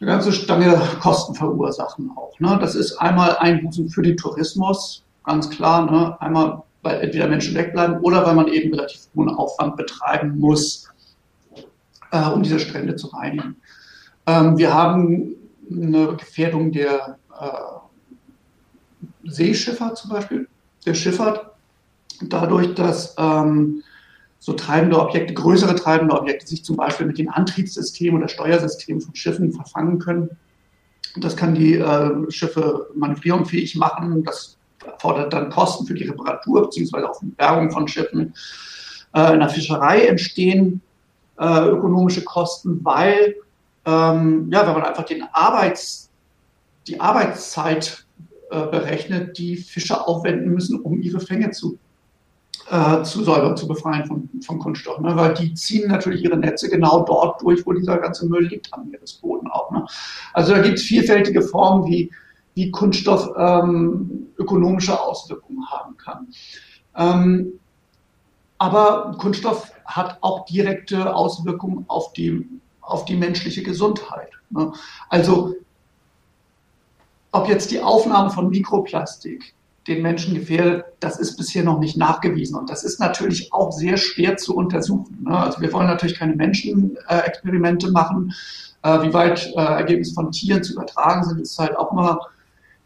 eine 0.00 0.10
ganze 0.10 0.32
Stange 0.32 0.80
Kosten 1.00 1.34
verursachen 1.34 2.10
auch. 2.16 2.38
Ne? 2.40 2.58
Das 2.60 2.74
ist 2.74 2.96
einmal 2.96 3.36
Einbußen 3.38 3.88
für 3.88 4.02
den 4.02 4.16
Tourismus, 4.16 5.02
ganz 5.26 5.50
klar. 5.50 5.90
Ne? 5.90 6.20
Einmal 6.20 6.62
weil 6.86 7.00
entweder 7.00 7.26
Menschen 7.26 7.54
wegbleiben 7.56 7.98
oder 7.98 8.24
weil 8.24 8.36
man 8.36 8.48
eben 8.48 8.72
relativ 8.72 9.08
hohen 9.16 9.28
Aufwand 9.28 9.76
betreiben 9.76 10.38
muss, 10.38 10.88
äh, 12.12 12.28
um 12.28 12.44
diese 12.44 12.60
Strände 12.60 12.94
zu 12.94 13.08
reinigen. 13.08 13.56
Ähm, 14.26 14.56
wir 14.56 14.72
haben 14.72 15.34
eine 15.68 16.14
Gefährdung 16.16 16.70
der 16.70 17.18
äh, 17.40 17.48
Seeschifffahrt 19.24 19.98
zum 19.98 20.10
Beispiel, 20.10 20.48
der 20.86 20.94
Schifffahrt, 20.94 21.50
dadurch, 22.22 22.74
dass 22.74 23.16
ähm, 23.18 23.82
so 24.38 24.52
treibende 24.52 25.00
Objekte, 25.00 25.34
größere 25.34 25.74
treibende 25.74 26.14
Objekte 26.14 26.46
sich 26.46 26.64
zum 26.64 26.76
Beispiel 26.76 27.06
mit 27.06 27.18
den 27.18 27.28
Antriebssystemen 27.28 28.20
oder 28.20 28.28
Steuersystemen 28.28 29.02
von 29.02 29.14
Schiffen 29.16 29.52
verfangen 29.52 29.98
können. 29.98 30.30
Das 31.16 31.36
kann 31.36 31.56
die 31.56 31.74
äh, 31.74 32.30
Schiffe 32.30 32.90
manövrierungsfähig 32.94 33.74
machen. 33.74 34.22
Das 34.22 34.56
erfordert 34.84 35.32
dann 35.32 35.50
Kosten 35.50 35.86
für 35.86 35.94
die 35.94 36.04
Reparatur 36.04 36.62
bzw. 36.62 37.04
auch 37.04 37.20
die 37.20 37.26
Bergung 37.26 37.70
von 37.70 37.88
Schiffen. 37.88 38.34
Äh, 39.14 39.34
in 39.34 39.40
der 39.40 39.48
Fischerei 39.48 40.06
entstehen 40.06 40.80
äh, 41.38 41.68
ökonomische 41.68 42.24
Kosten, 42.24 42.84
weil 42.84 43.36
ähm, 43.84 44.48
ja, 44.50 44.66
wenn 44.66 44.74
man 44.74 44.84
einfach 44.84 45.04
den 45.04 45.22
Arbeits, 45.32 46.10
die 46.86 47.00
Arbeitszeit 47.00 48.04
äh, 48.50 48.66
berechnet, 48.66 49.38
die 49.38 49.56
Fischer 49.56 50.08
aufwenden 50.08 50.52
müssen, 50.52 50.80
um 50.80 51.00
ihre 51.00 51.20
Fänge 51.20 51.50
zu 51.50 51.78
äh, 52.70 53.02
zu 53.02 53.22
säubern, 53.22 53.56
zu 53.56 53.68
befreien 53.68 54.06
von, 54.06 54.28
von 54.44 54.58
Kunststoff. 54.58 54.98
Ne? 54.98 55.14
Weil 55.14 55.34
die 55.34 55.54
ziehen 55.54 55.88
natürlich 55.88 56.24
ihre 56.24 56.36
Netze 56.36 56.68
genau 56.68 57.04
dort 57.04 57.40
durch, 57.42 57.64
wo 57.64 57.72
dieser 57.72 57.98
ganze 57.98 58.26
Müll 58.26 58.46
liegt 58.46 58.72
am 58.72 58.88
Meeresboden 58.88 59.48
auch. 59.48 59.70
Ne? 59.70 59.86
Also 60.32 60.52
da 60.52 60.62
gibt 60.62 60.78
es 60.78 60.84
vielfältige 60.84 61.42
Formen, 61.42 61.86
wie, 61.86 62.10
wie 62.56 62.70
Kunststoff 62.70 63.30
ähm, 63.36 64.28
ökonomische 64.38 64.98
Auswirkungen 64.98 65.70
haben 65.70 65.96
kann. 65.98 66.28
Ähm, 66.96 67.60
aber 68.58 69.14
Kunststoff 69.18 69.72
hat 69.84 70.18
auch 70.22 70.46
direkte 70.46 71.14
Auswirkungen 71.14 71.84
auf 71.88 72.14
die, 72.14 72.48
auf 72.80 73.04
die 73.04 73.14
menschliche 73.14 73.62
Gesundheit. 73.62 74.30
Ne? 74.48 74.72
Also 75.10 75.54
ob 77.30 77.46
jetzt 77.46 77.70
die 77.70 77.82
Aufnahme 77.82 78.30
von 78.30 78.48
Mikroplastik 78.48 79.54
den 79.86 80.00
Menschen 80.00 80.34
gefährdet, 80.34 80.86
das 81.00 81.18
ist 81.18 81.36
bisher 81.36 81.62
noch 81.62 81.78
nicht 81.78 81.98
nachgewiesen. 81.98 82.56
Und 82.56 82.70
das 82.70 82.82
ist 82.82 82.98
natürlich 82.98 83.52
auch 83.52 83.70
sehr 83.70 83.98
schwer 83.98 84.38
zu 84.38 84.56
untersuchen. 84.56 85.24
Ne? 85.28 85.38
Also 85.38 85.60
wir 85.60 85.70
wollen 85.74 85.88
natürlich 85.88 86.18
keine 86.18 86.34
Menschenexperimente 86.34 87.90
machen. 87.90 88.32
Äh, 88.82 89.02
wie 89.02 89.12
weit 89.12 89.46
äh, 89.54 89.60
Ergebnisse 89.60 90.14
von 90.14 90.32
Tieren 90.32 90.64
zu 90.64 90.72
übertragen 90.72 91.22
sind, 91.22 91.40
ist 91.40 91.58
halt 91.58 91.76
auch 91.76 91.92
immer, 91.92 92.18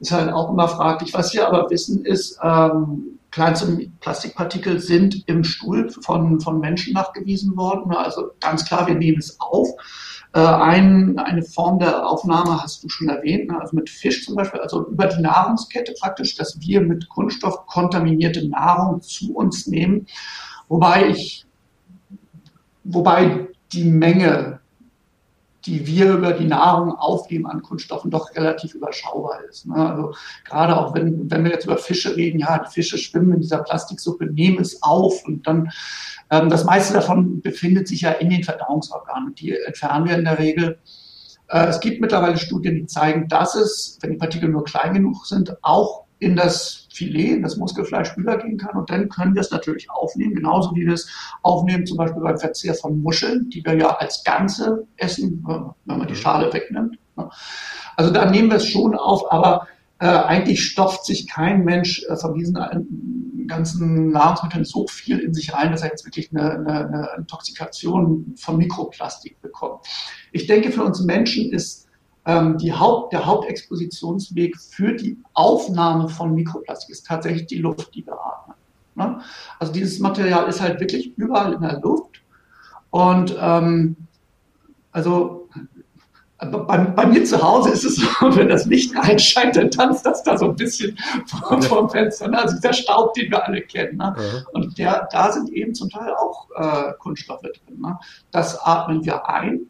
ist 0.01 0.12
halt 0.12 0.32
auch 0.32 0.51
immer 0.51 0.68
fraglich. 0.68 1.14
Was 1.14 1.32
wir 1.34 1.46
aber 1.46 1.70
wissen 1.70 2.05
ist, 2.05 2.38
ähm, 2.42 3.18
kleinste 3.30 3.90
Plastikpartikel 4.01 4.80
sind 4.80 5.22
im 5.28 5.44
Stuhl 5.44 5.90
von, 5.90 6.40
von 6.40 6.59
Menschen 6.59 6.94
nachgewiesen 6.94 7.57
worden. 7.57 7.92
Also 7.92 8.30
ganz 8.40 8.64
klar, 8.64 8.86
wir 8.86 8.94
nehmen 8.94 9.18
es 9.18 9.38
auf. 9.40 9.68
Äh, 10.32 10.40
ein, 10.40 11.18
eine 11.18 11.42
Form 11.42 11.78
der 11.78 12.07
Aufnahme 12.07 12.62
hast 12.62 12.82
du 12.84 12.88
schon 12.88 13.09
erwähnt, 13.09 13.51
ne? 13.51 13.61
also 13.61 13.74
mit 13.76 13.90
Fisch 13.90 14.24
zum 14.24 14.36
Beispiel, 14.36 14.61
also 14.61 14.86
über 14.86 15.07
die 15.07 15.20
Nahrungskette 15.20 15.94
praktisch, 16.01 16.36
dass 16.36 16.61
wir 16.61 16.80
mit 16.80 17.09
Kunststoff 17.09 17.66
kontaminierte 17.66 18.48
Nahrung 18.48 19.01
zu 19.03 19.34
uns 19.34 19.66
nehmen. 19.66 20.07
Wobei 20.68 21.09
ich, 21.09 21.46
wobei 22.84 23.48
die 23.72 23.84
Menge 23.84 24.60
die 25.67 25.87
wir 25.87 26.15
über 26.15 26.33
die 26.33 26.47
Nahrung 26.47 26.93
aufnehmen 26.93 27.47
an 27.47 27.63
Kunststoffen, 27.63 28.11
doch 28.11 28.35
relativ 28.35 28.75
überschaubar 28.75 29.45
ist. 29.49 29.67
Ne? 29.67 29.75
Also 29.75 30.15
gerade 30.45 30.77
auch 30.77 30.95
wenn, 30.95 31.31
wenn 31.31 31.45
wir 31.45 31.51
jetzt 31.51 31.65
über 31.65 31.77
Fische 31.77 32.17
reden, 32.17 32.39
ja, 32.39 32.59
die 32.59 32.73
Fische 32.73 32.99
schwimmen 32.99 33.35
in 33.35 33.41
dieser 33.41 33.59
Plastiksuppe, 33.59 34.27
nehmen 34.27 34.61
es 34.61 34.83
auf 34.83 35.25
und 35.27 35.47
dann 35.47 35.71
ähm, 36.31 36.49
das 36.49 36.65
meiste 36.65 36.95
davon 36.95 37.41
befindet 37.43 37.89
sich 37.89 38.03
ja 38.03 38.13
in 38.13 38.31
den 38.31 38.45
Verdauungsorganen. 38.45 39.35
Die 39.35 39.57
entfernen 39.57 40.09
wir 40.09 40.17
in 40.17 40.25
der 40.25 40.39
Regel. 40.39 40.79
Äh, 41.49 41.67
es 41.67 41.81
gibt 41.81 42.01
mittlerweile 42.01 42.39
Studien, 42.39 42.77
die 42.77 42.87
zeigen, 42.87 43.29
dass 43.29 43.55
es, 43.55 43.99
wenn 44.01 44.13
die 44.13 44.19
Partikel 44.19 44.49
nur 44.49 44.65
klein 44.65 44.95
genug 44.95 45.27
sind, 45.27 45.57
auch 45.63 46.05
in 46.19 46.37
das 46.37 46.80
Filet, 46.93 47.36
in 47.36 47.43
das 47.43 47.57
Muskelfleisch 47.57 48.16
übergehen 48.16 48.59
kann. 48.59 48.76
Und 48.76 48.91
dann 48.91 49.09
können 49.09 49.34
wir 49.34 49.41
es 49.41 49.51
natürlich 49.51 49.91
aufnehmen, 49.91 50.34
genauso 50.34 50.74
wie 50.74 50.86
wir 50.86 50.95
es 50.95 51.09
aufnehmen, 51.43 51.86
zum 51.86 51.97
Beispiel 51.97 52.22
beim 52.22 52.38
Verzehr 52.38 52.74
von 52.74 53.01
Muscheln, 53.01 53.49
die 53.51 53.64
wir 53.64 53.76
ja 53.76 53.97
als 53.97 54.24
Ganze 54.24 54.86
essen, 54.97 55.45
wenn 55.47 55.99
man 55.99 56.07
die 56.07 56.14
mhm. 56.14 56.18
Schale 56.18 56.53
wegnimmt. 56.53 56.99
Also 57.97 58.12
da 58.12 58.30
nehmen 58.30 58.49
wir 58.49 58.57
es 58.57 58.66
schon 58.66 58.95
auf, 58.95 59.30
aber 59.30 59.68
äh, 60.01 60.07
eigentlich 60.07 60.64
stopft 60.64 61.05
sich 61.05 61.28
kein 61.28 61.64
Mensch 61.64 62.05
äh, 62.09 62.16
von 62.16 62.34
diesen 62.34 62.57
äh, 62.57 62.80
ganzen 63.47 64.11
Nahrungsmitteln 64.11 64.64
so 64.64 64.86
viel 64.86 65.18
in 65.18 65.34
sich 65.34 65.53
rein, 65.53 65.72
dass 65.72 65.82
er 65.82 65.91
jetzt 65.91 66.07
wirklich 66.07 66.30
eine, 66.30 66.53
eine, 66.53 66.86
eine 66.86 67.09
Intoxikation 67.18 68.34
von 68.36 68.57
Mikroplastik 68.57 69.41
bekommt. 69.43 69.84
Ich 70.32 70.47
denke, 70.47 70.72
für 70.72 70.84
uns 70.84 71.03
Menschen 71.03 71.53
ist 71.53 71.89
ähm, 72.31 72.59
die 72.59 72.72
Haupt, 72.72 73.12
der 73.12 73.26
Hauptexpositionsweg 73.26 74.57
für 74.57 74.93
die 74.93 75.18
Aufnahme 75.35 76.09
von 76.09 76.33
Mikroplastik 76.35 76.91
ist 76.91 77.07
tatsächlich 77.07 77.47
die 77.47 77.59
Luft, 77.59 77.93
die 77.95 78.07
wir 78.07 78.14
atmen. 78.14 78.57
Ne? 78.95 79.20
Also 79.59 79.72
dieses 79.72 79.99
Material 79.99 80.49
ist 80.49 80.61
halt 80.61 80.78
wirklich 80.78 81.16
überall 81.16 81.55
in 81.55 81.61
der 81.61 81.81
Luft. 81.81 82.22
Und 82.91 83.37
ähm, 83.41 83.97
also 84.93 85.49
bei, 86.39 86.78
bei, 86.78 87.07
mir 87.07 87.24
zu 87.24 87.43
Hause 87.43 87.70
ist 87.70 87.85
es 87.85 87.97
so, 88.20 88.37
wenn 88.37 88.49
das 88.49 88.66
Licht 88.66 88.97
reinscheint, 88.97 89.57
dann 89.57 89.70
tanzt 89.70 90.07
das 90.07 90.22
da 90.22 90.39
so 90.39 90.47
ein 90.47 90.57
bisschen 90.57 90.97
vom, 91.26 91.61
vom 91.62 91.91
Fenster. 91.91 92.28
Ne? 92.28 92.39
Also 92.39 92.57
dieser 92.57 92.72
Staub, 92.72 93.14
den 93.14 93.31
wir 93.31 93.45
alle 93.45 93.62
kennen. 93.62 93.99
Ne? 93.99 94.14
Ja. 94.16 94.43
Und 94.53 94.78
der, 94.78 95.09
da 95.11 95.33
sind 95.33 95.51
eben 95.53 95.74
zum 95.74 95.91
Teil 95.91 96.14
auch 96.14 96.49
äh, 96.55 96.93
Kunststoffe 96.99 97.43
drin. 97.43 97.81
Ne? 97.81 97.99
Das 98.31 98.59
atmen 98.61 99.05
wir 99.05 99.28
ein 99.28 99.70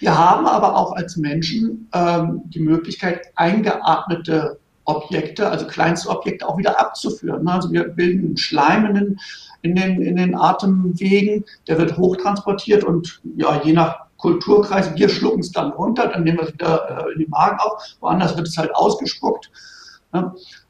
wir 0.00 0.16
haben 0.16 0.46
aber 0.46 0.76
auch 0.76 0.92
als 0.92 1.16
Menschen 1.16 1.88
ähm, 1.92 2.42
die 2.46 2.60
Möglichkeit, 2.60 3.26
eingeatmete 3.34 4.58
Objekte, 4.84 5.50
also 5.50 5.66
kleinste 5.66 6.08
Objekte, 6.08 6.48
auch 6.48 6.56
wieder 6.56 6.80
abzuführen. 6.80 7.46
Also 7.46 7.70
wir 7.70 7.84
bilden 7.84 8.36
Schleim 8.36 8.86
in 8.86 8.94
den, 8.94 9.20
in 9.62 9.74
den, 9.74 10.02
in 10.02 10.16
den 10.16 10.34
Atemwegen, 10.34 11.44
der 11.66 11.78
wird 11.78 11.98
hochtransportiert 11.98 12.84
und 12.84 13.20
ja, 13.36 13.60
je 13.62 13.72
nach 13.74 14.08
Kulturkreis, 14.16 14.94
wir 14.96 15.08
schlucken 15.08 15.40
es 15.40 15.52
dann 15.52 15.72
runter, 15.72 16.08
dann 16.08 16.24
nehmen 16.24 16.38
wir 16.38 16.44
es 16.44 16.54
wieder 16.54 17.06
äh, 17.06 17.12
in 17.12 17.20
den 17.20 17.30
Magen 17.30 17.58
auf, 17.60 17.96
woanders 18.00 18.36
wird 18.36 18.48
es 18.48 18.56
halt 18.56 18.74
ausgespuckt. 18.74 19.50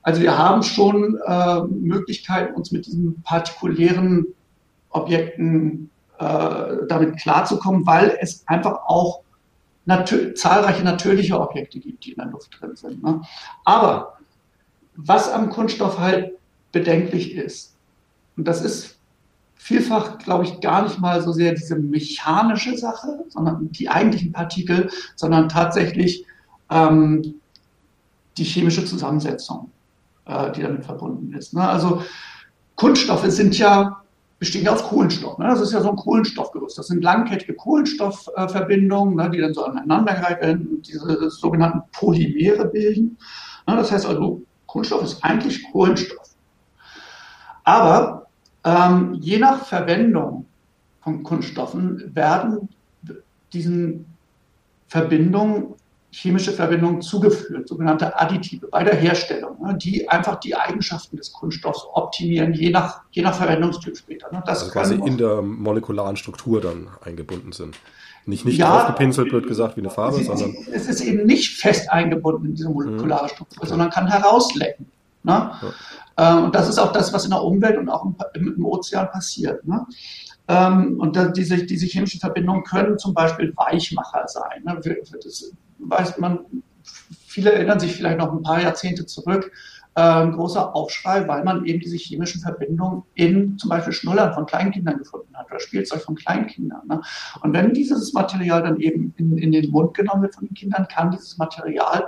Also 0.03 0.21
wir 0.21 0.37
haben 0.37 0.63
schon 0.65 1.19
äh, 1.25 1.61
Möglichkeiten, 1.63 2.55
uns 2.55 2.73
mit 2.73 2.87
diesen 2.87 3.23
partikulären 3.23 4.27
Objekten 4.91 5.91
äh, 6.19 6.87
damit 6.89 7.19
klarzukommen, 7.19 7.87
weil 7.87 8.17
es 8.21 8.47
einfach 8.47 8.81
auch 8.87 9.23
natür 9.85 10.35
zahlreiche 10.35 10.85
natürliche 10.85 11.41
Objekte 11.41 11.81
gibt, 11.81 12.05
die 12.05 12.13
in 12.13 12.17
der 12.17 12.27
Luft 12.27 12.61
drin 12.61 12.77
sind. 12.77 13.03
Ne? 13.03 13.23
Aber 13.65 14.19
was 14.97 15.31
am 15.31 15.51
Kunststoff 15.51 15.99
halt 15.99 16.33
bedenklich 16.73 17.35
ist, 17.35 17.77
und 18.37 18.47
das 18.47 18.63
ist 18.63 18.99
vielfach, 19.55 20.19
glaube 20.19 20.45
ich, 20.45 20.61
gar 20.61 20.83
nicht 20.83 20.99
mal 20.99 21.23
so 21.23 21.33
sehr 21.33 21.55
diese 21.55 21.77
mechanische 21.77 22.77
Sache, 22.77 23.25
sondern 23.29 23.71
die 23.73 23.89
eigentlichen 23.89 24.33
Partikel, 24.33 24.91
sondern 25.17 25.49
tatsächlich 25.49 26.25
ähm, 26.71 27.35
die 28.37 28.45
chemische 28.45 28.85
Zusammensetzung, 28.85 29.71
äh, 30.27 30.53
die 30.53 30.63
damit 30.63 30.85
verbunden 30.85 31.33
ist. 31.35 31.55
Ne? 31.55 31.69
Also 31.69 32.03
Kunststoffe 32.77 33.27
sind 33.27 33.59
ja 33.59 34.03
bestehen 34.39 34.65
ja 34.65 34.73
aus 34.73 34.85
Kohlenstoff. 34.85 35.39
Ne? 35.39 35.47
Das 35.47 35.61
ist 35.61 35.73
ja 35.73 35.81
so 35.81 35.91
ein 35.91 35.97
Kohlenstoffgerüst. 35.97 36.79
Das 36.79 36.87
sind 36.87 37.03
langkettige 37.03 37.55
Kohlenstoffverbindungen, 37.55 39.17
ne, 39.17 39.31
die 39.31 39.39
dann 39.39 39.55
so 39.55 39.65
aneinander 39.65 40.15
greifen 40.15 40.69
und 40.69 40.89
diese 40.89 41.31
sogenannten 41.31 41.83
Polymere 41.93 42.67
bilden. 42.67 43.19
Ne? 43.67 43.77
Das 43.77 43.91
heißt 43.91 44.07
also, 44.07 44.43
Kohlenstoff 44.67 45.03
ist 45.03 45.25
eigentlich 45.25 45.65
Kohlenstoff. 45.73 46.29
Aber 47.65 48.27
ähm, 48.65 49.15
je 49.21 49.39
nach 49.39 49.65
Verwendung 49.65 50.47
von 51.03 51.23
Kunststoffen 51.23 52.15
werden 52.15 52.69
diesen 53.53 54.07
Verbindungen 54.89 55.75
chemische 56.11 56.53
Verbindungen 56.53 57.03
zugeführt, 57.03 57.69
sogenannte 57.69 58.19
Additive 58.19 58.69
bei 58.69 58.83
der 58.83 58.95
Herstellung, 58.95 59.61
ne, 59.63 59.77
die 59.77 60.09
einfach 60.09 60.37
die 60.41 60.57
Eigenschaften 60.57 61.17
des 61.17 61.33
Kunststoffs 61.33 61.87
optimieren, 61.93 62.55
je 62.55 62.71
nach, 62.71 63.03
je 63.11 63.23
nach 63.23 63.35
Verwendungstyp 63.35 63.97
später. 63.97 64.33
Ne. 64.33 64.43
Das 64.47 64.61
also 64.61 64.73
quasi 64.73 64.95
in 64.95 65.19
der 65.19 65.43
molekularen 65.43 66.17
Struktur 66.17 66.61
dann 66.61 66.89
eingebunden 67.03 67.53
sind. 67.53 67.77
Nicht, 68.25 68.45
nicht 68.45 68.59
ja, 68.59 68.69
draufgepinselt, 68.71 69.33
wird 69.33 69.47
gesagt, 69.47 69.77
wie 69.77 69.81
eine 69.81 69.91
Farbe, 69.91 70.23
sondern. 70.23 70.55
Es 70.73 70.87
ist 70.87 71.01
eben 71.01 71.25
nicht 71.27 71.59
fest 71.59 71.91
eingebunden 71.91 72.47
in 72.47 72.55
diese 72.55 72.69
molekulare 72.69 73.25
mhm. 73.25 73.29
Struktur, 73.29 73.59
okay. 73.63 73.69
sondern 73.69 73.91
kann 73.91 74.07
herauslecken. 74.07 74.87
Ne? 75.23 75.51
Ja. 76.17 76.41
Äh, 76.41 76.45
und 76.45 76.55
das 76.55 76.69
ist 76.69 76.79
auch 76.79 76.93
das, 76.93 77.13
was 77.13 77.25
in 77.25 77.31
der 77.31 77.43
Umwelt 77.43 77.79
und 77.79 77.89
auch 77.89 78.05
im, 78.05 78.55
im 78.57 78.65
Ozean 78.67 79.11
passiert. 79.11 79.67
Ne? 79.67 79.87
Ähm, 80.49 80.99
und 80.99 81.19
diese, 81.37 81.65
diese 81.65 81.87
chemischen 81.87 82.21
Verbindungen 82.21 82.65
können 82.65 82.99
zum 82.99 83.15
Beispiel 83.15 83.55
Weichmacher 83.57 84.27
sein. 84.27 84.63
Ne? 84.65 84.79
Das 84.83 85.53
weiß 85.79 86.19
man, 86.19 86.41
viele 87.27 87.53
erinnern 87.53 87.81
sich 87.81 87.95
vielleicht 87.95 88.19
noch 88.19 88.33
ein 88.33 88.43
paar 88.43 88.61
Jahrzehnte 88.61 89.07
zurück, 89.07 89.51
ein 89.95 90.33
großer 90.33 90.75
Aufschrei, 90.77 91.27
weil 91.27 91.43
man 91.45 91.65
eben 91.65 91.81
diese 91.81 91.97
chemischen 91.97 92.41
Verbindungen 92.41 93.03
in 93.15 93.59
zum 93.59 93.71
Beispiel 93.71 93.93
Schnullern 93.93 94.33
von 94.33 94.47
Kleinkindern 94.47 94.99
gefunden 94.99 95.35
hat 95.35 95.51
oder 95.51 95.59
Spielzeug 95.59 96.03
von 96.03 96.15
Kleinkindern. 96.15 96.87
Ne? 96.89 97.01
Und 97.43 97.53
wenn 97.53 97.75
dieses 97.75 98.13
Material 98.13 98.63
dann 98.63 98.79
eben 98.79 99.13
in, 99.17 99.37
in 99.39 99.51
den 99.51 99.71
Mund 99.71 99.95
genommen 99.95 100.23
wird 100.23 100.37
von 100.37 100.47
den 100.47 100.55
Kindern, 100.55 100.87
kann 100.89 101.11
dieses 101.11 101.37
Material 101.37 102.07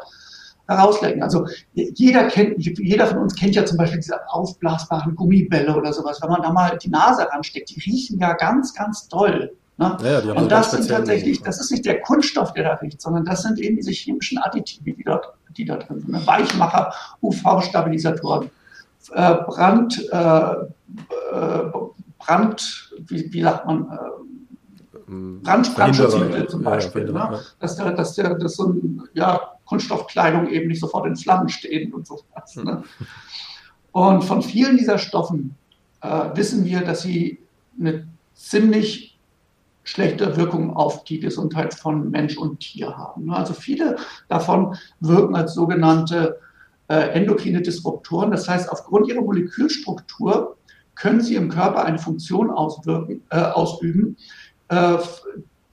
herauslecken. 0.69 1.23
Also 1.23 1.47
jeder 1.73 2.29
kennt, 2.29 2.65
jeder 2.65 3.07
von 3.07 3.19
uns 3.19 3.35
kennt 3.35 3.57
ja 3.57 3.65
zum 3.65 3.77
Beispiel 3.77 3.99
diese 3.99 4.21
aufblasbaren 4.29 5.17
Gummibälle 5.17 5.75
oder 5.75 5.93
sowas. 5.93 6.23
Wenn 6.23 6.31
man 6.31 6.43
da 6.43 6.53
mal 6.53 6.79
die 6.79 6.91
Nase 6.91 7.29
ransteckt, 7.29 7.71
die 7.71 7.81
riechen 7.81 8.21
ja 8.21 8.35
ganz, 8.35 8.73
ganz 8.73 9.09
toll. 9.09 9.57
Ne? 9.81 9.97
Ja, 10.03 10.21
ja, 10.21 10.33
und 10.35 10.53
das 10.53 10.73
sind 10.73 10.87
tatsächlich, 10.89 11.41
das 11.43 11.59
ist 11.59 11.71
nicht 11.71 11.87
der 11.87 12.03
Kunststoff, 12.03 12.53
der 12.53 12.65
da 12.65 12.75
riecht, 12.75 13.01
sondern 13.01 13.25
das 13.25 13.43
sind 13.43 13.59
eben 13.59 13.77
diese 13.77 13.93
chemischen 13.93 14.37
Additive, 14.37 14.93
die 14.93 15.03
dort, 15.03 15.33
die 15.57 15.65
da 15.65 15.77
drin 15.77 16.01
sind. 16.01 16.27
Weichmacher, 16.27 16.93
UV-Stabilisatoren, 17.23 18.51
äh, 19.13 19.35
Brand, 19.47 20.07
äh, 20.13 20.17
äh, 20.19 21.73
Brand, 22.19 22.93
wie, 23.07 23.33
wie 23.33 23.43
sagt 23.43 23.65
man, 23.65 23.91
äh, 23.91 25.43
Brand, 25.43 25.75
Brandschutzmittel 25.75 26.47
zum 26.47 26.63
Beispiel. 26.63 27.11
Ja, 27.15 27.31
ne? 27.31 27.41
dass, 27.59 27.77
der, 27.77 27.93
dass, 27.93 28.15
der, 28.15 28.35
dass 28.35 28.57
so 28.57 28.69
ein 28.69 29.03
ja, 29.15 29.41
Kunststoffkleidung 29.65 30.49
eben 30.49 30.69
nicht 30.69 30.81
sofort 30.81 31.07
in 31.07 31.17
Flammen 31.17 31.49
stehen 31.49 31.95
und 31.95 32.07
so 32.07 32.21
was. 32.35 32.55
Ne? 32.57 32.83
Und 33.93 34.25
von 34.25 34.43
vielen 34.43 34.77
dieser 34.77 34.99
Stoffen 34.99 35.57
äh, 36.03 36.27
wissen 36.35 36.67
wir, 36.67 36.83
dass 36.83 37.01
sie 37.01 37.39
eine 37.81 38.07
ziemlich 38.35 39.10
schlechte 39.91 40.37
Wirkung 40.37 40.77
auf 40.77 41.03
die 41.03 41.19
Gesundheit 41.19 41.75
von 41.75 42.11
Mensch 42.11 42.37
und 42.37 42.61
Tier 42.61 42.97
haben. 42.97 43.33
Also 43.33 43.55
viele 43.55 43.97
davon 44.29 44.77
wirken 45.01 45.35
als 45.35 45.55
sogenannte 45.55 46.39
äh, 46.87 47.11
endokrine 47.11 47.61
Disruptoren. 47.61 48.31
Das 48.31 48.49
heißt, 48.49 48.71
aufgrund 48.71 49.09
ihrer 49.09 49.23
Molekülstruktur 49.23 50.57
können 50.95 51.21
sie 51.21 51.35
im 51.35 51.49
Körper 51.49 51.85
eine 51.85 51.99
Funktion 51.99 52.51
auswirken, 52.51 53.23
äh, 53.31 53.41
ausüben, 53.41 54.17
äh, 54.69 54.99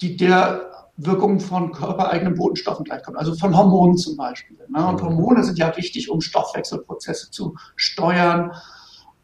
die 0.01 0.17
der 0.17 0.61
Wirkung 0.97 1.39
von 1.39 1.71
körpereigenen 1.71 2.33
Botenstoffen 2.33 2.85
gleichkommt, 2.85 3.19
also 3.19 3.35
von 3.35 3.55
Hormonen 3.55 3.97
zum 3.97 4.17
Beispiel. 4.17 4.57
Ne? 4.67 4.83
Und 4.83 4.99
mhm. 4.99 5.05
Hormone 5.05 5.43
sind 5.43 5.59
ja 5.59 5.77
wichtig, 5.77 6.09
um 6.09 6.21
Stoffwechselprozesse 6.21 7.29
zu 7.29 7.55
steuern. 7.75 8.51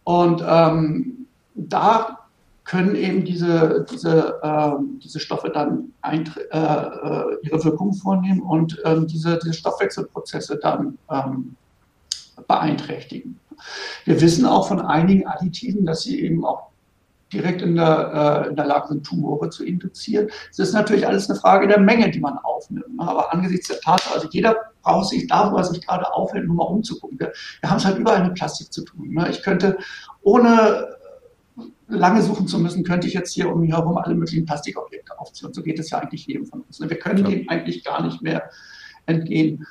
Und 0.03 0.43
ähm, 0.47 1.25
da 1.55 2.22
können 2.66 2.95
eben 2.95 3.26
diese, 3.26 3.86
diese, 3.91 4.39
äh, 4.41 4.72
diese 5.03 5.20
Stoffe 5.20 5.49
dann 5.49 5.91
äh, 6.01 6.18
äh, 6.18 7.38
ihre 7.41 7.64
Wirkung 7.64 7.93
vornehmen 7.93 8.41
und 8.41 8.82
ähm, 8.86 9.07
diese, 9.07 9.38
diese 9.39 9.53
Stoffwechselprozesse 9.53 10.57
dann 10.61 10.97
ähm, 11.11 11.55
beeinträchtigen. 12.47 13.39
Wir 14.05 14.20
wissen 14.22 14.45
auch 14.45 14.68
von 14.68 14.80
einigen 14.82 15.28
Additiven, 15.28 15.86
dass 15.86 16.01
sie 16.01 16.22
eben 16.22 16.45
auch 16.45 16.70
direkt 17.34 17.61
in 17.61 17.76
der, 17.76 18.45
äh, 18.45 18.49
in 18.49 18.55
der 18.55 18.66
Lage 18.66 18.89
sind, 18.89 19.03
Tumore 19.03 19.49
zu 19.49 19.66
induzieren. 19.66 20.30
Es 20.51 20.59
ist 20.59 20.74
natürlich 20.74 21.07
alles 21.07 21.30
eine 21.30 21.39
Frage 21.39 21.68
der 21.68 21.80
Menge, 21.80 22.09
die 22.11 22.20
man 22.20 22.38
aufnimmt. 22.38 22.95
Ne? 22.95 23.07
Aber 23.07 23.34
angesichts 23.34 23.68
der 23.68 23.80
Tatsache, 23.82 24.14
also 24.14 24.28
jeder 24.32 24.55
braucht 24.84 25.09
sich 25.09 25.28
da, 25.28 25.51
wo 25.51 25.61
sich 25.64 25.86
gerade 25.86 26.14
aufhält, 26.14 26.45
nur 26.45 26.55
mal 26.55 26.66
umzugucken. 26.66 27.20
Wir, 27.20 27.34
wir 27.61 27.70
haben 27.70 27.78
es 27.78 27.86
halt 27.86 27.97
überall 27.97 28.24
mit 28.24 28.36
Plastik 28.36 28.72
zu 28.72 28.84
tun. 28.84 29.09
Ne? 29.14 29.30
Ich 29.30 29.41
könnte 29.41 29.78
ohne 30.22 30.88
lange 31.95 32.21
suchen 32.21 32.47
zu 32.47 32.59
müssen, 32.59 32.83
könnte 32.83 33.07
ich 33.07 33.13
jetzt 33.13 33.33
hier 33.33 33.51
um 33.51 33.61
mich 33.61 33.71
herum 33.71 33.97
alle 33.97 34.15
möglichen 34.15 34.45
Plastikobjekte 34.45 35.19
aufziehen. 35.19 35.53
So 35.53 35.61
geht 35.61 35.79
es 35.79 35.89
ja 35.89 35.99
eigentlich 35.99 36.27
jedem 36.27 36.45
von 36.45 36.61
uns. 36.61 36.79
Ne? 36.79 36.89
Wir 36.89 36.99
können 36.99 37.23
dem 37.23 37.47
eigentlich 37.49 37.83
gar 37.83 38.03
nicht 38.03 38.21
mehr 38.21 38.49
entgehen. 39.05 39.65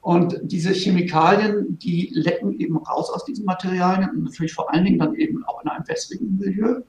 Und 0.00 0.38
diese 0.42 0.72
Chemikalien, 0.72 1.78
die 1.78 2.10
lecken 2.12 2.58
eben 2.58 2.78
raus 2.78 3.10
aus 3.10 3.24
diesen 3.24 3.44
Materialien 3.44 4.10
und 4.10 4.24
natürlich 4.24 4.54
vor 4.54 4.72
allen 4.72 4.84
Dingen 4.84 4.98
dann 4.98 5.14
eben 5.14 5.44
auch 5.44 5.62
in 5.62 5.68
einem 5.68 5.86
wässrigen 5.86 6.38
Milieu 6.38 6.82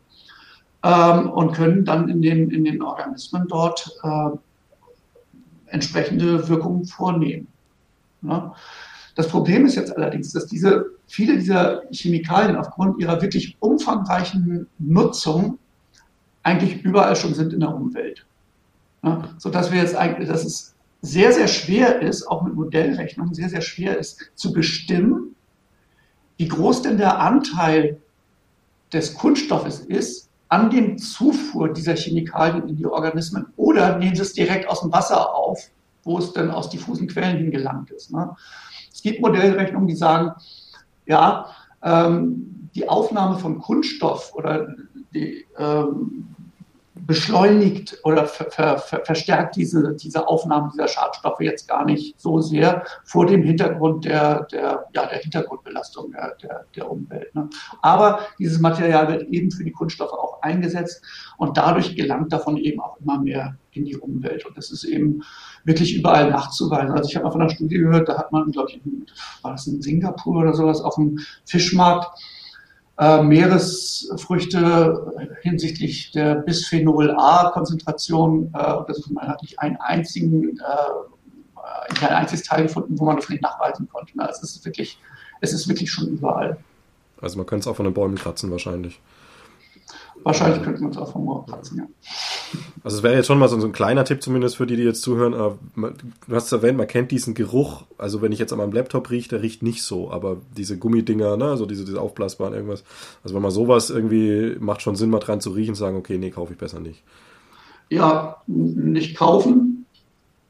ähm, 0.84 1.30
und 1.32 1.54
können 1.54 1.86
dann 1.86 2.08
in 2.08 2.22
den, 2.22 2.52
in 2.52 2.64
den 2.64 2.82
Organismen 2.82 3.46
dort 3.48 3.92
äh, 4.04 4.30
entsprechende 5.68 6.48
Wirkungen 6.48 6.86
vornehmen. 6.86 7.48
Ne? 8.22 8.52
Das 9.16 9.28
Problem 9.28 9.66
ist 9.66 9.76
jetzt 9.76 9.96
allerdings, 9.96 10.32
dass 10.32 10.46
diese, 10.46 10.86
viele 11.10 11.36
dieser 11.36 11.84
Chemikalien 11.92 12.56
aufgrund 12.56 13.02
ihrer 13.02 13.22
wirklich 13.22 13.58
umfangreichen 13.60 14.68
Nutzung 14.78 15.58
eigentlich 16.44 16.84
überall 16.84 17.16
schon 17.16 17.34
sind 17.34 17.52
in 17.52 17.60
der 17.60 17.74
Umwelt. 17.74 18.26
Ne? 19.02 19.36
Sodass 19.38 19.72
wir 19.72 19.80
jetzt 19.80 19.96
eigentlich, 19.96 20.30
dass 20.30 20.46
es 20.46 20.76
sehr, 21.02 21.32
sehr 21.32 21.48
schwer 21.48 22.02
ist, 22.02 22.28
auch 22.28 22.44
mit 22.44 22.54
Modellrechnungen 22.54 23.34
sehr, 23.34 23.50
sehr 23.50 23.62
schwer 23.62 23.98
ist, 23.98 24.32
zu 24.36 24.54
bestimmen, 24.54 25.36
wie 26.38 26.48
groß 26.48 26.84
denn 26.84 26.98
der 26.98 27.20
Anteil 27.20 28.00
des 28.94 29.14
Kunststoffes 29.14 29.80
ist 29.80 30.30
an 30.48 30.70
dem 30.70 30.98
Zufuhr 30.98 31.74
dieser 31.74 31.96
Chemikalien 31.96 32.68
in 32.68 32.76
die 32.76 32.86
Organismen 32.86 33.48
oder 33.56 33.98
nehmen 33.98 34.16
sie 34.16 34.22
es 34.22 34.34
direkt 34.34 34.68
aus 34.68 34.82
dem 34.82 34.92
Wasser 34.92 35.34
auf, 35.34 35.70
wo 36.04 36.18
es 36.18 36.34
dann 36.34 36.52
aus 36.52 36.70
diffusen 36.70 37.08
Quellen 37.08 37.38
hingelangt 37.38 37.92
ist. 37.92 38.12
Ne? 38.12 38.36
Es 38.92 39.02
gibt 39.02 39.22
Modellrechnungen, 39.22 39.88
die 39.88 39.96
sagen, 39.96 40.34
ja, 41.10 41.48
ähm, 41.84 42.70
die 42.76 42.88
Aufnahme 42.88 43.40
von 43.40 43.60
Kunststoff 43.60 44.34
oder 44.36 44.68
die, 45.14 45.46
ähm, 45.58 46.36
beschleunigt 46.94 47.98
oder 48.04 48.26
ver, 48.26 48.52
ver, 48.52 48.78
ver, 48.78 49.04
verstärkt 49.04 49.56
diese, 49.56 49.96
diese 49.96 50.28
Aufnahme 50.28 50.70
dieser 50.72 50.88
Schadstoffe 50.88 51.42
jetzt 51.42 51.68
gar 51.68 51.84
nicht 51.84 52.20
so 52.20 52.40
sehr 52.40 52.84
vor 53.04 53.26
dem 53.26 53.42
Hintergrund 53.42 54.06
der, 54.06 54.44
der, 54.52 54.86
ja, 54.94 55.06
der 55.08 55.18
Hintergrundbelastung 55.18 56.12
der, 56.12 56.36
der, 56.44 56.66
der 56.76 56.92
Umwelt. 56.92 57.34
Ne? 57.34 57.50
Aber 57.82 58.20
dieses 58.38 58.60
Material 58.60 59.08
wird 59.08 59.24
eben 59.30 59.50
für 59.50 59.64
die 59.64 59.72
Kunststoffe 59.72 60.14
auch 60.14 60.42
eingesetzt 60.44 61.04
und 61.38 61.58
dadurch 61.58 61.96
gelangt 61.96 62.32
davon 62.32 62.58
eben 62.58 62.80
auch 62.80 62.98
immer 63.00 63.20
mehr 63.20 63.56
in 63.80 63.86
die 63.86 63.98
Umwelt. 63.98 64.46
Und 64.46 64.58
das 64.58 64.72
ist 64.72 64.84
eben 64.84 65.24
wirklich 65.64 65.96
überall 65.96 66.30
nachzuweisen. 66.30 66.92
Also 66.92 67.10
ich 67.10 67.16
habe 67.16 67.26
mal 67.26 67.32
von 67.32 67.42
einer 67.42 67.50
Studie 67.50 67.78
gehört, 67.78 68.08
da 68.08 68.18
hat 68.18 68.32
man, 68.32 68.52
glaube 68.52 68.70
ich, 68.70 68.82
war 69.42 69.52
das 69.52 69.68
in 69.68 69.82
Singapur 69.82 70.42
oder 70.42 70.54
sowas, 70.54 70.82
auf 70.82 70.96
dem 70.96 71.20
Fischmarkt 71.46 72.08
äh, 73.00 73.24
Meeresfrüchte 73.24 75.30
hinsichtlich 75.42 76.12
der 76.12 76.36
Bisphenol 76.36 77.12
A-Konzentration 77.12 78.54
äh, 78.54 78.74
untersucht. 78.74 79.12
Man 79.12 79.28
hat 79.28 79.42
nicht 79.42 79.58
einen 79.60 79.78
einzigen, 79.78 80.60
äh, 80.60 81.96
kein 81.96 82.10
einziges 82.10 82.44
Teil 82.44 82.64
gefunden, 82.64 83.00
wo 83.00 83.06
man 83.06 83.16
das 83.16 83.30
nicht 83.30 83.42
nachweisen 83.42 83.88
konnte. 83.90 84.12
Also 84.18 84.42
es 84.44 84.56
ist 84.56 84.66
wirklich, 84.66 85.00
es 85.40 85.54
ist 85.54 85.68
wirklich 85.70 85.90
schon 85.90 86.08
überall. 86.08 86.58
Also 87.22 87.38
man 87.38 87.46
könnte 87.46 87.62
es 87.62 87.68
auch 87.68 87.76
von 87.76 87.86
den 87.86 87.94
Bäumen 87.94 88.16
kratzen 88.16 88.52
wahrscheinlich. 88.52 89.00
Wahrscheinlich 90.24 90.62
könnte 90.64 90.82
man 90.82 90.92
es 90.92 90.98
auch 90.98 91.12
vom 91.12 91.26
Moor 91.26 91.46
kratzen, 91.46 91.78
ja. 91.78 91.86
Also 92.84 92.98
es 92.98 93.04
wäre 93.04 93.16
jetzt 93.16 93.28
schon 93.28 93.40
mal 93.40 93.48
so 93.48 93.58
ein 93.58 93.72
kleiner 93.72 94.06
Tipp 94.06 94.24
zumindest 94.24 94.58
für 94.58 94.66
die, 94.66 94.76
die 94.76 94.84
jetzt 94.84 95.02
zuhören. 95.02 95.34
Du 95.76 96.36
hast 96.36 96.46
es 96.46 96.52
erwähnt, 96.52 96.78
man 96.78 96.88
kennt 96.88 97.12
diesen 97.12 97.34
Geruch. 97.34 97.84
Also 97.98 98.22
wenn 98.22 98.32
ich 98.32 98.40
jetzt 98.40 98.52
an 98.52 98.58
meinem 98.58 98.72
Laptop 98.72 99.10
rieche, 99.12 99.30
der 99.30 99.42
riecht 99.42 99.64
nicht 99.64 99.84
so. 99.84 100.12
Aber 100.12 100.38
diese 100.58 100.78
Gummidinger, 100.78 101.38
ne, 101.38 101.46
also 101.46 101.66
diese, 101.66 101.86
diese 101.86 102.02
aufblasbaren 102.02 102.54
irgendwas. 102.54 102.84
Also 103.24 103.36
wenn 103.36 103.42
man 103.42 103.52
sowas 103.52 103.90
irgendwie, 103.90 104.56
macht 104.60 104.82
schon 104.82 104.96
Sinn, 104.96 105.10
mal 105.10 105.20
dran 105.20 105.42
zu 105.42 105.52
riechen 105.52 105.72
und 105.72 105.76
sagen, 105.76 105.98
okay, 105.98 106.18
nee, 106.18 106.32
kaufe 106.32 106.54
ich 106.54 106.60
besser 106.60 106.80
nicht. 106.80 107.04
Ja, 107.90 108.38
nicht 108.48 109.18
kaufen, 109.18 109.69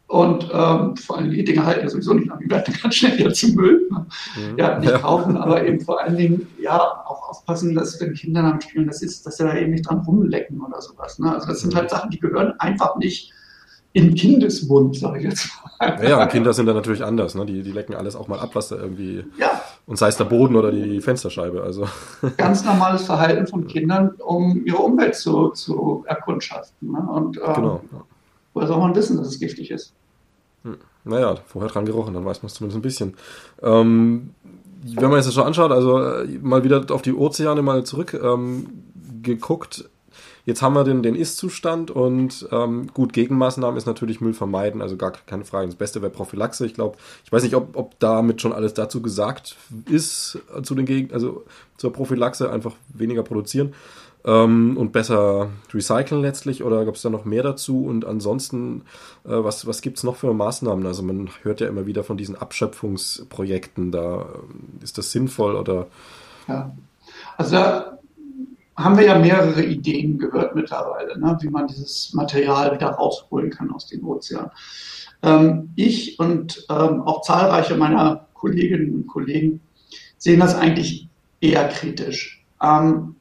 und 0.09 0.49
ähm, 0.51 0.97
vor 0.97 1.19
allem 1.19 1.29
die 1.29 1.43
Dinge 1.43 1.63
halten 1.63 1.81
ja 1.81 1.89
sowieso 1.89 2.15
nicht 2.15 2.27
lang, 2.27 2.39
die 2.39 2.49
werden 2.49 2.73
ganz 2.81 2.95
schnell 2.95 3.15
wieder 3.19 3.31
zum 3.31 3.53
Müll. 3.53 3.87
Ne? 3.91 4.07
Mhm. 4.35 4.57
Ja, 4.57 4.79
nicht 4.79 4.91
kaufen, 4.95 5.37
aber 5.37 5.63
eben 5.63 5.79
vor 5.81 6.01
allen 6.01 6.17
Dingen 6.17 6.47
ja 6.59 6.79
auch 6.79 7.29
aufpassen, 7.29 7.75
dass 7.75 8.01
wenn 8.01 8.15
Kinder 8.15 8.41
damit 8.41 8.63
spielen, 8.63 8.87
das 8.87 9.03
ist, 9.03 9.23
dass 9.27 9.37
sie 9.37 9.43
da 9.43 9.55
eben 9.55 9.69
nicht 9.69 9.87
dran 9.87 9.99
rumlecken 9.99 10.61
oder 10.61 10.81
sowas. 10.81 11.19
Ne? 11.19 11.31
Also 11.31 11.47
das 11.47 11.59
sind 11.59 11.73
mhm. 11.73 11.77
halt 11.77 11.91
Sachen, 11.91 12.09
die 12.09 12.19
gehören 12.19 12.59
einfach 12.59 12.95
nicht 12.97 13.31
in 13.93 14.15
Kindesmund, 14.15 14.97
sage 14.97 15.19
ich 15.19 15.25
jetzt 15.25 15.51
mal. 15.79 16.03
Ja, 16.03 16.23
und 16.23 16.29
Kinder 16.31 16.53
sind 16.53 16.65
da 16.65 16.73
natürlich 16.73 17.03
anders. 17.03 17.35
Ne? 17.35 17.45
Die, 17.45 17.61
die 17.61 17.71
lecken 17.71 17.93
alles 17.93 18.15
auch 18.15 18.27
mal 18.27 18.39
ab, 18.39 18.49
was 18.53 18.69
da 18.69 18.77
irgendwie. 18.77 19.25
Ja. 19.37 19.61
Und 19.85 19.99
sei 19.99 20.07
es 20.07 20.17
der 20.17 20.25
Boden 20.25 20.55
oder 20.55 20.71
die 20.71 21.01
Fensterscheibe. 21.01 21.61
Also. 21.61 21.87
Ganz 22.37 22.65
normales 22.65 23.03
Verhalten 23.03 23.45
von 23.45 23.67
Kindern, 23.67 24.15
um 24.25 24.65
ihre 24.65 24.77
Umwelt 24.77 25.13
zu, 25.13 25.49
zu 25.49 26.03
erkundschaften. 26.07 26.93
Ne? 26.93 26.99
Und 26.99 27.37
ähm, 27.37 27.53
genau. 27.53 27.81
woher 28.55 28.67
soll 28.67 28.79
man 28.79 28.95
wissen, 28.95 29.15
dass 29.17 29.27
es 29.27 29.39
giftig 29.39 29.69
ist? 29.69 29.93
Hm. 30.63 30.77
Naja, 31.05 31.37
vorher 31.47 31.71
dran 31.71 31.85
gerochen, 31.85 32.13
dann 32.13 32.25
weiß 32.25 32.41
man 32.41 32.47
es 32.47 32.53
zumindest 32.55 32.77
ein 32.77 32.81
bisschen. 32.81 33.17
Ähm, 33.61 34.31
wenn 34.83 35.09
man 35.09 35.15
jetzt 35.15 35.27
das 35.27 35.33
schon 35.33 35.45
anschaut, 35.45 35.71
also 35.71 35.99
äh, 36.01 36.27
mal 36.41 36.63
wieder 36.63 36.85
auf 36.91 37.01
die 37.01 37.13
Ozeane 37.13 37.61
mal 37.61 37.83
zurück 37.83 38.17
ähm. 38.21 38.67
Jetzt 40.45 40.61
haben 40.61 40.73
wir 40.73 40.83
den, 40.83 41.03
den 41.03 41.15
Ist-Zustand 41.15 41.91
und 41.91 42.47
ähm, 42.51 42.87
gut, 42.93 43.13
Gegenmaßnahmen 43.13 43.77
ist 43.77 43.85
natürlich 43.85 44.19
Müll 44.19 44.33
vermeiden, 44.33 44.81
also 44.81 44.97
gar 44.97 45.11
keine 45.11 45.45
Frage. 45.45 45.67
Das 45.67 45.75
Beste 45.75 46.01
wäre 46.01 46.11
Prophylaxe. 46.11 46.65
Ich 46.65 46.73
glaube, 46.73 46.97
ich 47.23 47.31
weiß 47.31 47.43
nicht, 47.43 47.55
ob, 47.55 47.75
ob 47.75 47.99
damit 47.99 48.41
schon 48.41 48.53
alles 48.53 48.73
dazu 48.73 49.01
gesagt 49.01 49.57
ist, 49.85 50.39
zu 50.63 50.75
den 50.75 50.85
Gegen 50.85 51.13
also 51.13 51.43
zur 51.77 51.93
Prophylaxe, 51.93 52.49
einfach 52.49 52.73
weniger 52.93 53.21
produzieren 53.21 53.73
ähm, 54.29 54.77
und 54.77 54.91
besser 54.91 55.49
recyceln 55.73 56.21
letztlich 56.21 56.63
oder 56.63 56.85
gab 56.85 56.95
es 56.95 57.01
da 57.01 57.09
noch 57.09 57.25
mehr 57.25 57.41
dazu? 57.41 57.85
Und 57.85 58.05
ansonsten, 58.05 58.83
äh, 59.25 59.29
was, 59.29 59.65
was 59.65 59.81
gibt 59.81 59.97
es 59.97 60.03
noch 60.03 60.17
für 60.17 60.33
Maßnahmen? 60.33 60.85
Also 60.85 61.01
man 61.01 61.29
hört 61.41 61.61
ja 61.61 61.67
immer 61.67 61.87
wieder 61.87 62.03
von 62.03 62.17
diesen 62.17 62.35
Abschöpfungsprojekten, 62.35 63.91
da 63.91 64.21
äh, 64.21 64.83
ist 64.83 64.97
das 64.99 65.11
sinnvoll 65.11 65.55
oder? 65.55 65.87
Ja, 66.47 66.71
also 67.37 67.55
da 67.55 67.99
haben 68.75 68.97
wir 68.97 69.05
ja 69.05 69.17
mehrere 69.17 69.63
Ideen 69.63 70.19
gehört 70.19 70.55
mittlerweile, 70.55 71.19
ne, 71.19 71.37
wie 71.41 71.49
man 71.49 71.67
dieses 71.67 72.13
Material 72.13 72.73
wieder 72.73 72.89
rausholen 72.91 73.49
kann 73.49 73.71
aus 73.71 73.87
den 73.87 74.03
Ozeanen. 74.03 74.51
Ähm, 75.23 75.69
ich 75.75 76.19
und 76.19 76.65
ähm, 76.69 77.01
auch 77.01 77.23
zahlreiche 77.23 77.75
meiner 77.75 78.27
Kolleginnen 78.33 78.93
und 78.93 79.07
Kollegen 79.07 79.59
sehen 80.17 80.39
das 80.39 80.55
eigentlich 80.55 81.09
eher 81.41 81.67
kritisch. 81.67 82.45
Ähm, 82.61 83.15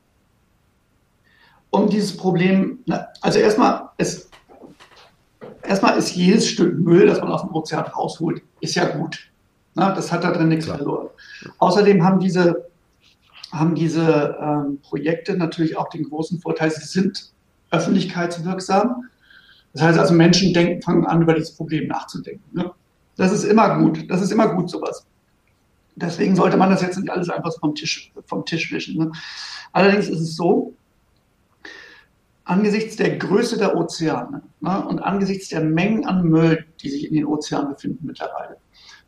um 1.71 1.89
dieses 1.89 2.16
Problem, 2.16 2.79
also 3.21 3.39
erstmal, 3.39 3.91
es, 3.99 4.29
erstmal 5.62 5.99
ist 5.99 6.14
jedes 6.14 6.49
Stück 6.49 6.79
Müll, 6.79 7.07
das 7.07 7.21
man 7.21 7.31
aus 7.31 7.43
dem 7.43 7.55
Ozean 7.55 7.85
rausholt, 7.85 8.43
ist 8.61 8.75
ja 8.75 8.87
gut. 8.87 9.31
Na, 9.75 9.93
das 9.93 10.11
hat 10.11 10.25
da 10.25 10.33
drin 10.33 10.49
nichts 10.49 10.64
Klar. 10.64 10.79
verloren. 10.79 11.09
Außerdem 11.59 12.03
haben 12.03 12.19
diese, 12.21 12.69
haben 13.53 13.75
diese 13.75 14.37
ähm, 14.41 14.79
Projekte 14.83 15.37
natürlich 15.37 15.77
auch 15.77 15.89
den 15.91 16.05
großen 16.05 16.41
Vorteil, 16.41 16.71
sie 16.71 16.85
sind 16.85 17.33
öffentlichkeitswirksam. 17.71 19.05
Das 19.75 19.83
heißt 19.83 19.99
also, 19.99 20.14
Menschen 20.14 20.55
denken, 20.55 20.83
fangen 20.83 21.07
an, 21.07 21.23
über 21.23 21.35
dieses 21.35 21.55
Problem 21.55 21.87
nachzudenken. 21.87 22.45
Ne? 22.53 22.73
Das 23.16 23.31
ist 23.31 23.45
immer 23.45 23.79
gut. 23.79 24.11
Das 24.11 24.23
ist 24.23 24.33
immer 24.33 24.49
gut, 24.55 24.71
sowas. 24.71 25.05
Deswegen 25.95 26.35
sollte 26.35 26.57
man 26.57 26.71
das 26.71 26.81
jetzt 26.81 26.99
nicht 26.99 27.11
alles 27.11 27.29
einfach 27.29 27.53
vom 27.59 27.75
Tisch, 27.75 28.12
vom 28.27 28.45
Tisch 28.45 28.73
wischen. 28.73 28.99
Ne? 28.99 29.12
Allerdings 29.73 30.09
ist 30.09 30.21
es 30.21 30.37
so, 30.37 30.75
angesichts 32.49 32.96
der 32.96 33.18
Größe 33.18 33.59
der 33.59 33.76
Ozeane 33.76 34.42
ne, 34.61 34.86
und 34.86 35.01
angesichts 35.01 35.49
der 35.49 35.61
Mengen 35.61 36.07
an 36.07 36.24
Müll, 36.24 36.64
die 36.82 36.90
sich 36.90 37.07
in 37.07 37.14
den 37.14 37.26
Ozeanen 37.26 37.74
befinden 37.74 38.07
mittlerweile, 38.07 38.57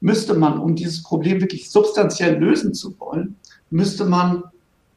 müsste 0.00 0.34
man, 0.34 0.58
um 0.58 0.74
dieses 0.74 1.02
Problem 1.02 1.40
wirklich 1.40 1.70
substanziell 1.70 2.38
lösen 2.38 2.74
zu 2.74 2.98
wollen, 2.98 3.36
müsste 3.70 4.04
man 4.04 4.44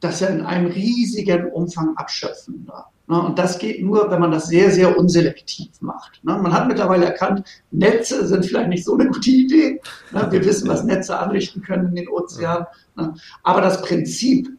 das 0.00 0.20
ja 0.20 0.28
in 0.28 0.42
einem 0.42 0.70
riesigen 0.70 1.50
Umfang 1.52 1.96
abschöpfen. 1.96 2.68
Ne? 3.08 3.20
Und 3.20 3.38
das 3.38 3.58
geht 3.58 3.82
nur, 3.82 4.10
wenn 4.10 4.20
man 4.20 4.30
das 4.30 4.48
sehr, 4.48 4.70
sehr 4.70 4.98
unselektiv 4.98 5.68
macht. 5.80 6.22
Ne? 6.24 6.36
Man 6.36 6.52
hat 6.52 6.68
mittlerweile 6.68 7.06
erkannt, 7.06 7.46
Netze 7.70 8.26
sind 8.26 8.44
vielleicht 8.44 8.68
nicht 8.68 8.84
so 8.84 8.94
eine 8.94 9.08
gute 9.08 9.30
Idee. 9.30 9.80
Ne? 10.12 10.26
Wir 10.30 10.44
wissen, 10.44 10.68
was 10.68 10.84
Netze 10.84 11.18
anrichten 11.18 11.62
können 11.62 11.88
in 11.88 11.94
den 11.96 12.08
Ozeanen. 12.08 12.66
Aber 13.42 13.60
das 13.60 13.80
Prinzip 13.82 14.50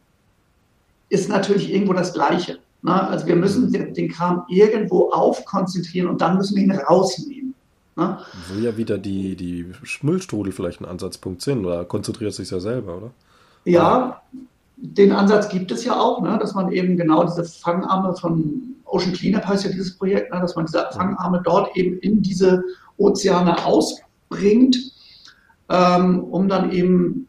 ist 1.08 1.28
natürlich 1.28 1.72
irgendwo 1.72 1.92
das 1.92 2.12
Gleiche. 2.12 2.58
Also 2.88 3.26
wir 3.26 3.36
müssen 3.36 3.72
den 3.72 4.08
Kram 4.10 4.44
irgendwo 4.48 5.10
aufkonzentrieren 5.10 6.08
und 6.08 6.20
dann 6.20 6.36
müssen 6.36 6.56
wir 6.56 6.62
ihn 6.62 6.72
rausnehmen. 6.72 7.54
Wo 7.96 8.60
ja 8.60 8.76
wieder 8.76 8.98
die, 8.98 9.36
die 9.36 9.66
Müllstrudel 10.02 10.52
vielleicht 10.52 10.80
ein 10.80 10.84
Ansatzpunkt 10.84 11.40
sind, 11.40 11.64
oder 11.64 11.84
konzentriert 11.86 12.34
sich 12.34 12.50
ja 12.50 12.60
selber, 12.60 12.98
oder? 12.98 13.10
Ja, 13.64 14.20
den 14.76 15.12
Ansatz 15.12 15.48
gibt 15.48 15.72
es 15.72 15.84
ja 15.84 15.98
auch, 15.98 16.20
ne, 16.20 16.38
dass 16.38 16.54
man 16.54 16.70
eben 16.70 16.96
genau 16.96 17.24
diese 17.24 17.44
Fangarme 17.44 18.14
von 18.14 18.76
Ocean 18.84 19.14
Cleanup 19.14 19.46
heißt 19.46 19.64
ja 19.64 19.70
dieses 19.70 19.96
Projekt, 19.96 20.32
ne, 20.32 20.40
dass 20.40 20.54
man 20.54 20.66
diese 20.66 20.86
Fangarme 20.92 21.40
dort 21.42 21.74
eben 21.76 21.98
in 22.00 22.22
diese 22.22 22.62
Ozeane 22.98 23.64
ausbringt, 23.64 24.76
ähm, 25.70 26.24
um 26.24 26.48
dann 26.48 26.70
eben, 26.72 27.26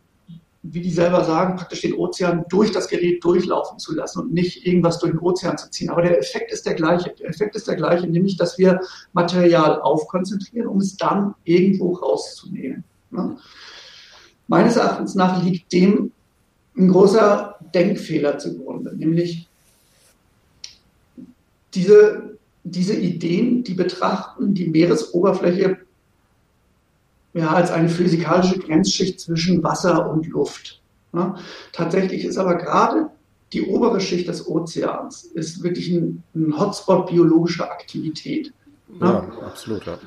wie 0.71 0.81
die 0.81 0.91
selber 0.91 1.23
sagen, 1.23 1.55
praktisch 1.55 1.81
den 1.81 1.93
Ozean 1.93 2.45
durch 2.49 2.71
das 2.71 2.87
Gerät 2.87 3.23
durchlaufen 3.23 3.79
zu 3.79 3.95
lassen 3.95 4.19
und 4.19 4.33
nicht 4.33 4.65
irgendwas 4.65 4.99
durch 4.99 5.11
den 5.11 5.19
Ozean 5.19 5.57
zu 5.57 5.69
ziehen. 5.69 5.89
Aber 5.89 6.01
der 6.01 6.19
Effekt 6.19 6.51
ist 6.51 6.65
der 6.65 6.73
gleiche. 6.73 7.13
Der 7.19 7.29
Effekt 7.29 7.55
ist 7.55 7.67
der 7.67 7.75
gleiche, 7.75 8.07
nämlich, 8.07 8.37
dass 8.37 8.57
wir 8.57 8.81
Material 9.13 9.81
aufkonzentrieren, 9.81 10.67
um 10.67 10.79
es 10.79 10.97
dann 10.97 11.35
irgendwo 11.43 11.93
rauszunehmen. 11.93 12.83
Ne. 13.11 13.37
Meines 14.47 14.75
Erachtens 14.75 15.15
nach 15.15 15.43
liegt 15.43 15.71
dem 15.73 16.11
ein 16.77 16.89
großer 16.89 17.55
Denkfehler 17.73 18.37
zugrunde, 18.37 18.95
nämlich 18.95 19.49
diese, 21.73 22.37
diese 22.63 22.95
Ideen, 22.95 23.63
die 23.63 23.73
betrachten 23.73 24.53
die 24.53 24.69
Meeresoberfläche 24.69 25.79
ja, 27.37 27.49
als 27.53 27.71
eine 27.71 27.87
physikalische 27.87 28.57
Grenzschicht 28.57 29.19
zwischen 29.19 29.63
Wasser 29.63 30.09
und 30.09 30.27
Luft. 30.27 30.81
Ja, 31.13 31.35
tatsächlich 31.71 32.25
ist 32.25 32.37
aber 32.37 32.55
gerade 32.55 33.09
die 33.53 33.63
obere 33.63 34.01
Schicht 34.01 34.27
des 34.27 34.47
Ozeans 34.47 35.23
ist 35.23 35.63
wirklich 35.63 35.89
ein, 35.89 36.23
ein 36.35 36.59
Hotspot 36.59 37.07
biologischer 37.07 37.71
Aktivität. 37.71 38.53
Ja, 38.99 39.05
ja 39.05 39.45
absolut, 39.45 39.85
ja. 39.85 39.97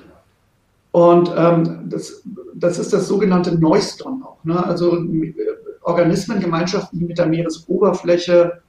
Und 0.92 1.32
ähm, 1.36 1.88
das, 1.88 2.22
das 2.54 2.78
ist 2.78 2.92
das 2.92 3.06
sogenannte 3.06 3.56
Neuston 3.56 4.24
auch. 4.24 4.44
Ne? 4.44 4.62
Also 4.62 4.98
Organismengemeinschaften, 5.82 6.98
die 6.98 7.04
mit 7.04 7.18
der 7.18 7.26
Meeresoberfläche 7.26 8.60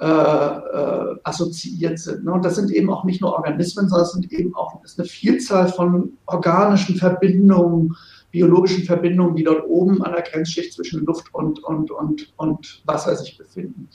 äh, 0.00 0.04
äh, 0.04 1.16
assoziiert 1.24 1.98
sind. 1.98 2.24
Ne? 2.24 2.32
Und 2.32 2.44
das 2.44 2.54
sind 2.54 2.70
eben 2.70 2.88
auch 2.88 3.02
nicht 3.02 3.20
nur 3.20 3.32
Organismen, 3.32 3.88
sondern 3.88 4.06
es 4.06 4.12
sind 4.12 4.32
eben 4.32 4.54
auch 4.54 4.82
ist 4.84 4.98
eine 4.98 5.08
Vielzahl 5.08 5.68
von 5.68 6.12
organischen 6.26 6.94
Verbindungen, 6.94 7.96
biologischen 8.30 8.84
Verbindungen, 8.84 9.34
die 9.34 9.42
dort 9.42 9.66
oben 9.66 10.00
an 10.04 10.12
der 10.12 10.22
Grenzschicht 10.22 10.72
zwischen 10.74 11.04
Luft 11.04 11.34
und, 11.34 11.64
und, 11.64 11.90
und, 11.90 12.32
und 12.36 12.82
Wasser 12.86 13.16
sich 13.16 13.36
befinden. 13.36 13.88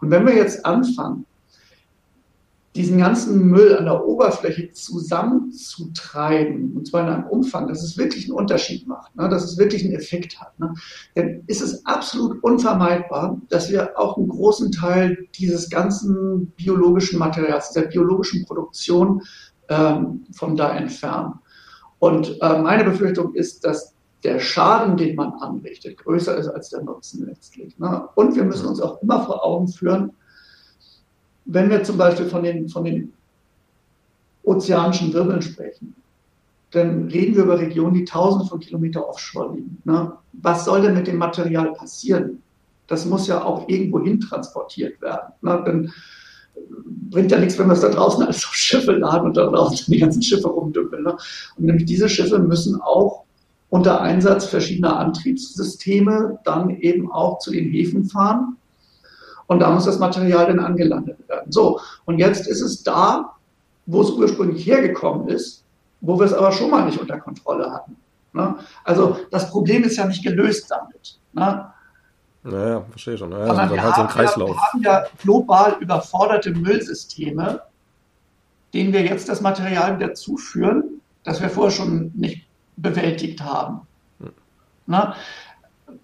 Und 0.00 0.10
wenn 0.10 0.24
wir 0.26 0.36
jetzt 0.36 0.64
anfangen, 0.64 1.26
diesen 2.74 2.98
ganzen 2.98 3.48
Müll 3.48 3.76
an 3.76 3.84
der 3.84 4.06
Oberfläche 4.06 4.72
zusammenzutreiben, 4.72 6.72
und 6.74 6.86
zwar 6.86 7.02
in 7.02 7.08
einem 7.08 7.26
Umfang, 7.26 7.68
dass 7.68 7.82
es 7.82 7.98
wirklich 7.98 8.24
einen 8.24 8.38
Unterschied 8.38 8.86
macht, 8.86 9.14
ne, 9.14 9.28
dass 9.28 9.44
es 9.44 9.58
wirklich 9.58 9.84
einen 9.84 9.94
Effekt 9.94 10.40
hat, 10.40 10.58
ne, 10.58 10.72
dann 11.14 11.42
ist 11.46 11.60
es 11.60 11.84
absolut 11.84 12.42
unvermeidbar, 12.42 13.38
dass 13.50 13.70
wir 13.70 13.98
auch 13.98 14.16
einen 14.16 14.28
großen 14.28 14.72
Teil 14.72 15.28
dieses 15.34 15.68
ganzen 15.68 16.46
biologischen 16.56 17.18
Materials, 17.18 17.72
der 17.72 17.82
biologischen 17.82 18.46
Produktion 18.46 19.20
ähm, 19.68 20.24
von 20.32 20.56
da 20.56 20.74
entfernen. 20.74 21.34
Und 21.98 22.38
äh, 22.40 22.58
meine 22.58 22.84
Befürchtung 22.84 23.34
ist, 23.34 23.64
dass 23.64 23.94
der 24.24 24.38
Schaden, 24.38 24.96
den 24.96 25.14
man 25.14 25.34
anrichtet, 25.34 25.98
größer 25.98 26.36
ist 26.36 26.48
als 26.48 26.70
der 26.70 26.82
Nutzen 26.82 27.26
letztlich. 27.26 27.78
Ne? 27.78 28.08
Und 28.14 28.34
wir 28.34 28.44
müssen 28.44 28.66
uns 28.66 28.80
auch 28.80 29.02
immer 29.02 29.24
vor 29.24 29.44
Augen 29.44 29.68
führen, 29.68 30.12
wenn 31.44 31.70
wir 31.70 31.82
zum 31.82 31.96
Beispiel 31.96 32.26
von 32.26 32.42
den, 32.42 32.68
von 32.68 32.84
den 32.84 33.12
ozeanischen 34.42 35.12
Wirbeln 35.12 35.42
sprechen, 35.42 35.94
dann 36.70 37.08
reden 37.08 37.36
wir 37.36 37.44
über 37.44 37.58
Regionen, 37.58 37.94
die 37.94 38.04
tausende 38.04 38.46
von 38.46 38.60
Kilometern 38.60 39.02
offshore 39.02 39.54
liegen. 39.54 39.78
Ne? 39.84 40.12
Was 40.32 40.64
soll 40.64 40.82
denn 40.82 40.94
mit 40.94 41.06
dem 41.06 41.18
Material 41.18 41.72
passieren? 41.74 42.42
Das 42.86 43.04
muss 43.04 43.26
ja 43.26 43.44
auch 43.44 43.68
irgendwo 43.68 44.00
hin 44.00 44.20
transportiert 44.20 45.00
werden. 45.00 45.32
Ne? 45.42 45.62
Dann 45.64 45.92
bringt 47.10 47.30
ja 47.30 47.38
nichts, 47.38 47.58
wenn 47.58 47.66
wir 47.66 47.74
es 47.74 47.80
da 47.80 47.90
draußen 47.90 48.24
als 48.24 48.44
auf 48.46 48.54
Schiffe 48.54 48.92
laden 48.92 49.28
und 49.28 49.36
da 49.36 49.46
draußen 49.46 49.92
die 49.92 49.98
ganzen 49.98 50.22
Schiffe 50.22 50.48
rumdümpeln. 50.48 51.04
Ne? 51.04 51.16
Und 51.56 51.66
nämlich 51.66 51.84
diese 51.84 52.08
Schiffe 52.08 52.38
müssen 52.38 52.80
auch 52.80 53.24
unter 53.68 54.00
Einsatz 54.00 54.46
verschiedener 54.46 54.98
Antriebssysteme 54.98 56.38
dann 56.44 56.70
eben 56.70 57.10
auch 57.10 57.38
zu 57.38 57.50
den 57.50 57.70
Häfen 57.70 58.04
fahren 58.04 58.56
und 59.52 59.60
da 59.60 59.70
muss 59.70 59.84
das 59.84 59.98
Material 59.98 60.46
dann 60.46 60.60
angelandet 60.60 61.28
werden. 61.28 61.52
So, 61.52 61.78
und 62.06 62.18
jetzt 62.18 62.46
ist 62.46 62.62
es 62.62 62.82
da, 62.82 63.34
wo 63.86 64.02
es 64.02 64.10
ursprünglich 64.10 64.66
hergekommen 64.66 65.28
ist, 65.28 65.64
wo 66.00 66.18
wir 66.18 66.24
es 66.26 66.32
aber 66.32 66.52
schon 66.52 66.70
mal 66.70 66.84
nicht 66.86 66.98
unter 66.98 67.18
Kontrolle 67.20 67.70
hatten. 67.70 67.96
Ne? 68.32 68.56
Also 68.82 69.18
das 69.30 69.50
Problem 69.50 69.84
ist 69.84 69.96
ja 69.96 70.06
nicht 70.06 70.24
gelöst 70.24 70.70
damit. 70.70 71.18
Ne? 71.34 71.70
Naja, 72.44 72.82
verstehe 72.90 73.18
schon. 73.18 73.30
Naja, 73.30 73.46
Sondern 73.46 73.70
wir, 73.70 73.82
halt 73.82 73.96
haben 73.96 74.08
so 74.08 74.14
Kreislauf. 74.14 74.50
Ja, 74.50 74.54
wir 74.56 74.62
haben 74.62 74.82
ja 74.82 75.04
global 75.22 75.76
überforderte 75.80 76.50
Müllsysteme, 76.50 77.62
denen 78.72 78.92
wir 78.92 79.02
jetzt 79.02 79.28
das 79.28 79.42
Material 79.42 79.96
wieder 79.98 80.14
zuführen, 80.14 81.00
das 81.24 81.42
wir 81.42 81.50
vorher 81.50 81.70
schon 81.70 82.10
nicht 82.14 82.46
bewältigt 82.76 83.42
haben. 83.42 83.82
Hm. 84.18 84.32
Na, 84.86 85.14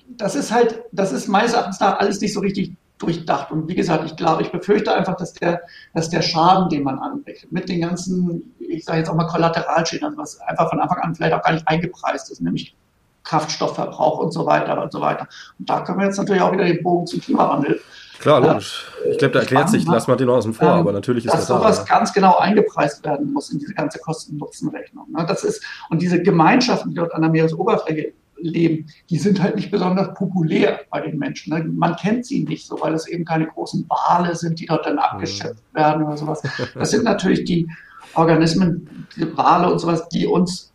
das 0.09 0.35
ist 0.35 0.53
halt, 0.53 0.83
das 0.93 1.13
ist 1.13 1.29
meines 1.29 1.55
Erachtens 1.55 1.81
nach 1.81 1.99
alles 1.99 2.21
nicht 2.21 2.35
so 2.35 2.41
richtig 2.41 2.75
durchdacht. 2.99 3.51
Und 3.51 3.69
wie 3.69 3.75
gesagt, 3.75 4.05
ich 4.05 4.17
glaube, 4.17 4.43
ich 4.43 4.51
befürchte 4.51 4.95
einfach, 4.95 5.17
dass 5.17 5.33
der, 5.33 5.63
dass 5.95 6.11
der 6.11 6.23
Schaden, 6.23 6.69
den 6.69 6.83
man 6.83 6.99
anrichtet, 6.99 7.53
mit 7.53 7.69
den 7.69 7.81
ganzen, 7.81 8.55
ich 8.59 8.85
sage 8.85 8.99
jetzt 8.99 9.09
auch 9.09 9.15
mal 9.15 9.27
Kollateralschäden, 9.27 10.07
also 10.07 10.19
was 10.19 10.41
einfach 10.41 10.69
von 10.69 10.81
Anfang 10.81 10.99
an 10.99 11.15
vielleicht 11.15 11.35
auch 11.35 11.43
gar 11.43 11.53
nicht 11.53 11.67
eingepreist 11.67 12.31
ist, 12.31 12.41
nämlich 12.41 12.77
Kraftstoffverbrauch 13.25 14.19
und 14.19 14.33
so 14.33 14.47
weiter 14.47 14.83
und 14.83 14.93
so 14.93 15.01
weiter. 15.01 15.29
Und 15.59 15.69
da 15.69 15.81
können 15.83 15.99
wir 15.99 16.07
jetzt 16.07 16.19
natürlich 16.19 16.43
auch 16.43 16.53
wieder 16.53 16.65
den 16.65 16.83
Bogen 16.83 17.07
zum 17.07 17.21
Klimawandel. 17.21 17.81
Klar, 18.19 18.41
logisch. 18.41 18.91
Ich 19.09 19.19
glaube, 19.19 19.35
da 19.35 19.41
erklärt 19.41 19.71
sich, 19.71 19.87
lass 19.87 20.09
mal 20.09 20.17
den 20.17 20.29
außen 20.29 20.53
vor, 20.53 20.69
ähm, 20.69 20.81
aber 20.81 20.93
natürlich 20.93 21.25
ist 21.25 21.33
dass 21.33 21.47
das 21.47 21.49
sowas 21.49 21.85
da, 21.85 21.99
ganz 21.99 22.13
genau 22.13 22.37
eingepreist 22.39 23.05
werden 23.05 23.33
muss 23.33 23.51
in 23.51 23.61
diese 23.61 23.75
ganze 23.75 24.01
Kosten-Nutzen-Rechnung. 24.01 25.13
Ne? 25.13 25.25
Das 25.29 25.45
ist, 25.45 25.63
und 25.89 26.03
diese 26.03 26.21
Gemeinschaften, 26.21 26.91
die 26.91 26.97
dort 26.97 27.15
an 27.15 27.23
der 27.23 27.31
Meeresoberfläche 27.31 28.13
leben, 28.41 28.87
die 29.11 29.19
sind 29.19 29.43
halt 29.43 29.57
nicht 29.57 29.71
besonders 29.71 30.15
populär 30.15 30.81
bei 30.91 31.01
den 31.01 31.19
Menschen. 31.19 31.53
Ne? 31.53 31.65
Man 31.65 31.97
kennt 31.97 32.27
sie 32.27 32.45
nicht 32.45 32.67
so, 32.67 32.79
weil 32.81 32.95
es 32.95 33.07
eben 33.07 33.25
keine 33.25 33.47
großen 33.47 33.89
Wale 33.89 34.35
sind, 34.35 34.61
die 34.61 34.67
dort 34.67 34.87
dann 34.87 34.99
abgeschöpft 34.99 35.63
mhm. 35.73 35.79
werden 35.79 36.05
oder 36.05 36.17
sowas. 36.17 36.43
Das 36.75 36.91
sind 36.91 37.05
natürlich 37.05 37.45
die 37.45 37.69
Organismen, 38.15 39.07
die 39.17 39.37
Wale 39.37 39.71
und 39.71 39.79
sowas, 39.79 40.09
die 40.09 40.27
uns 40.27 40.73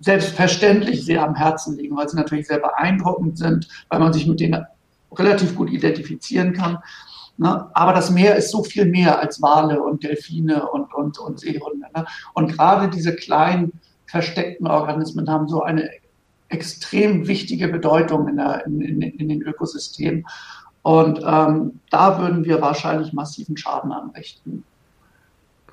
selbstverständlich 0.00 1.04
sehr 1.04 1.22
am 1.22 1.34
Herzen 1.34 1.76
liegen, 1.76 1.96
weil 1.96 2.08
sie 2.08 2.16
natürlich 2.16 2.46
sehr 2.46 2.58
beeindruckend 2.58 3.38
sind, 3.38 3.68
weil 3.88 3.98
man 3.98 4.12
sich 4.12 4.26
mit 4.26 4.40
denen 4.40 4.64
relativ 5.12 5.54
gut 5.54 5.70
identifizieren 5.70 6.52
kann. 6.52 6.78
Ne? 7.38 7.68
Aber 7.74 7.92
das 7.92 8.10
Meer 8.10 8.36
ist 8.36 8.50
so 8.50 8.62
viel 8.62 8.86
mehr 8.86 9.18
als 9.18 9.40
Wale 9.40 9.82
und 9.82 10.02
Delfine 10.02 10.68
und, 10.68 10.92
und, 10.94 11.18
und 11.18 11.40
Seehunde. 11.40 11.86
Ne? 11.94 12.04
Und 12.34 12.52
gerade 12.52 12.88
diese 12.88 13.14
kleinen 13.14 13.72
versteckten 14.06 14.66
Organismen 14.66 15.28
haben 15.28 15.48
so 15.48 15.62
eine 15.62 15.88
extrem 16.48 17.26
wichtige 17.26 17.68
Bedeutung 17.68 18.28
in, 18.28 18.36
der, 18.36 18.66
in, 18.66 18.80
in, 18.80 19.02
in 19.02 19.28
den 19.28 19.42
Ökosystemen. 19.42 20.26
Und 20.82 21.20
ähm, 21.26 21.80
da 21.90 22.20
würden 22.20 22.44
wir 22.44 22.60
wahrscheinlich 22.60 23.12
massiven 23.12 23.56
Schaden 23.56 23.90
anrichten. 23.90 24.64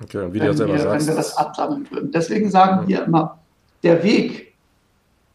Okay, 0.02 0.32
wie 0.32 0.40
du 0.40 0.46
ja 0.46 0.54
selber 0.54 0.72
wir, 0.72 0.80
sagst. 0.80 1.06
Wenn 1.06 1.14
wir 1.14 1.16
das 1.16 1.36
absammeln 1.36 1.90
würden. 1.90 2.10
Deswegen 2.10 2.50
sagen 2.50 2.82
ja. 2.82 2.88
wir 2.88 3.04
immer, 3.06 3.38
der 3.84 4.02
Weg 4.02 4.54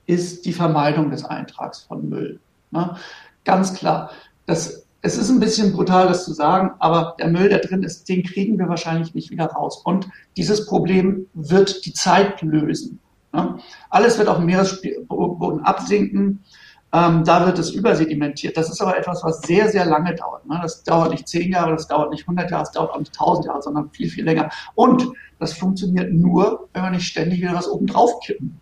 ist 0.06 0.46
die 0.46 0.54
Vermeidung 0.54 1.12
des 1.12 1.24
Eintrags 1.24 1.80
von 1.84 2.10
Müll. 2.10 2.40
Ne? 2.72 2.98
Ganz 3.46 3.74
klar. 3.74 4.12
Das, 4.48 4.86
es 5.02 5.18
ist 5.18 5.30
ein 5.30 5.40
bisschen 5.40 5.72
brutal, 5.72 6.08
das 6.08 6.26
zu 6.26 6.34
sagen, 6.34 6.72
aber 6.80 7.16
der 7.20 7.30
Müll, 7.30 7.48
der 7.48 7.60
drin 7.60 7.84
ist, 7.84 8.10
den 8.10 8.24
kriegen 8.24 8.60
wir 8.60 8.68
wahrscheinlich 8.68 9.14
nicht 9.14 9.32
wieder 9.32 9.46
raus. 9.46 9.82
Und 9.86 10.10
dieses 10.36 10.66
Problem 10.66 11.28
wird 11.34 11.86
die 11.86 11.94
Zeit 11.94 12.42
lösen. 12.42 13.00
Ne? 13.32 13.60
Alles 13.90 14.18
wird 14.18 14.28
auf 14.28 14.38
dem 14.38 14.46
Meeresboden 14.46 15.64
absinken. 15.64 16.44
Ähm, 16.92 17.24
da 17.24 17.46
wird 17.46 17.60
es 17.60 17.70
übersedimentiert. 17.72 18.58
Das 18.58 18.70
ist 18.70 18.82
aber 18.82 18.98
etwas, 18.98 19.24
was 19.24 19.42
sehr, 19.42 19.70
sehr 19.70 19.86
lange 19.86 20.16
dauert. 20.16 20.48
Ne? 20.48 20.60
Das 20.62 20.84
dauert 20.84 21.12
nicht 21.12 21.28
zehn 21.28 21.52
Jahre, 21.52 21.72
das 21.72 21.88
dauert 21.88 22.10
nicht 22.10 22.24
100 22.24 22.50
Jahre, 22.50 22.64
das 22.64 22.72
dauert 22.72 22.92
auch 22.92 23.00
nicht 23.00 23.14
1000 23.14 23.46
Jahre, 23.46 23.62
sondern 23.62 23.92
viel, 23.92 24.10
viel 24.10 24.26
länger. 24.26 24.50
Und 24.74 25.08
das 25.38 25.54
funktioniert 25.54 26.12
nur, 26.12 26.68
wenn 26.74 26.84
wir 26.84 26.90
nicht 26.90 27.08
ständig 27.08 27.42
wieder 27.42 27.54
was 27.54 27.70
oben 27.70 27.86
drauf 27.86 28.20
kippen. 28.22 28.60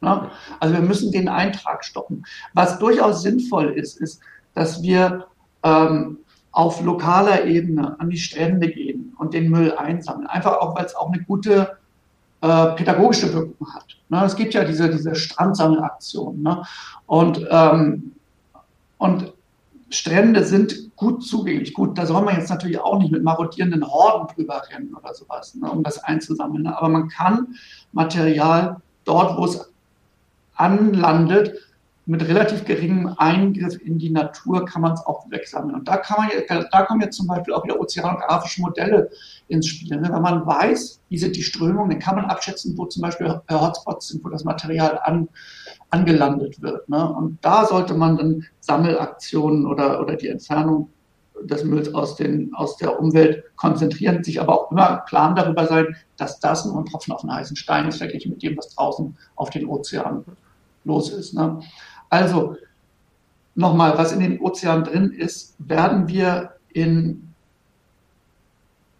Ne? 0.00 0.28
Also 0.58 0.74
wir 0.74 0.82
müssen 0.82 1.12
den 1.12 1.28
Eintrag 1.28 1.84
stoppen. 1.84 2.24
Was 2.52 2.80
durchaus 2.80 3.22
sinnvoll 3.22 3.70
ist, 3.78 4.00
ist, 4.00 4.20
dass 4.54 4.82
wir 4.82 5.26
ähm, 5.62 6.18
auf 6.50 6.82
lokaler 6.82 7.46
Ebene 7.46 7.98
an 7.98 8.10
die 8.10 8.18
Strände 8.18 8.68
gehen 8.68 9.14
und 9.18 9.34
den 9.34 9.50
Müll 9.50 9.72
einsammeln. 9.72 10.26
Einfach 10.26 10.58
auch, 10.58 10.76
weil 10.76 10.84
es 10.84 10.96
auch 10.96 11.10
eine 11.10 11.22
gute 11.22 11.78
äh, 12.42 12.66
pädagogische 12.74 13.32
Wirkung 13.32 13.72
hat. 13.72 13.86
Ne? 14.08 14.24
Es 14.24 14.36
gibt 14.36 14.52
ja 14.52 14.64
diese, 14.64 14.90
diese 14.90 15.14
Strandsammelaktionen. 15.14 16.42
Ne? 16.42 16.62
Und, 17.06 17.46
ähm, 17.50 18.12
und 18.98 19.32
Strände 19.90 20.44
sind 20.44 20.96
gut 20.96 21.24
zugänglich. 21.24 21.72
Gut, 21.72 21.96
da 21.96 22.06
soll 22.06 22.22
man 22.22 22.36
jetzt 22.36 22.50
natürlich 22.50 22.80
auch 22.80 22.98
nicht 22.98 23.12
mit 23.12 23.22
marodierenden 23.22 23.86
Horden 23.86 24.26
drüber 24.34 24.62
rennen 24.70 24.94
oder 24.94 25.14
sowas, 25.14 25.54
ne, 25.54 25.70
um 25.70 25.82
das 25.82 25.98
einzusammeln. 25.98 26.64
Ne? 26.64 26.76
Aber 26.76 26.88
man 26.88 27.08
kann 27.08 27.54
Material 27.92 28.80
dort, 29.04 29.36
wo 29.36 29.44
es 29.44 29.70
anlandet, 30.54 31.58
mit 32.12 32.28
relativ 32.28 32.66
geringem 32.66 33.14
Eingriff 33.16 33.80
in 33.82 33.98
die 33.98 34.10
Natur 34.10 34.66
kann 34.66 34.82
man 34.82 34.92
es 34.92 35.00
auch 35.06 35.30
wegsammeln. 35.30 35.74
Und 35.76 35.88
da 35.88 35.96
kann 35.96 36.26
man, 36.26 36.66
da 36.70 36.82
kommen 36.82 37.00
jetzt 37.00 37.16
zum 37.16 37.26
Beispiel 37.26 37.54
auch 37.54 37.64
wieder 37.64 37.80
ozeanografische 37.80 38.60
Modelle 38.60 39.08
ins 39.48 39.66
Spiel. 39.66 39.98
Ne? 39.98 40.10
Wenn 40.12 40.20
man 40.20 40.46
weiß, 40.46 41.00
wie 41.08 41.16
sind 41.16 41.36
die 41.36 41.42
Strömungen, 41.42 41.88
dann 41.90 42.00
kann 42.00 42.16
man 42.16 42.26
abschätzen, 42.26 42.76
wo 42.76 42.84
zum 42.84 43.00
Beispiel 43.00 43.40
Hotspots 43.50 44.08
sind, 44.08 44.22
wo 44.22 44.28
das 44.28 44.44
Material 44.44 45.00
an, 45.02 45.26
angelandet 45.88 46.60
wird. 46.60 46.86
Ne? 46.86 47.10
Und 47.14 47.38
da 47.40 47.64
sollte 47.64 47.94
man 47.94 48.18
dann 48.18 48.44
Sammelaktionen 48.60 49.66
oder, 49.66 49.98
oder 50.02 50.14
die 50.16 50.28
Entfernung 50.28 50.90
des 51.40 51.64
Mülls 51.64 51.94
aus, 51.94 52.16
den, 52.16 52.52
aus 52.54 52.76
der 52.76 53.00
Umwelt 53.00 53.42
konzentrieren, 53.56 54.22
sich 54.22 54.38
aber 54.38 54.52
auch 54.52 54.70
immer 54.70 54.98
Plan 55.06 55.34
darüber 55.34 55.66
sein, 55.66 55.96
dass 56.18 56.40
das 56.40 56.66
nur 56.66 56.76
ein 56.76 56.84
Tropfen 56.84 57.14
auf 57.14 57.22
einen 57.22 57.34
heißen 57.34 57.56
Stein 57.56 57.88
ist, 57.88 57.96
verglichen 57.96 58.32
mit 58.32 58.42
dem, 58.42 58.58
was 58.58 58.68
draußen 58.68 59.16
auf 59.34 59.48
den 59.48 59.66
Ozeanen 59.66 60.26
los 60.84 61.10
ist. 61.10 61.34
Ne? 61.34 61.60
Also 62.12 62.58
nochmal, 63.54 63.96
was 63.96 64.12
in 64.12 64.20
den 64.20 64.38
Ozeanen 64.38 64.84
drin 64.84 65.12
ist, 65.12 65.54
werden 65.58 66.08
wir 66.08 66.56
in 66.68 67.32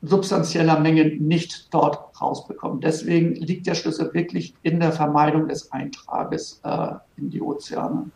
substanzieller 0.00 0.80
Menge 0.80 1.04
nicht 1.04 1.68
dort 1.74 2.18
rausbekommen. 2.18 2.80
Deswegen 2.80 3.34
liegt 3.34 3.66
der 3.66 3.74
Schlüssel 3.74 4.14
wirklich 4.14 4.54
in 4.62 4.80
der 4.80 4.92
Vermeidung 4.92 5.46
des 5.46 5.70
Eintrages 5.72 6.60
äh, 6.64 6.94
in 7.18 7.28
die 7.28 7.42
Ozeane. 7.42 8.06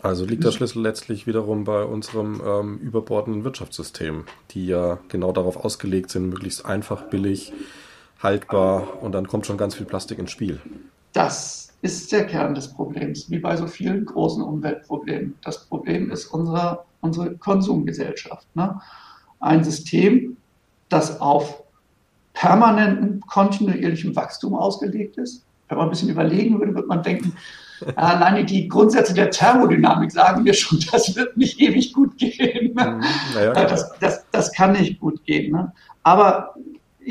Also 0.00 0.24
liegt 0.24 0.44
der 0.44 0.52
Schlüssel 0.52 0.82
letztlich 0.82 1.26
wiederum 1.26 1.64
bei 1.64 1.84
unserem 1.84 2.40
ähm, 2.42 2.78
überbordenden 2.78 3.44
Wirtschaftssystem, 3.44 4.24
die 4.52 4.66
ja 4.66 4.98
genau 5.08 5.32
darauf 5.32 5.62
ausgelegt 5.62 6.10
sind, 6.10 6.30
möglichst 6.30 6.64
einfach, 6.64 7.02
billig, 7.10 7.52
haltbar 8.22 9.02
und 9.02 9.12
dann 9.12 9.28
kommt 9.28 9.44
schon 9.44 9.58
ganz 9.58 9.74
viel 9.74 9.84
Plastik 9.84 10.18
ins 10.18 10.30
Spiel. 10.30 10.58
Das 11.12 11.65
ist 11.82 12.10
der 12.12 12.26
Kern 12.26 12.54
des 12.54 12.72
Problems, 12.72 13.30
wie 13.30 13.38
bei 13.38 13.56
so 13.56 13.66
vielen 13.66 14.04
großen 14.04 14.42
Umweltproblemen. 14.42 15.36
Das 15.44 15.66
Problem 15.66 16.10
ist 16.10 16.26
unsere, 16.26 16.84
unsere 17.00 17.36
Konsumgesellschaft. 17.36 18.46
Ne? 18.54 18.80
Ein 19.40 19.62
System, 19.62 20.36
das 20.88 21.20
auf 21.20 21.62
permanentem, 22.32 23.20
kontinuierlichem 23.20 24.14
Wachstum 24.14 24.54
ausgelegt 24.54 25.16
ist. 25.18 25.44
Wenn 25.68 25.78
man 25.78 25.88
ein 25.88 25.90
bisschen 25.90 26.10
überlegen 26.10 26.58
würde, 26.60 26.74
würde 26.74 26.88
man 26.88 27.02
denken, 27.02 27.34
alleine 27.96 28.44
die 28.44 28.68
Grundsätze 28.68 29.14
der 29.14 29.30
Thermodynamik 29.30 30.10
sagen 30.12 30.44
wir 30.44 30.54
schon, 30.54 30.78
das 30.92 31.14
wird 31.16 31.36
nicht 31.36 31.60
ewig 31.60 31.92
gut 31.92 32.16
gehen. 32.16 32.74
Ne? 32.74 33.00
Naja, 33.34 33.52
das, 33.52 33.92
das, 34.00 34.24
das, 34.30 34.52
kann 34.52 34.72
nicht 34.72 35.00
gut 35.00 35.24
gehen. 35.24 35.52
Ne? 35.52 35.72
Aber 36.02 36.54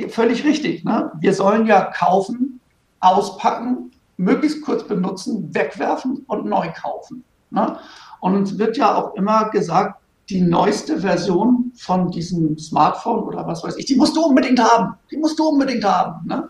völlig 0.10 0.44
richtig. 0.44 0.84
Ne? 0.84 1.12
Wir 1.20 1.34
sollen 1.34 1.66
ja 1.66 1.82
kaufen, 1.86 2.60
auspacken, 3.00 3.92
möglichst 4.18 4.62
kurz 4.62 4.84
benutzen, 4.84 5.54
wegwerfen 5.54 6.24
und 6.28 6.46
neu 6.46 6.72
kaufen. 6.72 7.24
Ne? 7.52 7.78
Und 8.20 8.36
uns 8.36 8.58
wird 8.58 8.78
ja 8.78 8.96
auch 8.96 9.16
immer 9.16 9.50
gesagt, 9.50 10.02
die 10.30 10.42
neueste 10.42 11.02
Version 11.02 11.72
von 11.76 12.10
diesem 12.10 12.58
Smartphone 12.58 13.24
oder 13.24 13.46
was 13.46 13.64
weiß 13.64 13.78
ich, 13.78 13.86
die 13.86 13.96
musst 13.96 14.16
du 14.16 14.22
unbedingt 14.22 14.60
haben. 14.60 14.96
Die 15.12 15.18
musst 15.18 15.38
du 15.38 15.48
unbedingt 15.48 15.84
haben. 15.84 16.28
Ne? 16.28 16.50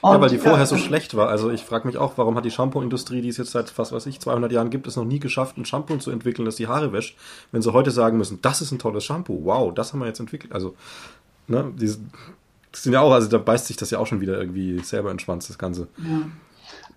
Und, 0.00 0.12
ja, 0.12 0.20
weil 0.20 0.30
die 0.30 0.38
vorher 0.38 0.60
ja, 0.60 0.66
so 0.66 0.76
schlecht 0.76 1.16
war. 1.16 1.28
Also 1.28 1.50
ich 1.50 1.64
frage 1.64 1.86
mich 1.86 1.98
auch, 1.98 2.12
warum 2.16 2.36
hat 2.36 2.44
die 2.44 2.50
Shampoo-Industrie, 2.50 3.20
die 3.20 3.28
es 3.28 3.36
jetzt 3.36 3.50
seit, 3.50 3.76
was 3.78 3.92
weiß 3.92 4.06
ich, 4.06 4.20
200 4.20 4.52
Jahren 4.52 4.70
gibt, 4.70 4.86
es 4.86 4.96
noch 4.96 5.04
nie 5.04 5.18
geschafft, 5.18 5.58
ein 5.58 5.64
Shampoo 5.64 5.96
zu 5.96 6.10
entwickeln, 6.10 6.44
das 6.44 6.56
die 6.56 6.68
Haare 6.68 6.92
wäscht, 6.92 7.18
wenn 7.50 7.62
sie 7.62 7.72
heute 7.72 7.90
sagen 7.90 8.16
müssen, 8.16 8.40
das 8.40 8.60
ist 8.60 8.70
ein 8.70 8.78
tolles 8.78 9.04
Shampoo, 9.04 9.40
wow, 9.44 9.74
das 9.74 9.92
haben 9.92 9.98
wir 9.98 10.06
jetzt 10.06 10.20
entwickelt. 10.20 10.52
Also, 10.52 10.76
ne, 11.48 11.72
die 11.76 11.88
sind 12.72 12.92
ja 12.92 13.00
auch, 13.00 13.12
also 13.12 13.28
da 13.28 13.38
beißt 13.38 13.66
sich 13.66 13.76
das 13.76 13.90
ja 13.90 13.98
auch 13.98 14.06
schon 14.06 14.20
wieder 14.20 14.38
irgendwie 14.38 14.78
selber 14.80 15.10
in 15.10 15.16
den 15.16 15.20
Schwanz, 15.20 15.48
das 15.48 15.58
Ganze. 15.58 15.88
Ja. 15.98 16.22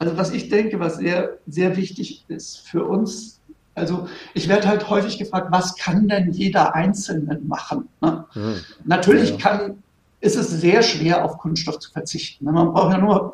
Also 0.02 0.18
was 0.18 0.32
ich 0.32 0.50
denke, 0.50 0.80
was 0.80 0.96
sehr, 0.98 1.38
sehr 1.46 1.78
wichtig 1.78 2.26
ist 2.28 2.68
für 2.68 2.86
uns, 2.86 3.40
also 3.76 4.08
ich 4.34 4.50
werde 4.50 4.68
halt 4.68 4.90
häufig 4.90 5.20
gefragt, 5.20 5.50
was 5.52 5.76
kann 5.76 6.08
denn 6.08 6.32
jeder 6.32 6.74
Einzelne 6.74 7.40
machen? 7.44 7.88
Ne? 8.02 8.26
Mhm. 8.34 8.56
Natürlich 8.84 9.30
ja. 9.30 9.38
kann, 9.38 9.84
ist 10.20 10.36
es 10.38 10.50
sehr 10.50 10.82
schwer, 10.82 11.24
auf 11.24 11.38
Kunststoff 11.38 11.78
zu 11.78 11.92
verzichten. 11.92 12.46
Ne? 12.46 12.52
Man 12.52 12.74
braucht 12.74 12.94
ja 12.94 12.98
nur 12.98 13.32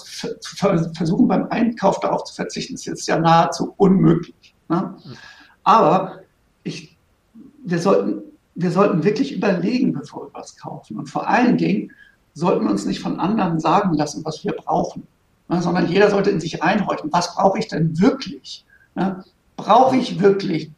versuchen, 0.93 1.29
beim 1.29 1.47
Einkauf 1.51 2.01
darauf 2.01 2.25
zu 2.25 2.35
verzichten. 2.35 2.73
Das 2.73 2.81
ist 2.81 2.87
jetzt 2.87 3.07
ja 3.07 3.17
nahezu 3.17 3.73
unmöglich. 3.77 4.53
Ne? 4.67 4.93
Aber 5.63 6.19
ich, 6.63 6.97
wir, 7.63 7.79
sollten, 7.79 8.23
wir 8.55 8.71
sollten 8.71 9.05
wirklich 9.05 9.33
überlegen, 9.33 9.93
bevor 9.93 10.25
wir 10.25 10.33
was 10.33 10.57
kaufen. 10.57 10.97
Und 10.99 11.07
vor 11.07 11.29
allen 11.29 11.57
Dingen 11.57 11.93
sollten 12.33 12.65
wir 12.65 12.71
uns 12.71 12.85
nicht 12.85 12.99
von 12.99 13.21
anderen 13.21 13.61
sagen 13.61 13.93
lassen, 13.93 14.25
was 14.25 14.43
wir 14.43 14.51
brauchen 14.51 15.07
sondern 15.49 15.87
jeder 15.87 16.09
sollte 16.09 16.29
in 16.29 16.39
sich 16.39 16.61
reinhorchen. 16.61 17.11
Was 17.11 17.35
brauche 17.35 17.59
ich 17.59 17.67
denn 17.67 17.99
wirklich? 17.99 18.65
Brauche 19.55 19.95
ich 19.95 20.19
wirklich 20.19 20.71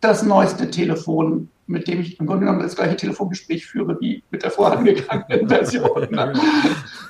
das 0.00 0.22
neueste 0.22 0.70
Telefon, 0.70 1.50
mit 1.66 1.88
dem 1.88 2.00
ich 2.00 2.18
im 2.18 2.26
Grunde 2.26 2.46
genommen 2.46 2.62
das 2.62 2.76
gleiche 2.76 2.96
Telefongespräch 2.96 3.66
führe 3.66 3.98
wie 4.00 4.22
mit 4.30 4.42
der 4.42 4.50
vorangegangenen 4.50 5.48
Version? 5.48 6.08
Ne? 6.10 6.32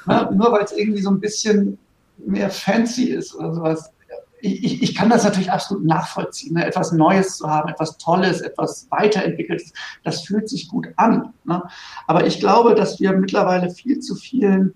Nur 0.06 0.52
weil 0.52 0.64
es 0.64 0.72
irgendwie 0.72 1.02
so 1.02 1.10
ein 1.10 1.20
bisschen 1.20 1.78
mehr 2.18 2.50
fancy 2.50 3.04
ist 3.04 3.34
oder 3.34 3.54
sowas. 3.54 3.92
Ich, 4.40 4.82
ich, 4.82 4.94
kann 4.94 5.10
das 5.10 5.24
natürlich 5.24 5.50
absolut 5.50 5.84
nachvollziehen. 5.84 6.54
Ne? 6.54 6.64
Etwas 6.64 6.92
Neues 6.92 7.36
zu 7.36 7.48
haben, 7.48 7.68
etwas 7.68 7.98
Tolles, 7.98 8.40
etwas 8.40 8.86
Weiterentwickeltes, 8.90 9.72
das 10.04 10.22
fühlt 10.22 10.48
sich 10.48 10.68
gut 10.68 10.86
an. 10.96 11.32
Ne? 11.44 11.60
Aber 12.06 12.24
ich 12.24 12.38
glaube, 12.38 12.76
dass 12.76 13.00
wir 13.00 13.12
mittlerweile 13.14 13.70
viel 13.70 13.98
zu 13.98 14.14
vielen 14.14 14.74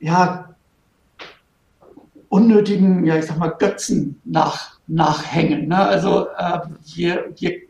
ja, 0.00 0.50
unnötigen, 2.30 3.04
ja, 3.04 3.16
ich 3.16 3.26
sag 3.26 3.38
mal, 3.38 3.48
Götzen 3.48 4.20
nach, 4.24 4.78
nachhängen. 4.86 5.68
Ne? 5.68 5.76
Also 5.76 6.28
äh, 6.38 6.60
wir, 6.94 7.32
wir, 7.36 7.60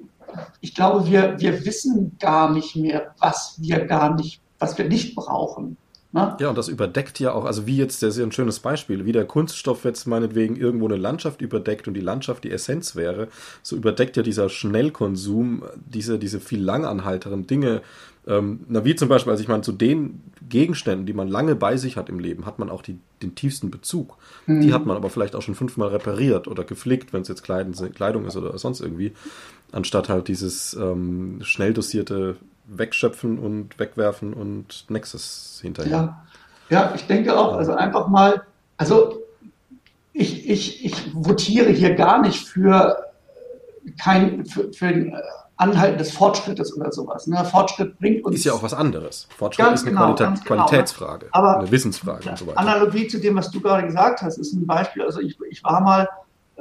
ich 0.60 0.74
glaube, 0.74 1.10
wir, 1.10 1.40
wir 1.40 1.64
wissen 1.64 2.16
gar 2.20 2.52
nicht 2.52 2.76
mehr, 2.76 3.14
was 3.18 3.56
wir 3.58 3.86
gar 3.86 4.14
nicht, 4.14 4.40
was 4.58 4.78
wir 4.78 4.86
nicht 4.86 5.16
brauchen. 5.16 5.76
Ne? 6.12 6.36
Ja, 6.40 6.48
und 6.48 6.58
das 6.58 6.68
überdeckt 6.68 7.20
ja 7.20 7.32
auch, 7.32 7.44
also 7.44 7.66
wie 7.66 7.76
jetzt, 7.76 8.02
das 8.02 8.14
ist 8.14 8.18
ja 8.18 8.24
ein 8.24 8.32
schönes 8.32 8.58
Beispiel, 8.58 9.04
wie 9.04 9.12
der 9.12 9.24
Kunststoff 9.24 9.84
jetzt 9.84 10.06
meinetwegen 10.06 10.56
irgendwo 10.56 10.86
eine 10.86 10.96
Landschaft 10.96 11.40
überdeckt 11.40 11.86
und 11.86 11.94
die 11.94 12.00
Landschaft 12.00 12.42
die 12.42 12.50
Essenz 12.50 12.96
wäre, 12.96 13.28
so 13.62 13.76
überdeckt 13.76 14.16
ja 14.16 14.24
dieser 14.24 14.48
Schnellkonsum 14.48 15.62
diese, 15.76 16.18
diese 16.18 16.40
viel 16.40 16.60
langanhalteren 16.60 17.46
Dinge, 17.46 17.82
ähm, 18.26 18.60
na, 18.68 18.84
wie 18.84 18.94
zum 18.94 19.08
Beispiel, 19.08 19.30
also 19.30 19.42
ich 19.42 19.48
meine, 19.48 19.62
zu 19.62 19.72
den 19.72 20.22
Gegenständen, 20.48 21.06
die 21.06 21.12
man 21.12 21.28
lange 21.28 21.54
bei 21.54 21.76
sich 21.76 21.96
hat 21.96 22.08
im 22.08 22.18
Leben, 22.18 22.44
hat 22.44 22.58
man 22.58 22.70
auch 22.70 22.82
die, 22.82 22.98
den 23.22 23.34
tiefsten 23.34 23.70
Bezug. 23.70 24.16
Mhm. 24.46 24.60
Die 24.60 24.72
hat 24.74 24.84
man 24.84 24.96
aber 24.96 25.10
vielleicht 25.10 25.34
auch 25.34 25.42
schon 25.42 25.54
fünfmal 25.54 25.88
repariert 25.88 26.46
oder 26.46 26.64
geflickt, 26.64 27.12
wenn 27.12 27.22
es 27.22 27.28
jetzt 27.28 27.42
Kleidung, 27.42 27.72
Kleidung 27.92 28.26
ist 28.26 28.36
oder 28.36 28.56
sonst 28.58 28.80
irgendwie, 28.80 29.12
anstatt 29.72 30.08
halt 30.08 30.28
dieses 30.28 30.74
ähm, 30.74 31.38
schnell 31.42 31.72
dosierte 31.72 32.36
Wegschöpfen 32.70 33.38
und 33.38 33.78
Wegwerfen 33.78 34.32
und 34.32 34.88
Nexus 34.88 35.58
hinterher. 35.60 36.16
Ja, 36.68 36.76
ja 36.76 36.92
ich 36.94 37.06
denke 37.06 37.36
auch, 37.36 37.54
also 37.54 37.72
einfach 37.72 38.08
mal 38.08 38.42
Also 38.76 39.22
ich, 40.12 40.48
ich, 40.48 40.84
ich 40.84 41.14
votiere 41.14 41.70
hier 41.70 41.94
gar 41.94 42.20
nicht 42.20 42.46
für 42.46 42.96
kein 43.98 44.44
für, 44.46 44.72
für 44.72 44.86
ein 44.86 45.16
Anhalten 45.56 45.98
des 45.98 46.12
Fortschrittes 46.12 46.74
oder 46.74 46.90
sowas. 46.90 47.26
Ne? 47.26 47.44
Fortschritt 47.44 47.98
bringt 47.98 48.24
uns. 48.24 48.36
Ist 48.36 48.44
ja 48.44 48.54
auch 48.54 48.62
was 48.62 48.72
anderes. 48.72 49.28
Fortschritt 49.36 49.72
ist 49.74 49.82
eine 49.82 49.90
genau, 49.90 50.14
Qualitä 50.14 50.24
genau. 50.24 50.44
Qualitätsfrage, 50.44 51.26
Aber 51.32 51.58
eine 51.58 51.70
Wissensfrage 51.70 52.30
und 52.30 52.38
so 52.38 52.46
weiter. 52.46 52.58
Analogie 52.58 53.08
zu 53.08 53.18
dem, 53.18 53.36
was 53.36 53.50
du 53.50 53.60
gerade 53.60 53.86
gesagt 53.86 54.22
hast, 54.22 54.38
ist 54.38 54.54
ein 54.54 54.66
Beispiel. 54.66 55.02
Also 55.02 55.20
ich, 55.20 55.38
ich 55.50 55.62
war 55.62 55.82
mal 55.82 56.08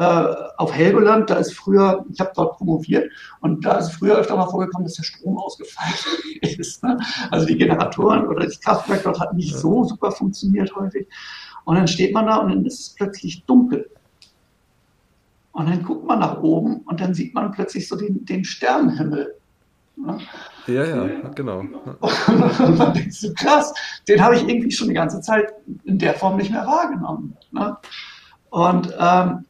auf 0.04 0.74
Helgoland, 0.74 1.30
da 1.30 1.36
ist 1.36 1.54
früher, 1.54 2.06
ich 2.12 2.20
habe 2.20 2.32
dort 2.34 2.58
promoviert 2.58 3.12
und 3.41 3.66
da 3.66 3.78
ist 3.78 3.91
früher 3.91 4.16
öfter 4.18 4.38
mal 4.38 4.47
vorgekommen, 4.47 4.86
dass 4.86 4.95
der 4.95 5.04
Strom 5.04 5.38
ausgefallen 5.38 5.93
ist. 6.41 6.84
Ne? 6.84 6.97
Also 7.32 7.45
die 7.45 7.58
Generatoren 7.58 8.28
oder 8.28 8.45
das 8.45 8.62
Kraftwerk 8.62 9.04
dort 9.04 9.20
hat 9.20 9.34
nicht 9.34 9.56
so 9.56 9.84
super 9.84 10.12
funktioniert 10.12 10.74
häufig. 10.76 11.08
Und 11.66 11.76
dann 11.76 11.88
steht 11.88 12.14
man 12.14 12.28
da 12.28 12.38
und 12.38 12.50
dann 12.50 12.66
ist 12.66 12.80
es 12.80 12.95
plötzlich 12.95 13.43
dunkel. 13.45 13.89
Und 15.52 15.70
dann 15.70 15.84
guckt 15.84 16.06
man 16.06 16.20
nach 16.20 16.41
oben 16.41 16.78
und 16.86 17.02
dann 17.02 17.14
sieht 17.14 17.34
man 17.34 17.52
plötzlich 17.52 17.88
so 17.88 17.97
den, 17.97 18.24
den 18.24 18.45
Sternenhimmel. 18.45 19.36
Ne? 19.97 20.18
Ja, 20.68 20.86
ja, 20.86 21.08
genau. 21.36 21.60
Und 21.60 22.78
man 22.78 22.93
denkt 22.93 23.14
so, 23.14 23.34
krass, 23.34 23.74
den 24.08 24.24
habe 24.24 24.36
ich 24.36 24.47
irgendwie 24.47 24.72
schon 24.72 24.88
die 24.88 24.93
ganze 24.93 25.20
Zeit 25.20 25.52
in 25.84 25.97
der 25.97 26.14
Form 26.14 26.38
nicht 26.38 26.52
mehr 26.52 26.66
wahrgenommen. 26.66 27.36
Ne? 27.52 27.76
Und, 28.50 28.93
ähm, 28.97 29.45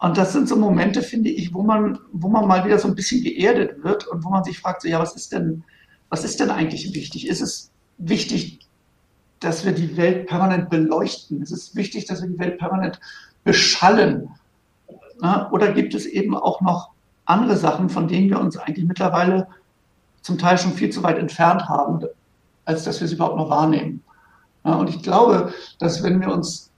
und 0.00 0.16
das 0.16 0.32
sind 0.32 0.48
so 0.48 0.56
Momente, 0.56 1.02
finde 1.02 1.28
ich, 1.28 1.52
wo 1.52 1.62
man, 1.62 1.98
wo 2.12 2.28
man 2.28 2.48
mal 2.48 2.64
wieder 2.64 2.78
so 2.78 2.88
ein 2.88 2.94
bisschen 2.94 3.22
geerdet 3.22 3.84
wird 3.84 4.06
und 4.06 4.24
wo 4.24 4.30
man 4.30 4.44
sich 4.44 4.58
fragt, 4.58 4.80
so, 4.80 4.88
ja, 4.88 4.98
was 4.98 5.14
ist 5.14 5.30
denn, 5.30 5.62
was 6.08 6.24
ist 6.24 6.40
denn 6.40 6.50
eigentlich 6.50 6.94
wichtig? 6.94 7.28
Ist 7.28 7.42
es 7.42 7.70
wichtig, 7.98 8.66
dass 9.40 9.66
wir 9.66 9.72
die 9.72 9.98
Welt 9.98 10.26
permanent 10.26 10.70
beleuchten? 10.70 11.42
Ist 11.42 11.52
es 11.52 11.76
wichtig, 11.76 12.06
dass 12.06 12.22
wir 12.22 12.30
die 12.30 12.38
Welt 12.38 12.58
permanent 12.58 12.98
beschallen? 13.44 14.30
Oder 15.52 15.72
gibt 15.72 15.94
es 15.94 16.06
eben 16.06 16.34
auch 16.34 16.62
noch 16.62 16.92
andere 17.26 17.58
Sachen, 17.58 17.90
von 17.90 18.08
denen 18.08 18.30
wir 18.30 18.40
uns 18.40 18.56
eigentlich 18.56 18.86
mittlerweile 18.86 19.48
zum 20.22 20.38
Teil 20.38 20.56
schon 20.56 20.72
viel 20.72 20.88
zu 20.88 21.02
weit 21.02 21.18
entfernt 21.18 21.68
haben, 21.68 22.06
als 22.64 22.84
dass 22.84 23.02
wir 23.02 23.06
sie 23.06 23.16
überhaupt 23.16 23.36
noch 23.36 23.50
wahrnehmen? 23.50 24.02
Und 24.62 24.88
ich 24.88 25.02
glaube, 25.02 25.52
dass 25.78 26.02
wenn 26.02 26.22
wir 26.22 26.32
uns 26.32 26.69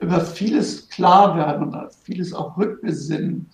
über 0.00 0.20
vieles 0.20 0.88
klar 0.88 1.36
werden 1.36 1.68
und 1.68 1.92
vieles 2.02 2.34
auch 2.34 2.56
rückbesinnen, 2.56 3.50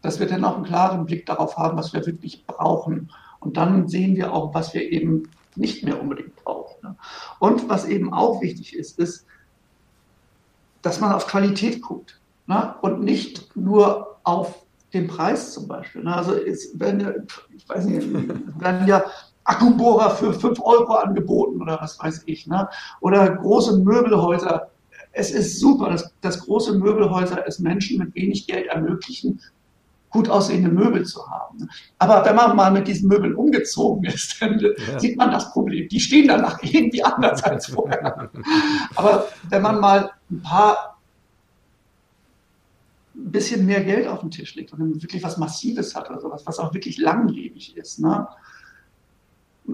dass 0.00 0.18
wir 0.18 0.26
dann 0.26 0.44
auch 0.44 0.56
einen 0.56 0.64
klaren 0.64 1.06
Blick 1.06 1.26
darauf 1.26 1.56
haben, 1.56 1.76
was 1.76 1.92
wir 1.92 2.04
wirklich 2.06 2.46
brauchen. 2.46 3.10
Und 3.40 3.56
dann 3.56 3.88
sehen 3.88 4.16
wir 4.16 4.32
auch, 4.32 4.54
was 4.54 4.74
wir 4.74 4.90
eben 4.90 5.28
nicht 5.54 5.84
mehr 5.84 6.00
unbedingt 6.00 6.36
brauchen. 6.36 6.96
Und 7.38 7.68
was 7.68 7.86
eben 7.86 8.12
auch 8.12 8.40
wichtig 8.40 8.74
ist, 8.76 8.98
ist, 8.98 9.26
dass 10.82 11.00
man 11.00 11.12
auf 11.12 11.26
Qualität 11.26 11.82
guckt 11.82 12.20
ne? 12.46 12.74
und 12.82 13.02
nicht 13.02 13.54
nur 13.56 14.16
auf 14.24 14.64
den 14.92 15.06
Preis 15.06 15.52
zum 15.52 15.68
Beispiel. 15.68 16.02
Ne? 16.02 16.14
Also 16.14 16.34
es 16.34 16.78
werden 16.78 17.00
ja, 17.00 17.12
ich 17.54 17.68
weiß 17.68 17.84
nicht, 17.84 18.08
werden 18.60 18.86
ja 18.86 19.04
Akkubohrer 19.44 20.10
für 20.10 20.32
5 20.32 20.60
Euro 20.60 20.94
angeboten 20.94 21.60
oder 21.62 21.78
was 21.80 21.98
weiß 21.98 22.22
ich. 22.26 22.46
Ne? 22.46 22.68
Oder 23.00 23.36
große 23.36 23.78
Möbelhäuser. 23.78 24.68
Es 25.12 25.30
ist 25.30 25.60
super, 25.60 25.90
dass, 25.90 26.12
dass 26.20 26.40
große 26.40 26.78
Möbelhäuser 26.78 27.46
es 27.46 27.58
Menschen 27.58 27.98
mit 27.98 28.14
wenig 28.14 28.46
Geld 28.46 28.66
ermöglichen, 28.66 29.40
gut 30.12 30.28
aussehende 30.28 30.70
Möbel 30.70 31.04
zu 31.04 31.26
haben. 31.28 31.68
Aber 31.98 32.24
wenn 32.24 32.36
man 32.36 32.54
mal 32.54 32.70
mit 32.70 32.86
diesen 32.86 33.08
Möbeln 33.08 33.34
umgezogen 33.34 34.04
ist, 34.04 34.36
dann 34.40 34.60
ja. 34.60 34.98
sieht 34.98 35.16
man 35.16 35.30
das 35.30 35.50
Problem. 35.52 35.88
Die 35.88 36.00
stehen 36.00 36.28
danach 36.28 36.58
irgendwie 36.62 37.02
anders 37.02 37.42
als 37.42 37.66
vorher. 37.66 38.30
Aber 38.94 39.28
wenn 39.48 39.62
man 39.62 39.80
mal 39.80 40.10
ein 40.30 40.42
paar 40.42 40.92
ein 43.14 43.30
bisschen 43.30 43.66
mehr 43.66 43.84
Geld 43.84 44.06
auf 44.06 44.20
den 44.20 44.30
Tisch 44.30 44.54
legt 44.54 44.72
und 44.72 45.02
wirklich 45.02 45.22
was 45.22 45.36
Massives 45.36 45.94
hat 45.94 46.08
oder 46.10 46.20
sowas, 46.20 46.42
was 46.46 46.58
auch 46.58 46.72
wirklich 46.72 46.98
langlebig 46.98 47.76
ist. 47.76 48.00
Ne? 48.00 48.26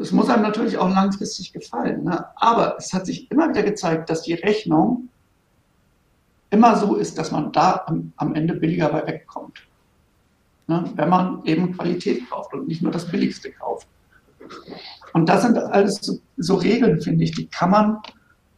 Es 0.00 0.12
muss 0.12 0.28
einem 0.28 0.42
natürlich 0.42 0.76
auch 0.76 0.88
langfristig 0.88 1.52
gefallen. 1.52 2.04
Ne? 2.04 2.26
Aber 2.36 2.76
es 2.78 2.92
hat 2.92 3.06
sich 3.06 3.30
immer 3.30 3.48
wieder 3.48 3.62
gezeigt, 3.62 4.10
dass 4.10 4.22
die 4.22 4.34
Rechnung 4.34 5.08
immer 6.50 6.76
so 6.76 6.96
ist, 6.96 7.18
dass 7.18 7.30
man 7.30 7.52
da 7.52 7.84
am, 7.86 8.12
am 8.16 8.34
Ende 8.34 8.54
billiger 8.54 8.88
bei 8.88 9.06
wegkommt 9.06 9.62
ne, 10.68 10.84
wenn 10.94 11.08
man 11.08 11.44
eben 11.44 11.72
Qualität 11.72 12.28
kauft 12.30 12.54
und 12.54 12.68
nicht 12.68 12.82
nur 12.82 12.92
das 12.92 13.10
Billigste 13.10 13.50
kauft. 13.50 13.88
Und 15.12 15.28
das 15.28 15.42
sind 15.42 15.58
alles 15.58 15.96
so, 15.96 16.18
so 16.36 16.54
Regeln, 16.54 17.00
finde 17.00 17.24
ich, 17.24 17.32
die 17.32 17.46
kann 17.46 17.70
man 17.70 17.98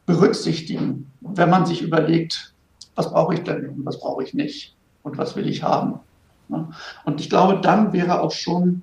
berücksichtigen, 0.04 1.10
wenn 1.20 1.48
man 1.48 1.64
sich 1.64 1.82
überlegt, 1.82 2.52
was 2.96 3.10
brauche 3.10 3.34
ich 3.34 3.44
denn 3.44 3.68
und 3.70 3.86
was 3.86 3.98
brauche 3.98 4.22
ich 4.22 4.34
nicht 4.34 4.76
und 5.02 5.16
was 5.16 5.36
will 5.36 5.48
ich 5.48 5.62
haben. 5.62 6.00
Ne? 6.48 6.68
Und 7.04 7.20
ich 7.20 7.30
glaube, 7.30 7.60
dann 7.60 7.92
wäre 7.92 8.20
auch 8.20 8.32
schon 8.32 8.82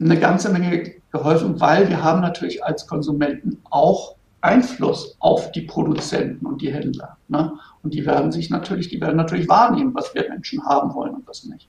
eine 0.00 0.18
ganze 0.18 0.50
Menge 0.50 0.94
geholfen, 1.12 1.60
weil 1.60 1.88
wir 1.88 2.02
haben 2.02 2.20
natürlich 2.20 2.64
als 2.64 2.86
Konsumenten 2.86 3.58
auch 3.70 4.16
Einfluss 4.40 5.16
auf 5.20 5.52
die 5.52 5.62
Produzenten 5.62 6.44
und 6.46 6.60
die 6.60 6.72
Händler. 6.72 7.16
Ne? 7.32 7.52
Und 7.82 7.94
die 7.94 8.06
werden 8.06 8.30
sich 8.30 8.50
natürlich, 8.50 8.88
die 8.88 9.00
werden 9.00 9.16
natürlich 9.16 9.48
wahrnehmen, 9.48 9.94
was 9.94 10.14
wir 10.14 10.28
Menschen 10.28 10.64
haben 10.64 10.94
wollen 10.94 11.14
und 11.14 11.26
was 11.26 11.44
nicht. 11.44 11.68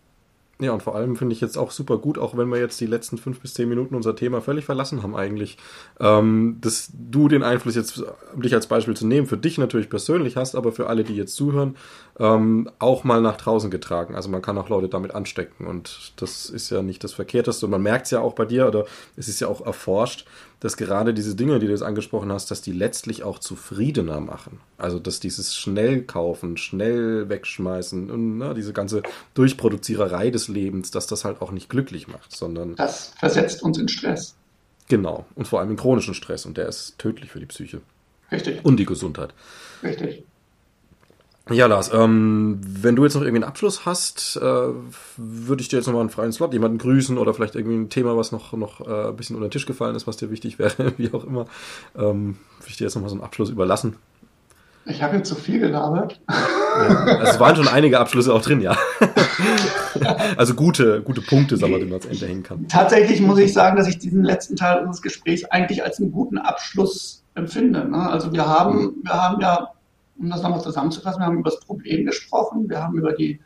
Ja, 0.59 0.72
und 0.72 0.84
vor 0.84 0.95
allem 0.95 1.16
finde 1.16 1.34
ich 1.34 1.41
jetzt 1.41 1.57
auch 1.57 1.72
super 1.72 1.97
gut, 1.97 2.18
auch 2.18 2.38
wenn 2.38 2.47
wir 2.47 2.59
jetzt 2.59 2.80
die 2.80 2.86
letzten 2.86 3.18
fünf 3.18 3.41
bis 3.41 3.55
zehn 3.55 3.68
Minuten 3.68 3.95
unser 3.95 4.16
Thema 4.16 4.39
völlig 4.39 4.64
verlassen 4.66 5.01
haben 5.01 5.16
eigentlich, 5.16 5.57
ähm, 5.99 6.57
dass 6.61 6.91
du 6.93 7.28
den 7.28 7.41
Einfluss 7.43 7.76
jetzt, 7.76 8.03
um 8.34 8.41
dich 8.41 8.53
als 8.53 8.68
Beispiel 8.68 8.95
zu 8.95 9.07
nehmen, 9.07 9.26
für 9.26 9.36
dich 9.36 9.57
natürlich 9.57 9.89
persönlich 9.89 10.38
hast, 10.38 10.55
aber 10.55 10.72
für 10.72 10.88
alle, 10.88 11.03
die 11.03 11.16
jetzt 11.16 11.36
zuhören, 11.36 11.76
ähm, 12.20 12.70
auch 12.78 13.03
mal 13.03 13.20
nach 13.20 13.36
draußen 13.36 13.72
getragen. 13.72 14.16
Also 14.16 14.30
man 14.30 14.43
kann 14.43 14.57
auch 14.57 14.70
Leute 14.70 14.89
damit 14.89 15.16
anstecken 15.16 15.66
und 15.66 16.14
das 16.18 16.45
ist 16.45 16.70
ja 16.70 16.84
nicht 16.84 17.03
das 17.03 17.14
Verkehrteste 17.14 17.66
und 17.66 17.72
man 17.72 17.82
merkt 17.82 18.05
es 18.05 18.11
ja 18.11 18.22
auch 18.22 18.34
bei 18.34 18.45
dir 18.45 18.68
oder 18.68 18.86
es 19.18 19.28
ist 19.28 19.41
ja 19.41 19.47
auch 19.47 19.66
erforscht, 19.66 20.26
dass 20.64 20.78
gerade 20.78 21.14
diese 21.14 21.36
Dinge, 21.36 21.59
die 21.59 21.66
du 21.66 21.74
jetzt 21.74 21.84
angesprochen 21.84 22.32
hast, 22.32 22.49
dass 22.49 22.61
die 22.61 22.72
letztlich 22.72 23.24
auch 23.24 23.38
zufriedener 23.38 24.22
machen. 24.22 24.61
Also 24.78 24.97
dass 24.97 25.20
dieses 25.20 25.57
schnell 25.57 26.03
kaufen, 26.03 26.55
schnell 26.55 27.28
wegschmeißen 27.28 28.09
und 28.09 28.38
ne, 28.38 28.53
diese 28.53 28.72
ganze 28.72 29.03
Durchproduziererei 29.34 30.30
des 30.30 30.47
Lebens, 30.47 30.89
dass 30.89 31.05
das 31.05 31.26
halt 31.26 31.41
auch 31.41 31.51
nicht 31.51 31.68
glücklich 31.68 32.07
macht, 32.07 32.34
sondern 32.34 32.78
das 32.78 33.14
versetzt 33.20 33.61
uns 33.61 33.78
in 33.78 33.89
Stress. 33.89 34.36
Genau 34.88 35.26
und 35.36 35.49
vor 35.49 35.59
allem 35.59 35.72
in 35.72 35.78
chronischen 35.78 36.14
Stress 36.14 36.45
und 36.45 36.55
der 36.55 36.70
ist 36.70 36.97
tödlich 36.97 37.30
für 37.30 37.41
die 37.41 37.45
Psyche. 37.45 37.82
Richtig. 38.32 38.64
Und 38.64 38.78
die 38.78 38.86
Gesundheit. 38.86 39.34
Richtig. 39.84 40.24
Ja, 41.50 41.66
Lars, 41.66 41.91
ähm, 41.94 42.62
wenn 42.64 42.96
du 42.96 43.04
jetzt 43.04 43.16
noch 43.16 43.22
irgendwie 43.22 43.44
einen 43.44 43.50
Abschluss 43.50 43.86
hast, 43.86 44.38
äh, 44.38 44.68
würde 45.18 45.62
ich 45.62 45.68
dir 45.68 45.76
jetzt 45.76 45.88
nochmal 45.88 46.02
einen 46.02 46.10
freien 46.10 46.32
Slot, 46.32 46.54
jemanden 46.54 46.78
grüßen 46.78 47.18
oder 47.18 47.34
vielleicht 47.34 47.56
irgendwie 47.56 47.76
ein 47.76 47.89
Thema, 47.89 48.16
was 48.16 48.32
noch, 48.32 48.54
noch 48.54 48.80
äh, 48.80 49.10
ein 49.10 49.16
bisschen 49.18 49.36
unter 49.36 49.50
den 49.50 49.52
Tisch 49.52 49.66
gefallen 49.66 49.96
ist, 49.96 50.08
was 50.08 50.16
dir 50.16 50.32
wichtig 50.32 50.58
wäre, 50.58 50.94
wie 50.98 51.14
auch 51.14 51.26
immer. 51.26 51.46
Ähm, 51.98 52.38
würde 52.60 52.70
ich 52.70 52.78
dir 52.78 52.86
jetzt 52.86 52.96
nochmal 52.96 53.10
so 53.10 53.16
einen 53.16 53.26
Abschluss 53.26 53.50
überlassen. 53.50 53.98
Ich 54.86 55.02
habe 55.02 55.18
jetzt 55.18 55.30
zu 55.30 55.36
viel 55.36 55.60
gelabert. 55.60 56.22
Ja, 56.30 57.22
es 57.22 57.39
waren 57.39 57.56
schon 57.56 57.68
einige 57.68 58.00
Abschlüsse 58.00 58.34
auch 58.34 58.41
drin, 58.41 58.60
ja. 58.60 58.76
also 60.38 60.56
gute, 60.56 61.02
gute 61.02 61.22
Punkte, 61.22 61.56
sagen 61.56 61.74
wir, 61.74 61.80
die 61.80 61.86
man 61.86 62.00
ans 62.00 62.06
Ende 62.06 62.26
hängen 62.26 62.44
kann. 62.44 62.68
Tatsächlich 62.68 63.22
muss 63.22 63.39
ich 63.39 63.54
sagen, 63.54 63.78
dass 63.78 63.88
ich 63.88 63.98
diesen 63.98 64.24
letzten 64.24 64.56
Teil 64.56 64.80
unseres 64.80 65.02
Gesprächs 65.02 65.46
eigentlich 65.46 65.84
als 65.84 66.00
einen 66.00 66.12
guten 66.12 66.38
Abschluss 66.38 67.24
empfinde. 67.36 67.86
Ne? 67.89 67.98
Also 67.98 68.34
wir 68.34 68.46
haben, 68.46 68.96
wir 69.04 69.14
haben 69.14 69.41
ja 69.41 69.72
um 70.18 70.30
das 70.30 70.41
nochmal 70.41 70.61
zusammenzufassen, 70.61 71.22
wir 71.22 71.26
haben 71.26 71.39
über 71.39 71.49
das 71.49 71.59
Problem 71.59 72.05
gesprochen, 72.05 72.70
wir 72.70 72.82
haben 72.82 72.97
über 72.97 73.14
die 73.14 73.39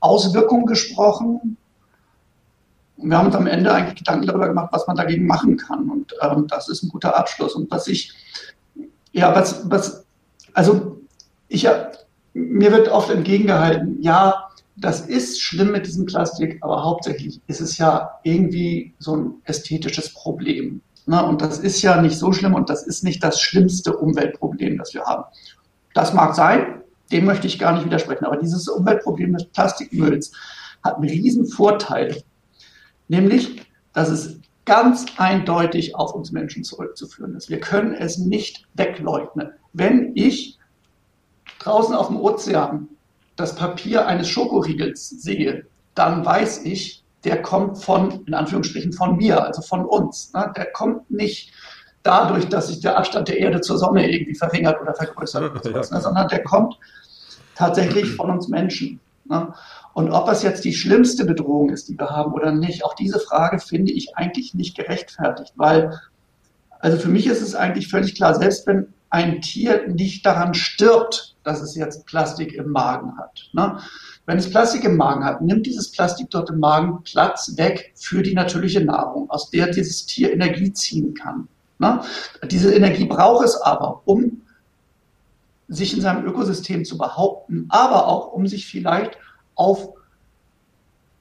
Auswirkungen 0.00 0.66
gesprochen. 0.66 1.56
Und 2.96 3.10
wir 3.10 3.18
haben 3.18 3.26
uns 3.26 3.36
am 3.36 3.46
Ende 3.46 3.72
eigentlich 3.72 3.98
Gedanken 3.98 4.26
darüber 4.26 4.48
gemacht, 4.48 4.70
was 4.72 4.86
man 4.86 4.96
dagegen 4.96 5.26
machen 5.26 5.56
kann. 5.56 5.88
Und 5.88 6.14
ähm, 6.20 6.46
das 6.48 6.68
ist 6.68 6.82
ein 6.82 6.88
guter 6.88 7.16
Abschluss. 7.16 7.54
Und 7.54 7.70
was 7.70 7.86
ich, 7.86 8.12
ja, 9.12 9.34
was, 9.34 9.68
was, 9.70 10.04
also 10.52 11.00
ich 11.48 11.62
ja, 11.62 11.90
mir 12.34 12.72
wird 12.72 12.88
oft 12.88 13.10
entgegengehalten, 13.10 14.02
ja, 14.02 14.48
das 14.76 15.00
ist 15.00 15.42
schlimm 15.42 15.72
mit 15.72 15.86
diesem 15.86 16.06
Plastik, 16.06 16.58
aber 16.60 16.84
hauptsächlich 16.84 17.40
ist 17.48 17.60
es 17.60 17.78
ja 17.78 18.10
irgendwie 18.22 18.94
so 18.98 19.16
ein 19.16 19.34
ästhetisches 19.44 20.12
Problem. 20.14 20.80
Ne? 21.06 21.24
Und 21.24 21.42
das 21.42 21.58
ist 21.58 21.82
ja 21.82 22.00
nicht 22.00 22.16
so 22.16 22.32
schlimm 22.32 22.54
und 22.54 22.70
das 22.70 22.86
ist 22.86 23.02
nicht 23.02 23.24
das 23.24 23.40
schlimmste 23.40 23.96
Umweltproblem, 23.96 24.78
das 24.78 24.94
wir 24.94 25.04
haben. 25.04 25.24
Das 25.98 26.14
mag 26.14 26.36
sein, 26.36 26.82
dem 27.10 27.24
möchte 27.24 27.48
ich 27.48 27.58
gar 27.58 27.72
nicht 27.72 27.84
widersprechen. 27.84 28.24
Aber 28.24 28.36
dieses 28.36 28.68
Umweltproblem 28.68 29.32
des 29.32 29.46
Plastikmülls 29.46 30.30
hat 30.84 30.94
einen 30.94 31.08
riesen 31.08 31.44
Vorteil, 31.44 32.22
nämlich, 33.08 33.66
dass 33.94 34.08
es 34.08 34.38
ganz 34.64 35.06
eindeutig 35.16 35.96
auf 35.96 36.14
uns 36.14 36.30
Menschen 36.30 36.62
zurückzuführen 36.62 37.34
ist. 37.34 37.50
Wir 37.50 37.58
können 37.58 37.94
es 37.94 38.16
nicht 38.16 38.68
wegleugnen. 38.74 39.50
Wenn 39.72 40.12
ich 40.14 40.60
draußen 41.58 41.96
auf 41.96 42.06
dem 42.06 42.20
Ozean 42.20 42.86
das 43.34 43.56
Papier 43.56 44.06
eines 44.06 44.28
Schokoriegels 44.28 45.08
sehe, 45.08 45.66
dann 45.96 46.24
weiß 46.24 46.64
ich, 46.64 47.02
der 47.24 47.42
kommt 47.42 47.82
von, 47.82 48.24
in 48.24 48.34
Anführungsstrichen, 48.34 48.92
von 48.92 49.16
mir, 49.16 49.44
also 49.44 49.62
von 49.62 49.84
uns. 49.84 50.30
Der 50.30 50.66
kommt 50.66 51.10
nicht 51.10 51.52
dadurch, 52.02 52.48
dass 52.48 52.68
sich 52.68 52.80
der 52.80 52.96
Abstand 52.96 53.28
der 53.28 53.38
Erde 53.38 53.60
zur 53.60 53.78
Sonne 53.78 54.10
irgendwie 54.10 54.34
verringert 54.34 54.80
oder 54.80 54.94
vergrößert, 54.94 55.50
oder 55.50 55.62
sowas, 55.62 55.90
ne? 55.90 56.00
sondern 56.00 56.28
der 56.28 56.42
kommt 56.42 56.78
tatsächlich 57.54 58.14
von 58.14 58.30
uns 58.30 58.48
Menschen. 58.48 59.00
Ne? 59.24 59.52
Und 59.94 60.10
ob 60.10 60.26
das 60.26 60.42
jetzt 60.42 60.64
die 60.64 60.74
schlimmste 60.74 61.24
Bedrohung 61.24 61.70
ist, 61.70 61.88
die 61.88 61.98
wir 61.98 62.10
haben 62.10 62.32
oder 62.32 62.52
nicht, 62.52 62.84
auch 62.84 62.94
diese 62.94 63.18
Frage 63.18 63.58
finde 63.58 63.92
ich 63.92 64.16
eigentlich 64.16 64.54
nicht 64.54 64.76
gerechtfertigt, 64.76 65.52
weil, 65.56 66.00
also 66.78 66.98
für 66.98 67.08
mich 67.08 67.26
ist 67.26 67.42
es 67.42 67.54
eigentlich 67.54 67.88
völlig 67.88 68.14
klar, 68.14 68.34
selbst 68.34 68.66
wenn 68.66 68.94
ein 69.10 69.40
Tier 69.40 69.88
nicht 69.88 70.24
daran 70.24 70.54
stirbt, 70.54 71.36
dass 71.42 71.62
es 71.62 71.74
jetzt 71.74 72.06
Plastik 72.06 72.52
im 72.52 72.70
Magen 72.70 73.16
hat. 73.18 73.48
Ne? 73.52 73.78
Wenn 74.26 74.38
es 74.38 74.50
Plastik 74.50 74.84
im 74.84 74.96
Magen 74.96 75.24
hat, 75.24 75.40
nimmt 75.40 75.66
dieses 75.66 75.90
Plastik 75.90 76.28
dort 76.30 76.50
im 76.50 76.60
Magen 76.60 77.02
Platz 77.04 77.54
weg 77.56 77.92
für 77.96 78.22
die 78.22 78.34
natürliche 78.34 78.84
Nahrung, 78.84 79.30
aus 79.30 79.50
der 79.50 79.68
dieses 79.70 80.04
Tier 80.04 80.32
Energie 80.32 80.72
ziehen 80.72 81.14
kann. 81.14 81.48
Ne? 81.78 82.00
Diese 82.50 82.74
Energie 82.74 83.06
braucht 83.06 83.44
es 83.44 83.60
aber, 83.60 84.02
um 84.04 84.42
sich 85.68 85.94
in 85.94 86.00
seinem 86.00 86.24
Ökosystem 86.24 86.84
zu 86.84 86.96
behaupten, 86.98 87.66
aber 87.68 88.06
auch 88.08 88.32
um 88.32 88.46
sich 88.46 88.66
vielleicht 88.66 89.18
auf 89.54 89.90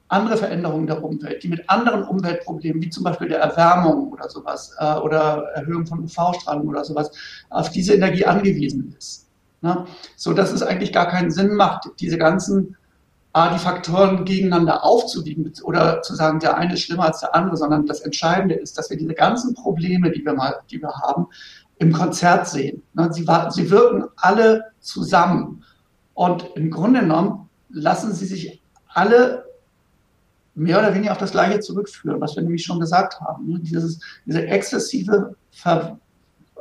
andere 0.08 0.38
Veränderungen 0.38 0.88
der 0.88 1.04
Umwelt, 1.04 1.44
die 1.44 1.50
mit 1.50 1.70
anderen 1.70 2.04
Umweltproblemen, 2.04 2.82
wie 2.82 2.90
zum 2.90 3.04
Beispiel 3.04 3.28
der 3.28 3.40
Erwärmung 3.40 4.10
oder 4.12 4.30
sowas, 4.30 4.74
äh, 4.80 4.96
oder 4.96 5.44
Erhöhung 5.54 5.86
von 5.86 6.00
UV-Strahlung 6.00 6.68
oder 6.68 6.86
sowas, 6.86 7.12
auf 7.50 7.70
diese 7.72 7.94
Energie 7.94 8.26
angewiesen 8.26 8.96
ist. 8.98 9.28
Ne? 9.62 9.86
So 10.16 10.34
dass 10.34 10.54
es 10.54 10.64
eigentlich 10.64 10.94
gar 10.94 11.08
keinen 11.08 11.30
Sinn 11.30 11.56
macht, 11.56 11.90
diese 12.00 12.18
ganzen 12.18 12.78
die 13.36 13.60
Faktoren 13.60 14.26
gegeneinander 14.26 14.84
aufzuwiegen 14.84 15.52
oder 15.64 16.02
zu 16.02 16.16
sagen, 16.16 16.40
der 16.40 16.58
eine 16.58 16.74
ist 16.74 16.82
schlimmer 16.82 17.06
als 17.06 17.20
der 17.20 17.36
andere, 17.36 17.56
sondern 17.56 17.86
das 17.86 18.02
Entscheidende 18.02 18.56
ist, 18.56 18.78
dass 18.78 18.90
wir 18.90 18.98
diese 18.98 19.14
ganzen 19.14 19.54
Probleme, 19.54 20.12
die 20.12 20.26
wir 20.26 20.34
mal, 20.34 20.56
die 20.72 20.82
wir 20.82 20.90
haben, 20.90 21.28
im 21.78 21.94
Konzert 21.94 22.48
sehen. 22.48 22.82
Ne? 22.94 23.10
Sie, 23.14 23.28
sie 23.50 23.70
wirken 23.70 24.06
alle 24.16 24.72
zusammen. 24.80 25.64
Und 26.16 26.46
im 26.56 26.72
Grunde 26.72 27.02
genommen 27.02 27.50
lassen 27.70 28.12
sie 28.14 28.26
sich 28.26 28.62
alle 28.88 29.46
mehr 30.56 30.80
oder 30.80 30.96
weniger 30.96 31.12
auf 31.12 31.20
das 31.20 31.32
Gleiche 31.32 31.60
zurückführen, 31.60 32.20
was 32.20 32.36
wir 32.36 32.42
nämlich 32.42 32.64
schon 32.64 32.80
gesagt 32.80 33.22
haben. 33.22 33.48
Ne? 33.48 33.60
Dieses, 33.60 34.00
diese 34.26 34.48
exzessive 34.48 35.36
Ver 35.52 36.00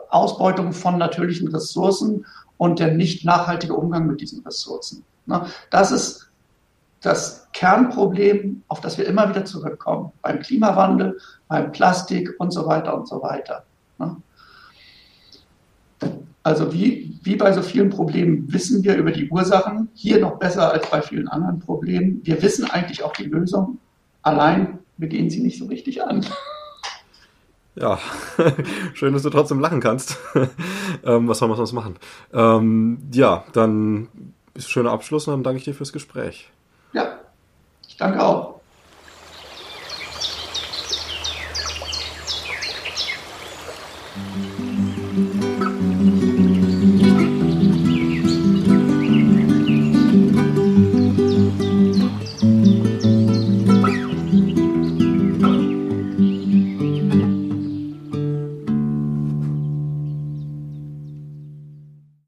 Ausbeutung 0.08 0.72
von 0.72 0.98
natürlichen 0.98 1.48
Ressourcen 1.48 2.26
und 2.58 2.78
der 2.78 2.94
nicht 2.94 3.24
nachhaltige 3.24 3.74
Umgang 3.74 4.06
mit 4.06 4.20
diesen 4.20 4.44
Ressourcen. 4.44 5.04
Ne? 5.26 5.46
Das 5.70 5.90
ist 5.90 6.25
das 7.00 7.48
Kernproblem, 7.52 8.62
auf 8.68 8.80
das 8.80 8.98
wir 8.98 9.06
immer 9.06 9.28
wieder 9.28 9.44
zurückkommen, 9.44 10.12
beim 10.22 10.40
Klimawandel, 10.40 11.18
beim 11.48 11.72
Plastik 11.72 12.34
und 12.38 12.50
so 12.52 12.66
weiter 12.66 12.96
und 12.96 13.08
so 13.08 13.22
weiter. 13.22 13.64
Ne? 13.98 14.16
Also 16.42 16.72
wie, 16.72 17.18
wie 17.22 17.36
bei 17.36 17.52
so 17.52 17.62
vielen 17.62 17.90
Problemen 17.90 18.52
wissen 18.52 18.84
wir 18.84 18.96
über 18.96 19.10
die 19.10 19.28
Ursachen, 19.28 19.88
hier 19.94 20.20
noch 20.20 20.38
besser 20.38 20.72
als 20.72 20.88
bei 20.88 21.02
vielen 21.02 21.28
anderen 21.28 21.58
Problemen. 21.58 22.20
Wir 22.24 22.40
wissen 22.40 22.70
eigentlich 22.70 23.02
auch 23.02 23.12
die 23.12 23.24
Lösung, 23.24 23.78
allein 24.22 24.78
wir 24.96 25.08
gehen 25.08 25.28
sie 25.28 25.40
nicht 25.40 25.58
so 25.58 25.66
richtig 25.66 26.02
an. 26.02 26.24
Ja, 27.74 27.98
schön, 28.94 29.12
dass 29.12 29.22
du 29.22 29.30
trotzdem 29.30 29.60
lachen 29.60 29.80
kannst. 29.80 30.18
ähm, 31.04 31.28
was 31.28 31.38
soll 31.38 31.48
man 31.48 31.56
sonst 31.56 31.72
machen? 31.72 31.96
Ähm, 32.32 32.98
ja, 33.12 33.44
dann 33.52 34.08
ist 34.54 34.66
ein 34.66 34.70
schöner 34.70 34.92
Abschluss 34.92 35.28
und 35.28 35.34
dann 35.34 35.42
danke 35.42 35.58
ich 35.58 35.64
dir 35.64 35.74
fürs 35.74 35.92
Gespräch. 35.92 36.50
Ja, 36.96 37.20
ich 37.86 37.98
danke 37.98 38.22
auch. 38.24 38.55